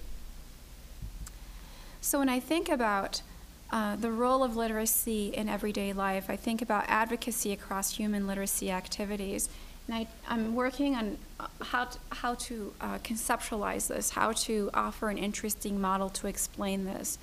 So 2.01 2.19
when 2.19 2.29
I 2.29 2.41
think 2.41 2.69
about 2.69 3.23
uh, 3.71 3.97
the 3.97 4.11
role 4.11 4.43
of 4.43 4.57
literacy 4.57 5.29
in 5.29 5.49
everyday 5.49 5.93
life, 5.93 6.31
I 6.31 6.37
think 6.37 6.63
about 6.63 6.85
advocacy 6.89 7.53
across 7.53 7.97
human 7.97 8.27
literacy 8.27 8.71
activities. 8.71 9.49
And 9.87 10.07
I, 10.29 10.33
am 10.33 10.55
working 10.55 10.95
on 10.95 11.19
uh, 11.39 11.49
how 11.63 11.85
to, 11.85 11.99
how 12.11 12.35
to 12.35 12.73
uh, 12.81 12.99
conceptualize 12.99 13.89
this, 13.89 14.11
how 14.11 14.33
to 14.33 14.71
offer 14.73 15.11
an 15.11 15.19
interesting 15.19 15.81
model 15.81 16.09
to 16.11 16.27
explain 16.27 16.85
this. 16.85 17.19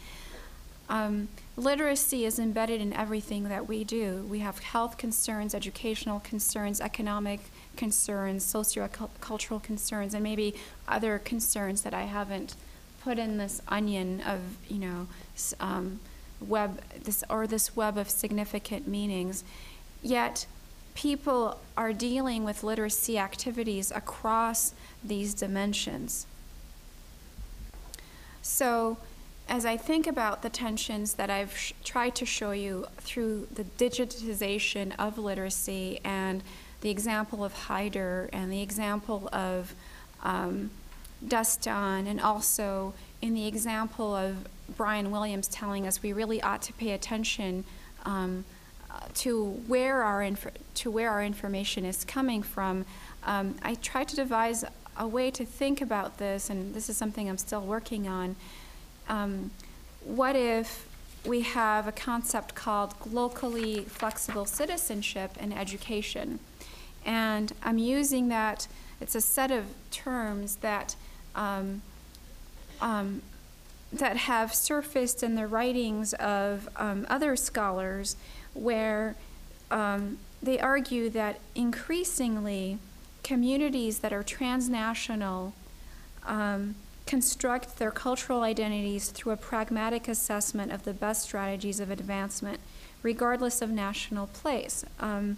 Um, 0.87 1.29
literacy 1.57 2.25
is 2.25 2.37
embedded 2.37 2.79
in 2.79 2.93
everything 2.93 3.45
that 3.45 3.67
we 3.67 3.83
do. 3.83 4.25
We 4.29 4.39
have 4.39 4.59
health 4.59 4.97
concerns, 4.97 5.55
educational 5.55 6.19
concerns, 6.19 6.79
economic 6.79 7.39
concerns, 7.75 8.45
sociocultural 8.45 9.63
concerns, 9.63 10.13
and 10.13 10.23
maybe 10.23 10.53
other 10.87 11.19
concerns 11.19 11.81
that 11.81 11.93
I 11.93 12.03
haven't 12.03 12.55
put 13.01 13.17
in 13.17 13.37
this 13.37 13.61
onion 13.67 14.21
of, 14.21 14.39
you 14.67 14.79
know, 14.79 15.07
um, 15.59 15.99
web, 16.39 16.81
this, 17.03 17.23
or 17.29 17.47
this 17.47 17.75
web 17.75 17.97
of 17.97 18.09
significant 18.09 18.87
meanings. 18.87 19.43
Yet, 20.03 20.45
people 20.93 21.59
are 21.75 21.93
dealing 21.93 22.43
with 22.43 22.63
literacy 22.63 23.17
activities 23.17 23.91
across 23.91 24.73
these 25.03 25.33
dimensions. 25.33 26.25
So, 28.41 28.97
as 29.47 29.65
I 29.65 29.77
think 29.77 30.07
about 30.07 30.41
the 30.41 30.49
tensions 30.49 31.13
that 31.15 31.29
I've 31.29 31.55
sh- 31.55 31.73
tried 31.83 32.15
to 32.15 32.25
show 32.25 32.51
you 32.51 32.87
through 32.97 33.47
the 33.53 33.63
digitization 33.63 34.93
of 34.97 35.17
literacy 35.17 35.99
and 36.03 36.41
the 36.81 36.89
example 36.89 37.43
of 37.43 37.53
Hyder 37.53 38.29
and 38.33 38.51
the 38.51 38.61
example 38.61 39.29
of 39.31 39.75
um, 40.23 40.71
Duston, 41.27 42.07
and 42.07 42.19
also 42.19 42.93
in 43.21 43.33
the 43.33 43.47
example 43.47 44.15
of 44.15 44.47
Brian 44.77 45.11
Williams 45.11 45.47
telling 45.47 45.85
us 45.87 46.01
we 46.01 46.13
really 46.13 46.41
ought 46.41 46.61
to 46.63 46.73
pay 46.73 46.91
attention 46.91 47.63
um, 48.05 48.45
to 49.13 49.45
where 49.67 50.03
our 50.03 50.21
inf- 50.23 50.47
to 50.75 50.91
where 50.91 51.11
our 51.11 51.23
information 51.23 51.85
is 51.85 52.03
coming 52.03 52.41
from. 52.41 52.85
Um, 53.23 53.55
I 53.61 53.75
tried 53.75 54.07
to 54.09 54.15
devise 54.15 54.65
a 54.97 55.07
way 55.07 55.29
to 55.31 55.45
think 55.45 55.81
about 55.81 56.17
this, 56.17 56.49
and 56.49 56.73
this 56.73 56.89
is 56.89 56.97
something 56.97 57.29
I'm 57.29 57.37
still 57.37 57.61
working 57.61 58.07
on. 58.07 58.35
Um, 59.07 59.51
what 60.03 60.35
if 60.35 60.87
we 61.25 61.41
have 61.41 61.87
a 61.87 61.91
concept 61.91 62.55
called 62.55 62.93
locally 63.11 63.81
flexible 63.81 64.45
citizenship 64.45 65.31
in 65.39 65.51
education? 65.51 66.39
And 67.05 67.53
I'm 67.63 67.77
using 67.77 68.29
that, 68.29 68.67
it's 68.99 69.15
a 69.15 69.21
set 69.21 69.51
of 69.51 69.65
terms 69.91 70.57
that, 70.57 70.95
um, 71.35 71.81
um, 72.81 73.21
that 73.93 74.17
have 74.17 74.53
surfaced 74.53 75.23
in 75.23 75.35
the 75.35 75.47
writings 75.47 76.13
of 76.15 76.67
um, 76.75 77.05
other 77.09 77.35
scholars 77.35 78.15
where 78.53 79.15
um, 79.71 80.17
they 80.41 80.59
argue 80.59 81.09
that 81.09 81.39
increasingly 81.53 82.77
communities 83.23 83.99
that 83.99 84.13
are 84.13 84.23
transnational 84.23 85.53
um, 86.25 86.75
construct 87.05 87.77
their 87.77 87.91
cultural 87.91 88.41
identities 88.41 89.09
through 89.09 89.33
a 89.33 89.37
pragmatic 89.37 90.07
assessment 90.07 90.71
of 90.71 90.83
the 90.85 90.93
best 90.93 91.23
strategies 91.23 91.79
of 91.79 91.91
advancement, 91.91 92.59
regardless 93.03 93.61
of 93.61 93.69
national 93.69 94.27
place. 94.27 94.83
Um, 94.99 95.37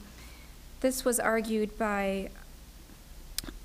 this 0.80 1.04
was 1.04 1.20
argued 1.20 1.78
by 1.78 2.30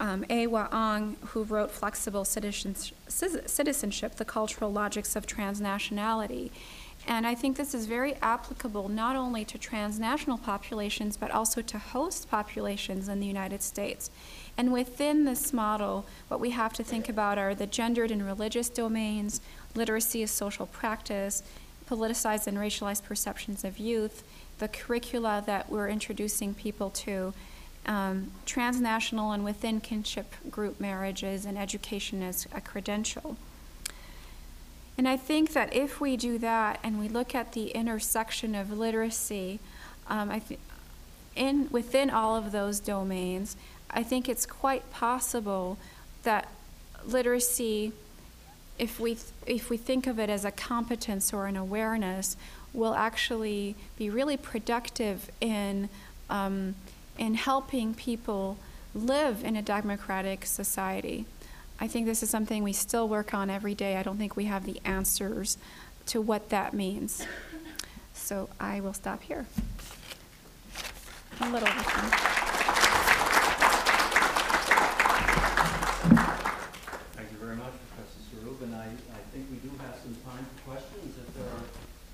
um, 0.01 0.25
Aihwa 0.25 0.73
Ong, 0.73 1.17
who 1.29 1.45
wrote 1.45 1.71
Flexible 1.71 2.25
Citizenship, 2.25 4.17
The 4.17 4.25
Cultural 4.25 4.73
Logics 4.73 5.15
of 5.15 5.27
Transnationality. 5.27 6.51
And 7.07 7.27
I 7.27 7.35
think 7.35 7.57
this 7.57 7.75
is 7.75 7.87
very 7.87 8.15
applicable 8.23 8.89
not 8.89 9.17
only 9.17 9.45
to 9.47 9.59
transnational 9.59 10.39
populations, 10.39 11.17
but 11.17 11.31
also 11.31 11.61
to 11.63 11.79
host 11.79 12.31
populations 12.31 13.09
in 13.09 13.19
the 13.21 13.27
United 13.27 13.63
States. 13.63 14.11
And 14.57 14.73
within 14.73 15.25
this 15.25 15.53
model, 15.53 16.05
what 16.29 16.41
we 16.41 16.51
have 16.51 16.73
to 16.75 16.85
think 16.85 17.09
about 17.09 17.39
are 17.39 17.55
the 17.55 17.67
gendered 17.67 18.11
and 18.11 18.25
religious 18.25 18.69
domains, 18.69 19.41
literacy 19.75 20.23
as 20.23 20.31
social 20.31 20.67
practice, 20.67 21.43
politicized 21.89 22.47
and 22.47 22.59
racialized 22.59 23.03
perceptions 23.05 23.65
of 23.65 23.79
youth, 23.79 24.23
the 24.59 24.69
curricula 24.69 25.43
that 25.47 25.71
we're 25.71 25.89
introducing 25.89 26.55
people 26.55 26.91
to, 26.91 27.35
um, 27.87 28.31
transnational 28.47 29.33
and 29.33 29.45
within 29.45 29.81
kinship 29.81 30.35
group 30.51 30.79
marriages, 30.79 31.45
and 31.45 31.59
education 31.59 32.23
as 32.23 32.47
a 32.53 32.61
credential. 32.61 33.37
And 34.97 35.09
I 35.09 35.17
think 35.17 35.53
that 35.55 35.75
if 35.75 36.01
we 36.01 36.17
do 36.17 36.39
that 36.39 36.79
and 36.83 37.01
we 37.01 37.09
look 37.09 37.35
at 37.35 37.53
the 37.53 37.69
intersection 37.71 38.55
of 38.55 38.71
literacy, 38.71 39.59
um, 40.09 40.31
I 40.31 40.39
thi- 40.39 40.59
in 41.35 41.69
within 41.71 42.11
all 42.11 42.37
of 42.37 42.53
those 42.53 42.79
domains, 42.79 43.57
I 43.93 44.03
think 44.03 44.29
it's 44.29 44.47
quite 44.47 44.91
possible 44.91 45.79
that 46.23 46.49
literacy, 47.07 47.93
if 48.79 48.99
we 48.99 49.19
if 49.47 49.69
we 49.69 49.77
think 49.77 50.07
of 50.07 50.19
it 50.19 50.31
as 50.31 50.45
a 50.45 50.51
competence 50.51 51.33
or 51.33 51.47
an 51.47 51.57
awareness, 51.57 52.37
will 52.73 52.95
actually 52.95 53.75
be 53.97 54.09
really 54.09 54.37
productive 54.37 55.31
in 55.41 55.89
um, 56.31 56.75
in 57.19 57.35
helping 57.35 57.95
people 57.95 58.57
live 58.95 59.45
in 59.45 59.57
a 59.57 59.63
democratic 59.63 60.47
society. 60.47 61.27
I 61.81 61.89
think 61.89 62.07
this 62.07 62.23
is 62.23 62.31
something 62.31 62.63
we 62.63 62.73
still 62.73 63.09
work 63.09 63.35
on 63.35 63.51
every 63.51 63.75
day. 63.75 63.97
I 63.97 64.03
don't 64.03 64.17
think 64.17 64.37
we 64.37 64.45
have 64.45 64.65
the 64.65 64.81
answers 64.85 65.59
to 66.07 66.21
what 66.21 66.49
that 66.51 66.75
means. 66.75 67.27
So 68.15 68.49
I 68.61 68.81
will 68.81 68.93
stop 68.93 69.23
here. 69.23 69.47
A 71.41 71.51
little 71.51 71.69
over 71.69 72.42
Professor 78.63 78.67
Sarroub, 78.67 78.71
and 78.71 78.75
I, 78.75 78.87
I 78.87 79.21
think 79.33 79.47
we 79.51 79.57
do 79.59 79.71
have 79.79 79.97
some 80.03 80.15
time 80.25 80.45
for 80.45 80.71
questions, 80.73 81.17
if 81.17 81.35
there 81.35 81.47
are, 81.47 81.65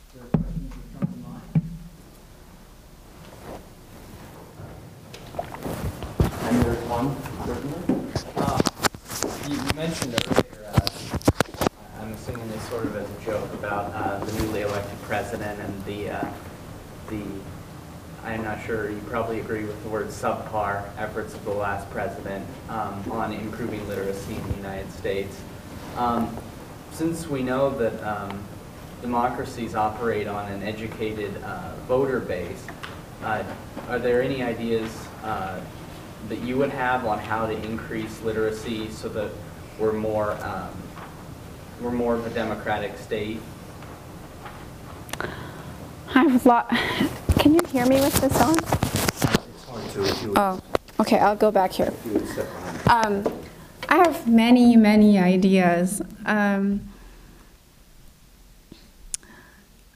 if 0.07 0.13
there 0.15 0.25
are 0.25 0.29
questions 0.43 0.73
that 0.73 0.87
come 0.99 1.09
to 1.13 1.19
mind. 1.29 1.49
And 6.43 6.55
there's 6.63 6.85
one, 6.89 7.17
certainly. 7.47 7.81
Uh, 8.37 8.61
You 9.49 9.57
you 9.57 9.73
mentioned 9.75 10.15
earlier, 10.27 10.65
uh, 10.75 10.81
I'm 12.01 12.13
assuming 12.13 12.49
this 12.51 12.63
sort 12.69 12.85
of 12.85 12.97
as 12.97 13.09
a 13.11 13.25
joke, 13.25 13.53
about 13.55 13.93
uh, 13.95 14.25
the 14.25 14.43
newly 14.43 14.63
elected 14.63 15.01
president 15.03 15.61
and 15.61 15.85
the, 15.85 16.11
uh, 16.11 16.27
the, 17.09 17.23
I'm 18.25 18.43
not 18.43 18.63
sure, 18.65 18.91
you 18.91 19.01
probably 19.09 19.41
agree 19.41 19.65
with 19.65 19.83
the 19.83 19.89
word 19.89 20.09
subpar 20.09 20.85
efforts 20.99 21.35
of 21.35 21.45
the 21.45 21.53
last 21.53 21.89
president 21.91 22.47
um, 22.69 23.05
on 23.11 23.33
improving 23.33 23.87
literacy 23.89 24.35
in 24.35 24.49
the 24.49 24.57
United 24.57 24.93
States. 24.93 25.41
Um, 25.97 26.37
Since 26.93 27.29
we 27.29 27.43
know 27.43 27.71
that 27.79 28.03
um, 28.03 28.43
democracies 29.03 29.75
operate 29.77 30.27
on 30.27 30.51
an 30.51 30.63
educated 30.65 31.31
uh, 31.45 31.75
voter 31.87 32.19
base, 32.19 32.67
uh, 33.23 33.45
are 33.89 33.99
there 34.01 34.21
any 34.23 34.43
ideas 34.43 34.91
uh, 35.23 35.61
that 36.29 36.41
you 36.41 36.57
would 36.57 36.71
have 36.71 37.05
on 37.07 37.19
how 37.21 37.47
to 37.47 37.53
increase 37.65 38.21
literacy 38.23 38.91
so 38.91 39.09
that 39.11 39.31
we're 39.79 39.93
more, 39.93 40.33
um, 40.45 40.71
we're 41.81 41.93
more 41.93 42.15
of 42.15 42.27
a 42.27 42.31
democratic 42.31 42.99
state? 42.99 43.41
I've 46.15 46.45
lo- 46.47 46.67
Can 47.39 47.55
you 47.55 47.61
hear 47.71 47.87
me 47.87 48.01
with 48.01 48.21
this 48.21 48.41
on? 48.41 48.57
It's 48.59 49.65
hard 49.65 49.91
to, 49.91 50.03
if 50.05 50.23
you 50.23 50.29
would, 50.31 50.39
Oh, 50.39 50.61
okay, 51.01 51.19
I'll 51.19 51.37
go 51.37 51.53
back 51.53 51.71
here. 51.73 51.93
if 51.97 52.07
you 52.07 52.13
would 52.15 52.29
step 52.29 52.47
behind. 52.85 53.27
Um, 53.27 53.33
I 53.89 53.97
have 53.97 54.29
many, 54.29 54.77
many 54.77 55.19
ideas. 55.19 56.03
Um, 56.27 56.89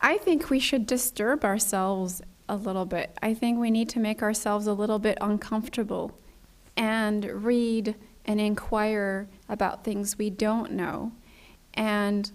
I 0.01 0.19
think 0.19 0.51
we 0.51 0.59
should 0.59 0.87
disturb 0.87 1.45
ourselves 1.45 2.23
a 2.49 2.57
little 2.57 2.87
bit. 2.87 3.17
I 3.23 3.35
think 3.35 3.59
we 3.59 3.71
need 3.71 3.89
to 3.91 4.01
make 4.01 4.23
ourselves 4.23 4.67
a 4.67 4.73
little 4.73 4.99
bit 4.99 5.19
uncomfortable 5.21 6.19
and 6.77 7.45
read 7.45 7.95
and 8.25 8.41
inquire 8.41 9.29
about 9.49 9.85
things 9.85 10.17
we 10.17 10.31
don't 10.31 10.73
know 10.73 11.13
and 11.75 12.33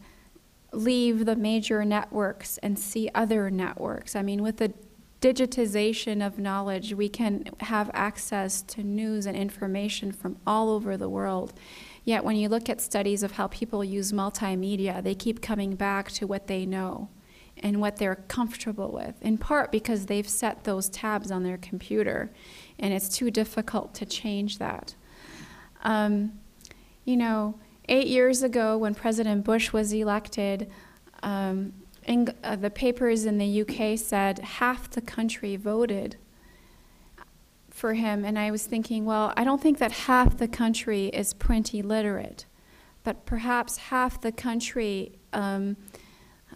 leave 0.71 1.25
the 1.25 1.35
major 1.35 1.83
networks 1.83 2.57
and 2.59 2.77
see 2.77 3.09
other 3.15 3.49
networks. 3.49 4.15
I 4.15 4.21
mean, 4.21 4.43
with 4.43 4.57
the 4.57 4.73
digitization 5.21 6.25
of 6.25 6.37
knowledge, 6.37 6.93
we 6.93 7.09
can 7.09 7.45
have 7.61 7.89
access 7.93 8.61
to 8.61 8.83
news 8.83 9.25
and 9.25 9.35
information 9.35 10.11
from 10.11 10.37
all 10.45 10.69
over 10.69 10.95
the 10.95 11.09
world. 11.09 11.53
Yet, 12.03 12.23
when 12.23 12.35
you 12.35 12.47
look 12.49 12.69
at 12.69 12.79
studies 12.79 13.23
of 13.23 13.33
how 13.33 13.47
people 13.47 13.83
use 13.83 14.11
multimedia, 14.11 15.03
they 15.03 15.15
keep 15.15 15.41
coming 15.41 15.75
back 15.75 16.11
to 16.13 16.27
what 16.27 16.47
they 16.47 16.65
know 16.65 17.09
and 17.61 17.81
what 17.81 17.97
they're 17.97 18.23
comfortable 18.27 18.91
with, 18.91 19.15
in 19.21 19.37
part 19.37 19.71
because 19.71 20.05
they've 20.05 20.29
set 20.29 20.63
those 20.63 20.89
tabs 20.89 21.31
on 21.31 21.43
their 21.43 21.57
computer, 21.57 22.31
and 22.77 22.93
it's 22.93 23.09
too 23.09 23.31
difficult 23.31 23.93
to 23.95 24.05
change 24.05 24.59
that. 24.59 24.95
Um, 25.83 26.33
you 27.03 27.17
know, 27.17 27.59
eight 27.89 28.07
years 28.07 28.43
ago, 28.43 28.77
when 28.77 28.93
President 28.93 29.43
Bush 29.43 29.73
was 29.73 29.91
elected, 29.91 30.69
um, 31.23 31.73
Eng- 32.07 32.29
uh, 32.43 32.55
the 32.55 32.69
papers 32.69 33.25
in 33.25 33.37
the 33.37 33.61
UK 33.61 33.97
said 33.99 34.39
half 34.39 34.89
the 34.89 35.01
country 35.01 35.55
voted 35.55 36.15
for 37.69 37.93
him, 37.93 38.25
and 38.25 38.39
I 38.39 38.49
was 38.49 38.65
thinking, 38.65 39.05
well, 39.05 39.33
I 39.37 39.43
don't 39.43 39.61
think 39.61 39.77
that 39.77 39.91
half 39.91 40.37
the 40.37 40.47
country 40.47 41.07
is 41.07 41.33
print 41.33 41.73
illiterate, 41.73 42.45
but 43.03 43.25
perhaps 43.25 43.77
half 43.77 44.19
the 44.19 44.31
country 44.31 45.11
um, 45.33 45.77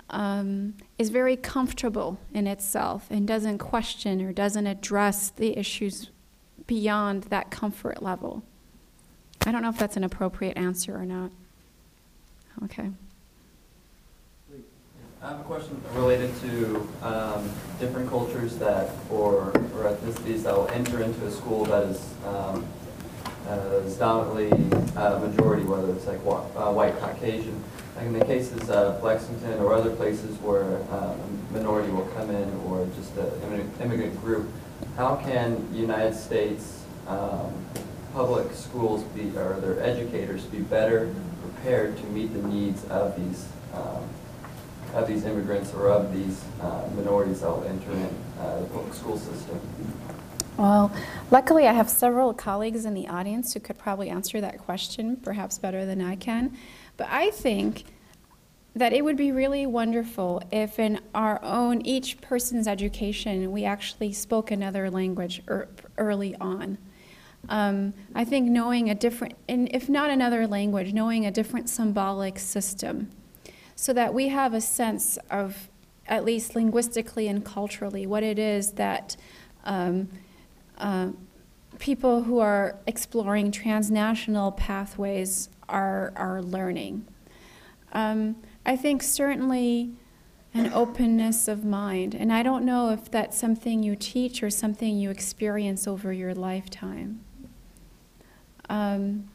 um, 0.10 0.74
is 0.97 1.10
very 1.10 1.36
comfortable 1.36 2.20
in 2.34 2.47
itself 2.47 3.08
and 3.10 3.28
doesn't 3.28 3.60
question 3.60 4.22
or 4.22 4.34
doesn't 4.34 4.68
address 4.68 5.30
the 5.30 5.58
issues 5.58 6.10
beyond 6.66 7.24
that 7.24 7.52
comfort 7.52 8.02
level. 8.02 8.43
I 9.45 9.52
don't 9.52 9.62
know 9.62 9.70
if 9.70 9.78
that's 9.78 9.97
an 9.97 10.04
appropriate 10.04 10.58
answer 10.58 10.95
or 10.95 11.06
not. 11.06 11.32
Okay. 12.64 12.89
I 15.24 15.28
have 15.28 15.39
a 15.39 15.43
question 15.43 15.80
related 15.93 16.32
to 16.41 16.89
um, 17.03 17.47
different 17.80 18.09
cultures 18.09 18.57
that, 18.57 18.89
or, 19.11 19.49
or 19.76 19.84
ethnicities 19.84 20.41
that 20.41 20.55
will 20.55 20.67
enter 20.69 21.03
into 21.03 21.24
a 21.28 21.32
school 21.32 21.63
that 21.65 21.84
is, 21.84 22.15
um, 22.26 22.65
uh, 23.47 23.82
is 23.86 23.97
dominantly 23.97 24.51
uh, 24.95 25.19
majority, 25.19 25.63
whether 25.63 25.93
it's 25.93 26.07
like 26.07 26.17
uh, 26.26 26.74
white 26.74 26.97
Caucasian. 26.99 27.63
Like 27.95 28.07
in 28.07 28.13
the 28.13 28.26
cases 28.26 28.67
of 28.72 29.03
Lexington 29.03 29.59
or 29.59 29.76
other 29.76 29.95
places 29.95 30.36
where 30.39 30.78
um, 30.89 31.19
a 31.51 31.53
minority 31.53 31.91
will 31.91 32.07
come 32.15 32.32
in 32.32 32.51
or 32.65 32.88
just 32.95 33.15
an 33.15 33.30
immigrant, 33.43 33.80
immigrant 33.80 34.22
group, 34.22 34.49
how 34.97 35.17
can 35.17 35.67
United 35.72 36.15
States 36.15 36.84
um, 37.07 37.53
public 38.15 38.51
schools 38.53 39.03
be, 39.13 39.38
or 39.38 39.59
their 39.59 39.84
educators 39.84 40.45
be 40.45 40.61
better 40.61 41.13
prepared 41.43 41.95
to 41.97 42.03
meet 42.07 42.34
the 42.34 42.41
needs 42.47 42.86
of 42.86 43.15
these 43.24 43.45
um, 43.76 44.03
of 44.94 45.08
these 45.08 45.26
immigrants 45.26 45.74
or 45.74 45.88
of 45.88 46.14
these 46.14 46.44
uh, 46.62 46.88
minorities 46.96 47.42
that 47.42 47.50
will 47.50 47.64
enter 47.64 47.92
in 47.92 48.10
uh, 48.39 48.60
the 48.60 48.66
public 48.68 48.94
school 48.94 49.18
system. 49.18 49.60
Well, 50.58 50.92
luckily, 51.32 51.68
I 51.68 51.74
have 51.74 51.89
several 51.89 52.34
colleagues 52.34 52.86
in 52.86 52.94
the 52.94 53.08
audience 53.08 53.54
who 53.54 53.60
could 53.60 53.78
probably 53.78 54.10
answer 54.10 54.42
that 54.42 54.60
question, 54.60 55.16
perhaps 55.16 55.58
better 55.58 55.86
than 55.86 56.02
I 56.02 56.16
can. 56.16 56.56
But 56.98 57.08
I 57.10 57.32
think 57.32 57.86
that 58.76 58.94
it 58.94 59.04
would 59.04 59.18
be 59.18 59.32
really 59.32 59.66
wonderful 59.66 60.42
if, 60.52 60.78
in 60.78 61.00
our 61.16 61.44
own, 61.44 61.82
each 61.86 62.22
person's 62.22 62.68
education, 62.68 63.52
we 63.52 63.66
actually 63.66 64.14
spoke 64.14 64.52
another 64.52 64.89
language 64.89 65.42
ear- 65.50 65.68
early 65.98 66.36
on. 66.36 66.78
Um, 67.50 67.94
I 68.14 68.24
think 68.24 68.48
knowing 68.50 68.89
a 68.89 68.96
different, 68.96 69.34
and 69.50 69.68
if 69.74 69.89
not 69.89 70.10
another 70.10 70.48
language, 70.48 70.94
knowing 70.94 71.26
a 71.26 71.32
different 71.32 71.70
symbolic 71.70 72.38
system, 72.38 73.10
so 73.82 73.94
that 73.94 74.14
we 74.14 74.28
have 74.28 74.54
a 74.54 74.62
sense 74.62 75.18
of, 75.32 75.68
at 76.06 76.24
least 76.24 76.56
linguistically 76.56 77.28
and 77.28 77.44
culturally, 77.44 78.06
what 78.06 78.22
it 78.22 78.38
is 78.38 78.74
that 78.74 79.18
um, 79.64 80.08
uh, 80.78 81.08
people 81.80 82.22
who 82.22 82.38
are 82.38 82.78
exploring 82.86 83.52
transnational 83.52 84.52
pathways 84.52 85.50
are, 85.68 86.14
are 86.16 86.44
learning. 86.44 87.08
Um, 87.92 88.36
I 88.68 88.76
think 88.76 89.02
certainly 89.02 89.94
an 90.54 90.72
openness 90.74 91.48
of 91.48 91.66
mind, 91.66 92.14
and 92.14 92.32
I 92.32 92.44
don't 92.44 92.64
know 92.64 92.92
if 92.92 93.10
that's 93.10 93.36
something 93.36 93.82
you 93.82 93.96
teach 93.96 94.44
or 94.44 94.52
something 94.52 94.96
you 94.96 95.10
experience 95.10 95.88
over 95.88 96.14
your 96.14 96.36
lifetime. 96.36 97.22
Um, 98.70 99.32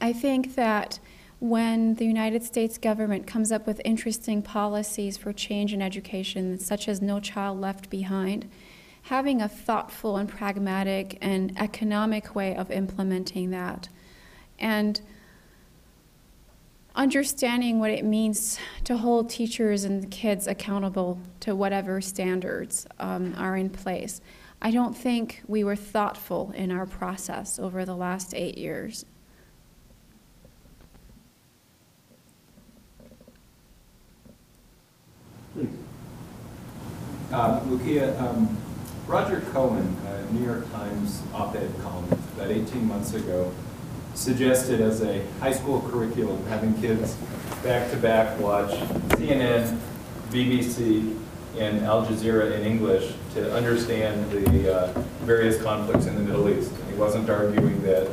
I 0.00 0.12
think 0.12 0.54
that 0.54 1.00
when 1.40 1.94
the 1.94 2.04
United 2.04 2.42
States 2.42 2.78
government 2.78 3.26
comes 3.26 3.52
up 3.52 3.66
with 3.66 3.80
interesting 3.84 4.42
policies 4.42 5.16
for 5.16 5.32
change 5.32 5.72
in 5.72 5.80
education, 5.80 6.58
such 6.58 6.88
as 6.88 7.00
No 7.00 7.20
Child 7.20 7.60
Left 7.60 7.88
Behind, 7.90 8.50
having 9.02 9.40
a 9.40 9.48
thoughtful 9.48 10.16
and 10.16 10.28
pragmatic 10.28 11.16
and 11.20 11.56
economic 11.58 12.34
way 12.34 12.56
of 12.56 12.70
implementing 12.70 13.50
that, 13.50 13.88
and 14.58 15.00
understanding 16.96 17.78
what 17.78 17.90
it 17.90 18.04
means 18.04 18.58
to 18.82 18.96
hold 18.96 19.30
teachers 19.30 19.84
and 19.84 20.10
kids 20.10 20.48
accountable 20.48 21.20
to 21.38 21.54
whatever 21.54 22.00
standards 22.00 22.86
um, 22.98 23.32
are 23.38 23.56
in 23.56 23.70
place. 23.70 24.20
I 24.60 24.72
don't 24.72 24.96
think 24.96 25.40
we 25.46 25.62
were 25.62 25.76
thoughtful 25.76 26.50
in 26.56 26.72
our 26.72 26.86
process 26.86 27.60
over 27.60 27.84
the 27.84 27.94
last 27.94 28.34
eight 28.34 28.58
years. 28.58 29.04
Um, 37.30 37.60
Loukia, 37.68 38.18
um, 38.22 38.56
Roger 39.06 39.42
Cohen, 39.52 39.94
a 40.06 40.32
New 40.32 40.46
York 40.46 40.70
Times 40.72 41.22
op-ed 41.34 41.70
columnist, 41.82 42.22
about 42.34 42.50
18 42.50 42.88
months 42.88 43.12
ago, 43.12 43.52
suggested 44.14 44.80
as 44.80 45.02
a 45.02 45.22
high 45.38 45.52
school 45.52 45.82
curriculum 45.90 46.42
having 46.46 46.72
kids 46.80 47.16
back-to-back 47.62 48.38
watch 48.40 48.70
CNN, 49.10 49.78
BBC, 50.30 51.18
and 51.58 51.84
Al 51.84 52.06
Jazeera 52.06 52.52
in 52.52 52.62
English 52.64 53.12
to 53.34 53.54
understand 53.54 54.30
the 54.30 54.74
uh, 54.74 54.92
various 55.20 55.62
conflicts 55.62 56.06
in 56.06 56.14
the 56.14 56.22
Middle 56.22 56.48
East. 56.48 56.72
He 56.88 56.94
wasn't 56.94 57.28
arguing 57.28 57.82
that 57.82 58.06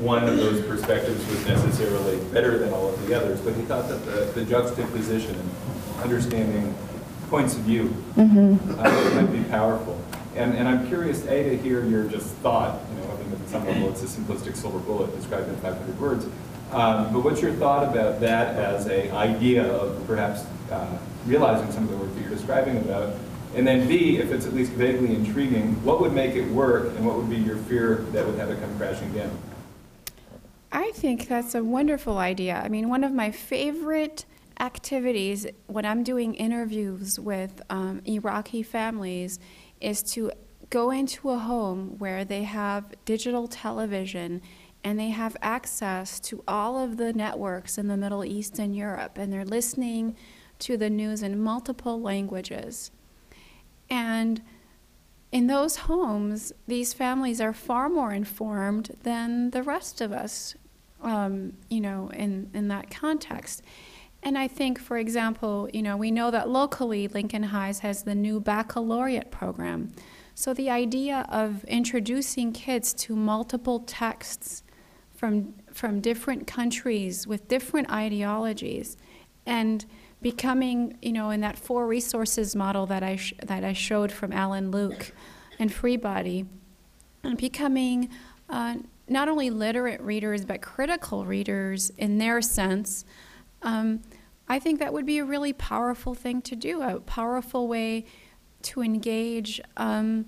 one 0.00 0.28
of 0.28 0.36
those 0.36 0.62
perspectives 0.66 1.26
was 1.28 1.46
necessarily 1.46 2.18
better 2.32 2.58
than 2.58 2.74
all 2.74 2.90
of 2.90 3.06
the 3.06 3.14
others, 3.14 3.40
but 3.40 3.54
he 3.54 3.62
thought 3.62 3.88
that 3.88 4.04
the, 4.04 4.40
the 4.40 4.44
juxtaposition 4.44 5.34
and 5.34 5.50
understanding 6.02 6.74
points 7.32 7.56
of 7.56 7.62
view 7.62 7.90
uh, 8.18 8.22
might 9.14 9.32
be 9.32 9.42
powerful. 9.44 9.98
And, 10.36 10.52
and 10.54 10.68
I'm 10.68 10.86
curious, 10.86 11.26
A, 11.28 11.42
to 11.44 11.56
hear 11.56 11.82
your 11.82 12.04
just 12.04 12.26
thought, 12.36 12.78
you 12.90 13.00
know, 13.00 13.10
I 13.10 13.16
mean, 13.16 13.32
at 13.32 13.48
some 13.48 13.66
level 13.66 13.88
it's 13.88 14.02
a 14.02 14.06
simplistic 14.06 14.54
silver 14.54 14.78
bullet 14.80 15.16
described 15.16 15.48
in 15.48 15.56
500 15.56 15.98
words, 15.98 16.26
um, 16.72 17.10
but 17.10 17.24
what's 17.24 17.40
your 17.40 17.54
thought 17.54 17.90
about 17.90 18.20
that 18.20 18.56
as 18.56 18.86
a 18.86 19.10
idea 19.12 19.64
of 19.64 20.06
perhaps 20.06 20.44
uh, 20.70 20.98
realizing 21.24 21.72
some 21.72 21.84
of 21.84 21.90
the 21.90 21.96
work 21.96 22.14
that 22.14 22.20
you're 22.20 22.30
describing 22.30 22.76
about? 22.76 23.14
And 23.54 23.66
then 23.66 23.88
B, 23.88 24.18
if 24.18 24.30
it's 24.30 24.44
at 24.44 24.52
least 24.52 24.72
vaguely 24.72 25.14
intriguing, 25.14 25.82
what 25.84 26.02
would 26.02 26.12
make 26.12 26.34
it 26.34 26.46
work 26.50 26.94
and 26.96 27.06
what 27.06 27.16
would 27.16 27.30
be 27.30 27.36
your 27.36 27.56
fear 27.56 28.04
that 28.12 28.26
would 28.26 28.38
have 28.38 28.50
it 28.50 28.60
come 28.60 28.76
crashing 28.76 29.10
down? 29.14 29.38
I 30.70 30.90
think 30.92 31.28
that's 31.28 31.54
a 31.54 31.64
wonderful 31.64 32.18
idea. 32.18 32.60
I 32.62 32.68
mean, 32.68 32.90
one 32.90 33.04
of 33.04 33.12
my 33.12 33.30
favorite 33.30 34.26
activities 34.62 35.46
when 35.66 35.84
I'm 35.84 36.04
doing 36.04 36.34
interviews 36.34 37.18
with 37.18 37.60
um, 37.68 38.00
Iraqi 38.06 38.62
families 38.62 39.40
is 39.80 40.02
to 40.14 40.30
go 40.70 40.90
into 40.90 41.30
a 41.30 41.38
home 41.38 41.98
where 41.98 42.24
they 42.24 42.44
have 42.44 42.94
digital 43.04 43.48
television 43.48 44.40
and 44.84 44.98
they 44.98 45.10
have 45.10 45.36
access 45.42 46.20
to 46.20 46.42
all 46.46 46.78
of 46.78 46.96
the 46.96 47.12
networks 47.12 47.76
in 47.76 47.88
the 47.88 47.96
Middle 47.96 48.24
East 48.24 48.58
and 48.58 48.74
Europe, 48.74 49.18
and 49.18 49.32
they're 49.32 49.44
listening 49.44 50.16
to 50.60 50.76
the 50.76 50.90
news 50.90 51.22
in 51.22 51.40
multiple 51.40 52.00
languages. 52.00 52.90
And 53.90 54.42
in 55.30 55.46
those 55.46 55.76
homes, 55.76 56.52
these 56.66 56.92
families 56.92 57.40
are 57.40 57.52
far 57.52 57.88
more 57.88 58.12
informed 58.12 58.96
than 59.02 59.50
the 59.50 59.62
rest 59.62 60.00
of 60.00 60.12
us, 60.12 60.54
um, 61.00 61.54
you 61.68 61.80
know, 61.80 62.10
in, 62.12 62.50
in 62.54 62.68
that 62.68 62.90
context. 62.90 63.62
And 64.22 64.38
I 64.38 64.46
think, 64.46 64.78
for 64.78 64.98
example, 64.98 65.68
you 65.72 65.82
know, 65.82 65.96
we 65.96 66.10
know 66.10 66.30
that 66.30 66.48
locally 66.48 67.08
Lincoln 67.08 67.42
Heights 67.42 67.80
has 67.80 68.04
the 68.04 68.14
new 68.14 68.40
baccalaureate 68.40 69.30
program. 69.30 69.92
So 70.34 70.54
the 70.54 70.70
idea 70.70 71.26
of 71.28 71.64
introducing 71.64 72.52
kids 72.52 72.94
to 72.94 73.16
multiple 73.16 73.80
texts 73.80 74.62
from, 75.10 75.54
from 75.72 76.00
different 76.00 76.46
countries 76.46 77.26
with 77.26 77.48
different 77.48 77.90
ideologies 77.90 78.96
and 79.44 79.84
becoming, 80.20 80.96
you 81.02 81.12
know, 81.12 81.30
in 81.30 81.40
that 81.40 81.58
four 81.58 81.86
resources 81.86 82.54
model 82.54 82.86
that 82.86 83.02
I, 83.02 83.16
sh- 83.16 83.34
that 83.44 83.64
I 83.64 83.72
showed 83.72 84.12
from 84.12 84.32
Allan 84.32 84.70
Luke 84.70 85.12
and 85.58 85.70
Freebody, 85.70 86.46
and 87.24 87.36
becoming 87.36 88.08
uh, 88.48 88.76
not 89.08 89.28
only 89.28 89.50
literate 89.50 90.00
readers 90.00 90.44
but 90.44 90.62
critical 90.62 91.24
readers 91.26 91.90
in 91.98 92.18
their 92.18 92.40
sense. 92.40 93.04
Um, 93.62 94.02
I 94.48 94.58
think 94.58 94.80
that 94.80 94.92
would 94.92 95.06
be 95.06 95.18
a 95.18 95.24
really 95.24 95.52
powerful 95.52 96.14
thing 96.14 96.42
to 96.42 96.56
do, 96.56 96.82
a 96.82 97.00
powerful 97.00 97.68
way 97.68 98.04
to 98.62 98.82
engage, 98.82 99.60
um, 99.76 100.26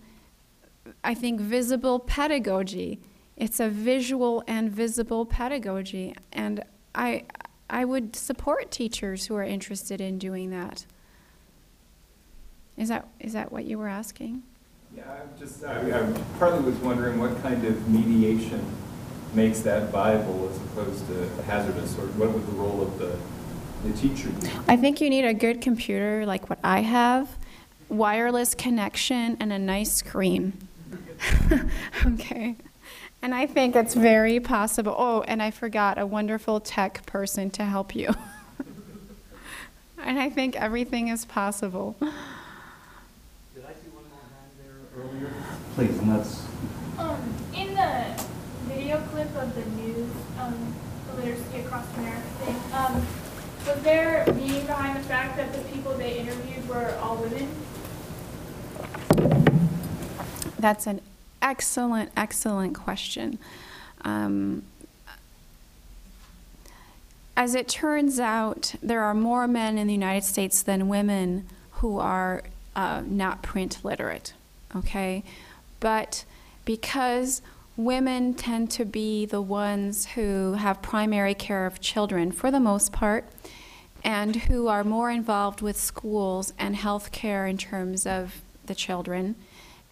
I 1.02 1.14
think, 1.14 1.40
visible 1.40 1.98
pedagogy. 1.98 3.00
It's 3.36 3.58
a 3.60 3.68
visual 3.68 4.44
and 4.46 4.70
visible 4.70 5.26
pedagogy, 5.26 6.14
and 6.32 6.64
I, 6.94 7.24
I 7.68 7.84
would 7.84 8.14
support 8.14 8.70
teachers 8.70 9.26
who 9.26 9.34
are 9.34 9.42
interested 9.44 10.00
in 10.00 10.18
doing 10.18 10.50
that. 10.50 10.86
Is 12.76 12.88
that, 12.88 13.08
is 13.20 13.32
that 13.32 13.52
what 13.52 13.64
you 13.64 13.78
were 13.78 13.88
asking? 13.88 14.42
Yeah, 14.96 15.02
I'm 15.10 15.38
just, 15.38 15.64
I, 15.64 16.00
I 16.00 16.12
partly 16.38 16.62
was 16.62 16.76
wondering 16.76 17.18
what 17.18 17.40
kind 17.42 17.64
of 17.64 17.88
mediation 17.88 18.64
makes 19.34 19.60
that 19.60 19.90
viable 19.90 20.48
as 20.50 20.56
opposed 20.56 21.06
to 21.08 21.42
hazardous, 21.44 21.96
or 21.98 22.06
what 22.18 22.30
would 22.30 22.46
the 22.46 22.52
role 22.52 22.82
of 22.82 22.98
the, 22.98 23.16
the 23.84 23.96
teacher 23.96 24.28
be? 24.30 24.48
I 24.68 24.76
think 24.76 25.00
you 25.00 25.10
need 25.10 25.24
a 25.24 25.34
good 25.34 25.60
computer 25.60 26.24
like 26.26 26.48
what 26.48 26.58
I 26.62 26.80
have, 26.80 27.28
wireless 27.88 28.54
connection, 28.54 29.36
and 29.40 29.52
a 29.52 29.58
nice 29.58 29.92
screen. 29.92 30.52
okay. 32.06 32.56
And 33.22 33.34
I 33.34 33.46
think 33.46 33.74
it's 33.74 33.94
very 33.94 34.38
possible. 34.38 34.94
Oh, 34.96 35.22
and 35.22 35.42
I 35.42 35.50
forgot 35.50 35.98
a 35.98 36.06
wonderful 36.06 36.60
tech 36.60 37.06
person 37.06 37.50
to 37.52 37.64
help 37.64 37.96
you. 37.96 38.14
and 40.02 40.18
I 40.18 40.28
think 40.28 40.56
everything 40.56 41.08
is 41.08 41.24
possible. 41.24 41.96
Did 42.00 42.10
I 43.64 43.72
see 43.72 43.88
one 43.92 44.04
more 44.10 44.20
hand 44.28 44.52
there 44.62 44.76
earlier? 45.02 45.32
Please, 45.74 45.98
and 45.98 46.10
that's, 46.10 46.42
Um, 46.98 47.34
in 47.54 47.74
the 47.74 48.33
video 48.84 49.00
clip 49.12 49.34
of 49.36 49.54
the 49.54 49.64
news, 49.80 50.10
um, 50.38 50.74
the 51.06 51.14
literacy 51.16 51.60
across 51.60 51.86
America 51.96 52.28
thing. 52.40 52.54
Um, 52.74 53.06
was 53.66 53.82
there 53.82 54.26
meaning 54.34 54.66
behind 54.66 55.02
the 55.02 55.08
fact 55.08 55.38
that 55.38 55.54
the 55.54 55.60
people 55.72 55.94
they 55.94 56.18
interviewed 56.18 56.68
were 56.68 56.94
all 57.00 57.16
women? 57.16 57.48
That's 60.58 60.86
an 60.86 61.00
excellent, 61.40 62.10
excellent 62.14 62.74
question. 62.74 63.38
Um, 64.02 64.64
as 67.38 67.54
it 67.54 67.68
turns 67.68 68.20
out, 68.20 68.74
there 68.82 69.02
are 69.02 69.14
more 69.14 69.48
men 69.48 69.78
in 69.78 69.86
the 69.86 69.94
United 69.94 70.24
States 70.26 70.62
than 70.62 70.88
women 70.88 71.46
who 71.76 71.98
are 71.98 72.42
uh, 72.76 73.02
not 73.06 73.42
print 73.42 73.78
literate, 73.82 74.34
okay? 74.76 75.24
But 75.80 76.26
because 76.66 77.40
women 77.76 78.34
tend 78.34 78.70
to 78.70 78.84
be 78.84 79.26
the 79.26 79.42
ones 79.42 80.06
who 80.14 80.52
have 80.54 80.80
primary 80.82 81.34
care 81.34 81.66
of 81.66 81.80
children 81.80 82.30
for 82.30 82.50
the 82.50 82.60
most 82.60 82.92
part, 82.92 83.28
and 84.04 84.36
who 84.36 84.68
are 84.68 84.84
more 84.84 85.10
involved 85.10 85.62
with 85.62 85.76
schools 85.76 86.52
and 86.58 86.76
health 86.76 87.10
care 87.10 87.46
in 87.46 87.56
terms 87.56 88.06
of 88.06 88.42
the 88.66 88.74
children, 88.74 89.34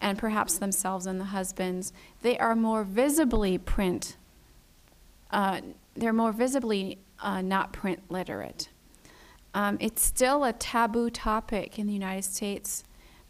and 0.00 0.18
perhaps 0.18 0.58
themselves 0.58 1.06
and 1.06 1.20
the 1.20 1.26
husbands, 1.26 1.92
they 2.22 2.38
are 2.38 2.54
more 2.54 2.84
visibly 2.84 3.56
print, 3.58 4.16
uh, 5.30 5.60
they're 5.96 6.12
more 6.12 6.32
visibly 6.32 6.98
uh, 7.20 7.40
not 7.40 7.72
print 7.72 8.00
literate. 8.08 8.68
Um, 9.54 9.76
it's 9.80 10.02
still 10.02 10.44
a 10.44 10.52
taboo 10.52 11.10
topic 11.10 11.78
in 11.78 11.86
the 11.86 11.92
United 11.92 12.24
States 12.24 12.84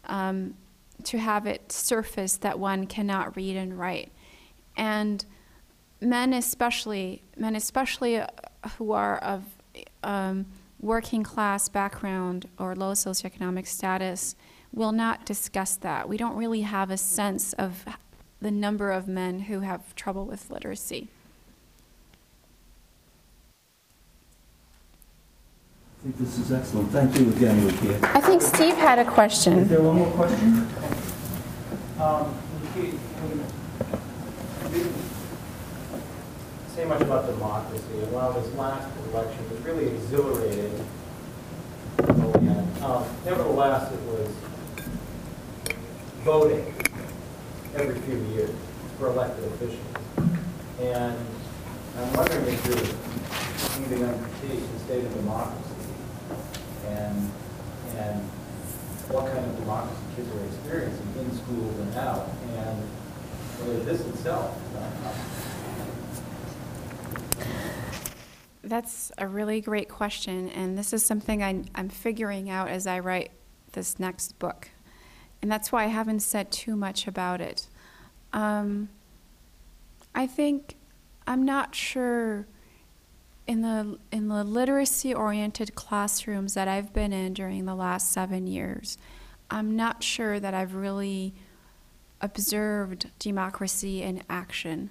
um, 0.05 0.55
to 1.03 1.17
have 1.17 1.45
it 1.45 1.71
surface 1.71 2.37
that 2.37 2.59
one 2.59 2.87
cannot 2.87 3.35
read 3.35 3.57
and 3.57 3.77
write. 3.77 4.11
And 4.75 5.25
men 6.01 6.33
especially, 6.33 7.21
men 7.37 7.55
especially 7.55 8.17
uh, 8.19 8.27
who 8.77 8.91
are 8.91 9.17
of 9.19 9.43
um, 10.03 10.45
working 10.79 11.23
class 11.23 11.69
background 11.69 12.47
or 12.59 12.75
low 12.75 12.91
socioeconomic 12.93 13.67
status, 13.67 14.35
will 14.73 14.91
not 14.91 15.25
discuss 15.25 15.75
that. 15.77 16.09
We 16.09 16.17
don't 16.17 16.35
really 16.35 16.61
have 16.61 16.89
a 16.89 16.97
sense 16.97 17.53
of 17.53 17.85
the 18.41 18.51
number 18.51 18.91
of 18.91 19.07
men 19.07 19.41
who 19.41 19.61
have 19.61 19.95
trouble 19.95 20.25
with 20.25 20.49
literacy. 20.49 21.07
I 25.99 26.03
think 26.03 26.17
this 26.17 26.37
is 26.37 26.51
excellent. 26.51 26.89
Thank 26.91 27.17
you 27.17 27.29
again, 27.29 27.61
Loukia. 27.61 28.03
I 28.13 28.19
think 28.19 28.41
Steve 28.41 28.75
had 28.75 28.99
a 28.99 29.05
question. 29.05 29.59
Is 29.59 29.69
there 29.69 29.81
one 29.81 29.95
more 29.99 30.11
question? 30.11 30.67
Um, 31.97 32.35
you 32.61 32.69
can't- 32.73 32.93
you 32.93 32.99
didn't 33.29 34.93
say 36.83 36.89
much 36.89 37.01
about 37.01 37.25
democracy, 37.25 37.99
and 37.99 38.11
while 38.11 38.33
this 38.33 38.53
last 38.55 38.89
election 39.11 39.49
was 39.49 39.59
really 39.61 39.87
exhilarating, 39.87 40.85
oh, 41.99 42.33
um, 42.83 43.05
nevertheless, 43.23 43.91
it 43.93 43.99
was 44.01 44.29
voting 46.23 46.73
every 47.75 47.99
few 48.01 48.17
years 48.35 48.53
for 48.99 49.07
elected 49.07 49.45
officials. 49.45 49.79
And 50.81 51.17
I'm 51.97 52.13
wondering 52.13 52.45
if 52.47 52.65
you're 52.67 53.85
even 53.85 53.99
going 53.99 54.19
to 54.19 54.29
critique 54.29 54.63
the 54.73 54.79
state 54.79 55.05
of 55.05 55.13
democracy 55.15 55.69
and, 56.87 57.31
and 57.95 58.21
what 59.07 59.31
kind 59.31 59.45
of 59.45 59.57
democracy 59.57 60.01
kids 60.17 60.29
are 60.35 60.45
experiencing 60.45 61.07
in 61.17 61.31
schools 61.37 61.79
and 61.79 61.95
out, 61.95 62.27
and 62.57 62.77
whether 63.59 63.79
this 63.85 64.01
itself 64.01 64.59
is 64.65 64.73
not 64.73 64.91
That's 68.73 69.11
a 69.19 69.27
really 69.27 69.61
great 69.61 69.87
question, 69.87 70.49
and 70.49 70.75
this 70.75 70.93
is 70.93 71.05
something 71.05 71.43
I, 71.43 71.61
I'm 71.75 71.89
figuring 71.89 72.49
out 72.49 72.69
as 72.69 72.87
I 72.87 72.97
write 72.97 73.29
this 73.73 73.99
next 73.99 74.39
book. 74.39 74.69
And 75.43 75.51
that's 75.51 75.71
why 75.71 75.83
I 75.83 75.87
haven't 75.89 76.21
said 76.21 76.51
too 76.51 76.75
much 76.75 77.05
about 77.05 77.39
it. 77.39 77.67
Um, 78.33 78.89
I 80.15 80.25
think 80.25 80.77
I'm 81.27 81.45
not 81.45 81.75
sure 81.75 82.47
in 83.45 83.61
the 83.61 83.99
in 84.11 84.27
the 84.29 84.43
literacy 84.43 85.13
oriented 85.13 85.75
classrooms 85.75 86.55
that 86.55 86.67
I've 86.67 86.93
been 86.93 87.13
in 87.13 87.35
during 87.35 87.65
the 87.65 87.75
last 87.75 88.11
7 88.11 88.47
years. 88.47 88.97
I'm 89.51 89.75
not 89.75 90.01
sure 90.01 90.39
that 90.39 90.55
I've 90.55 90.73
really 90.73 91.35
observed 92.21 93.11
democracy 93.19 94.01
in 94.01 94.23
action. 94.31 94.89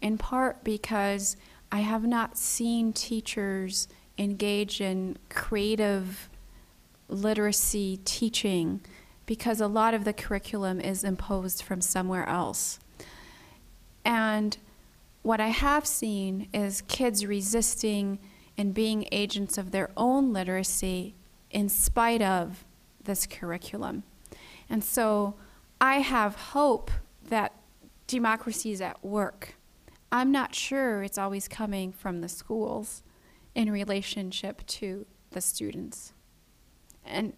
In 0.00 0.18
part 0.18 0.62
because 0.62 1.36
I 1.74 1.80
have 1.80 2.06
not 2.06 2.38
seen 2.38 2.92
teachers 2.92 3.88
engage 4.16 4.80
in 4.80 5.18
creative 5.28 6.30
literacy 7.08 7.98
teaching 8.04 8.80
because 9.26 9.60
a 9.60 9.66
lot 9.66 9.92
of 9.92 10.04
the 10.04 10.12
curriculum 10.12 10.80
is 10.80 11.02
imposed 11.02 11.64
from 11.64 11.80
somewhere 11.80 12.28
else. 12.28 12.78
And 14.04 14.56
what 15.22 15.40
I 15.40 15.48
have 15.48 15.84
seen 15.84 16.48
is 16.54 16.80
kids 16.82 17.26
resisting 17.26 18.20
and 18.56 18.72
being 18.72 19.08
agents 19.10 19.58
of 19.58 19.72
their 19.72 19.90
own 19.96 20.32
literacy 20.32 21.16
in 21.50 21.68
spite 21.68 22.22
of 22.22 22.64
this 23.02 23.26
curriculum. 23.26 24.04
And 24.70 24.84
so 24.84 25.34
I 25.80 25.96
have 25.96 26.36
hope 26.36 26.92
that 27.30 27.52
democracy 28.06 28.70
is 28.70 28.80
at 28.80 29.04
work. 29.04 29.56
I'm 30.14 30.30
not 30.30 30.54
sure 30.54 31.02
it's 31.02 31.18
always 31.18 31.48
coming 31.48 31.90
from 31.90 32.20
the 32.20 32.28
schools 32.28 33.02
in 33.52 33.68
relationship 33.72 34.64
to 34.66 35.06
the 35.32 35.40
students. 35.40 36.12
And 37.04 37.32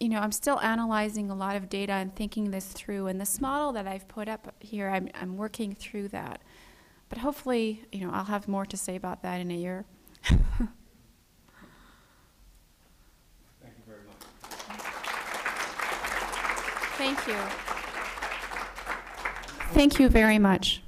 you 0.00 0.08
know, 0.08 0.18
I'm 0.18 0.32
still 0.32 0.58
analyzing 0.58 1.30
a 1.30 1.36
lot 1.36 1.54
of 1.54 1.68
data 1.68 1.92
and 1.92 2.12
thinking 2.16 2.50
this 2.50 2.66
through. 2.72 3.06
And 3.06 3.20
this 3.20 3.40
model 3.40 3.70
that 3.74 3.86
I've 3.86 4.08
put 4.08 4.28
up 4.28 4.52
here, 4.58 4.88
I'm, 4.88 5.08
I'm 5.14 5.36
working 5.36 5.72
through 5.72 6.08
that. 6.08 6.42
But 7.08 7.18
hopefully, 7.18 7.84
you 7.92 8.04
know, 8.04 8.10
I'll 8.12 8.24
have 8.24 8.48
more 8.48 8.66
to 8.66 8.76
say 8.76 8.96
about 8.96 9.22
that 9.22 9.40
in 9.40 9.52
a 9.52 9.56
year. 9.56 9.84
Thank 10.24 10.40
you 13.76 13.84
very 13.86 14.00
much. 14.08 14.16
Thank 16.96 17.26
you. 17.28 17.36
Thank 19.74 20.00
you 20.00 20.08
very 20.08 20.40
much. 20.40 20.82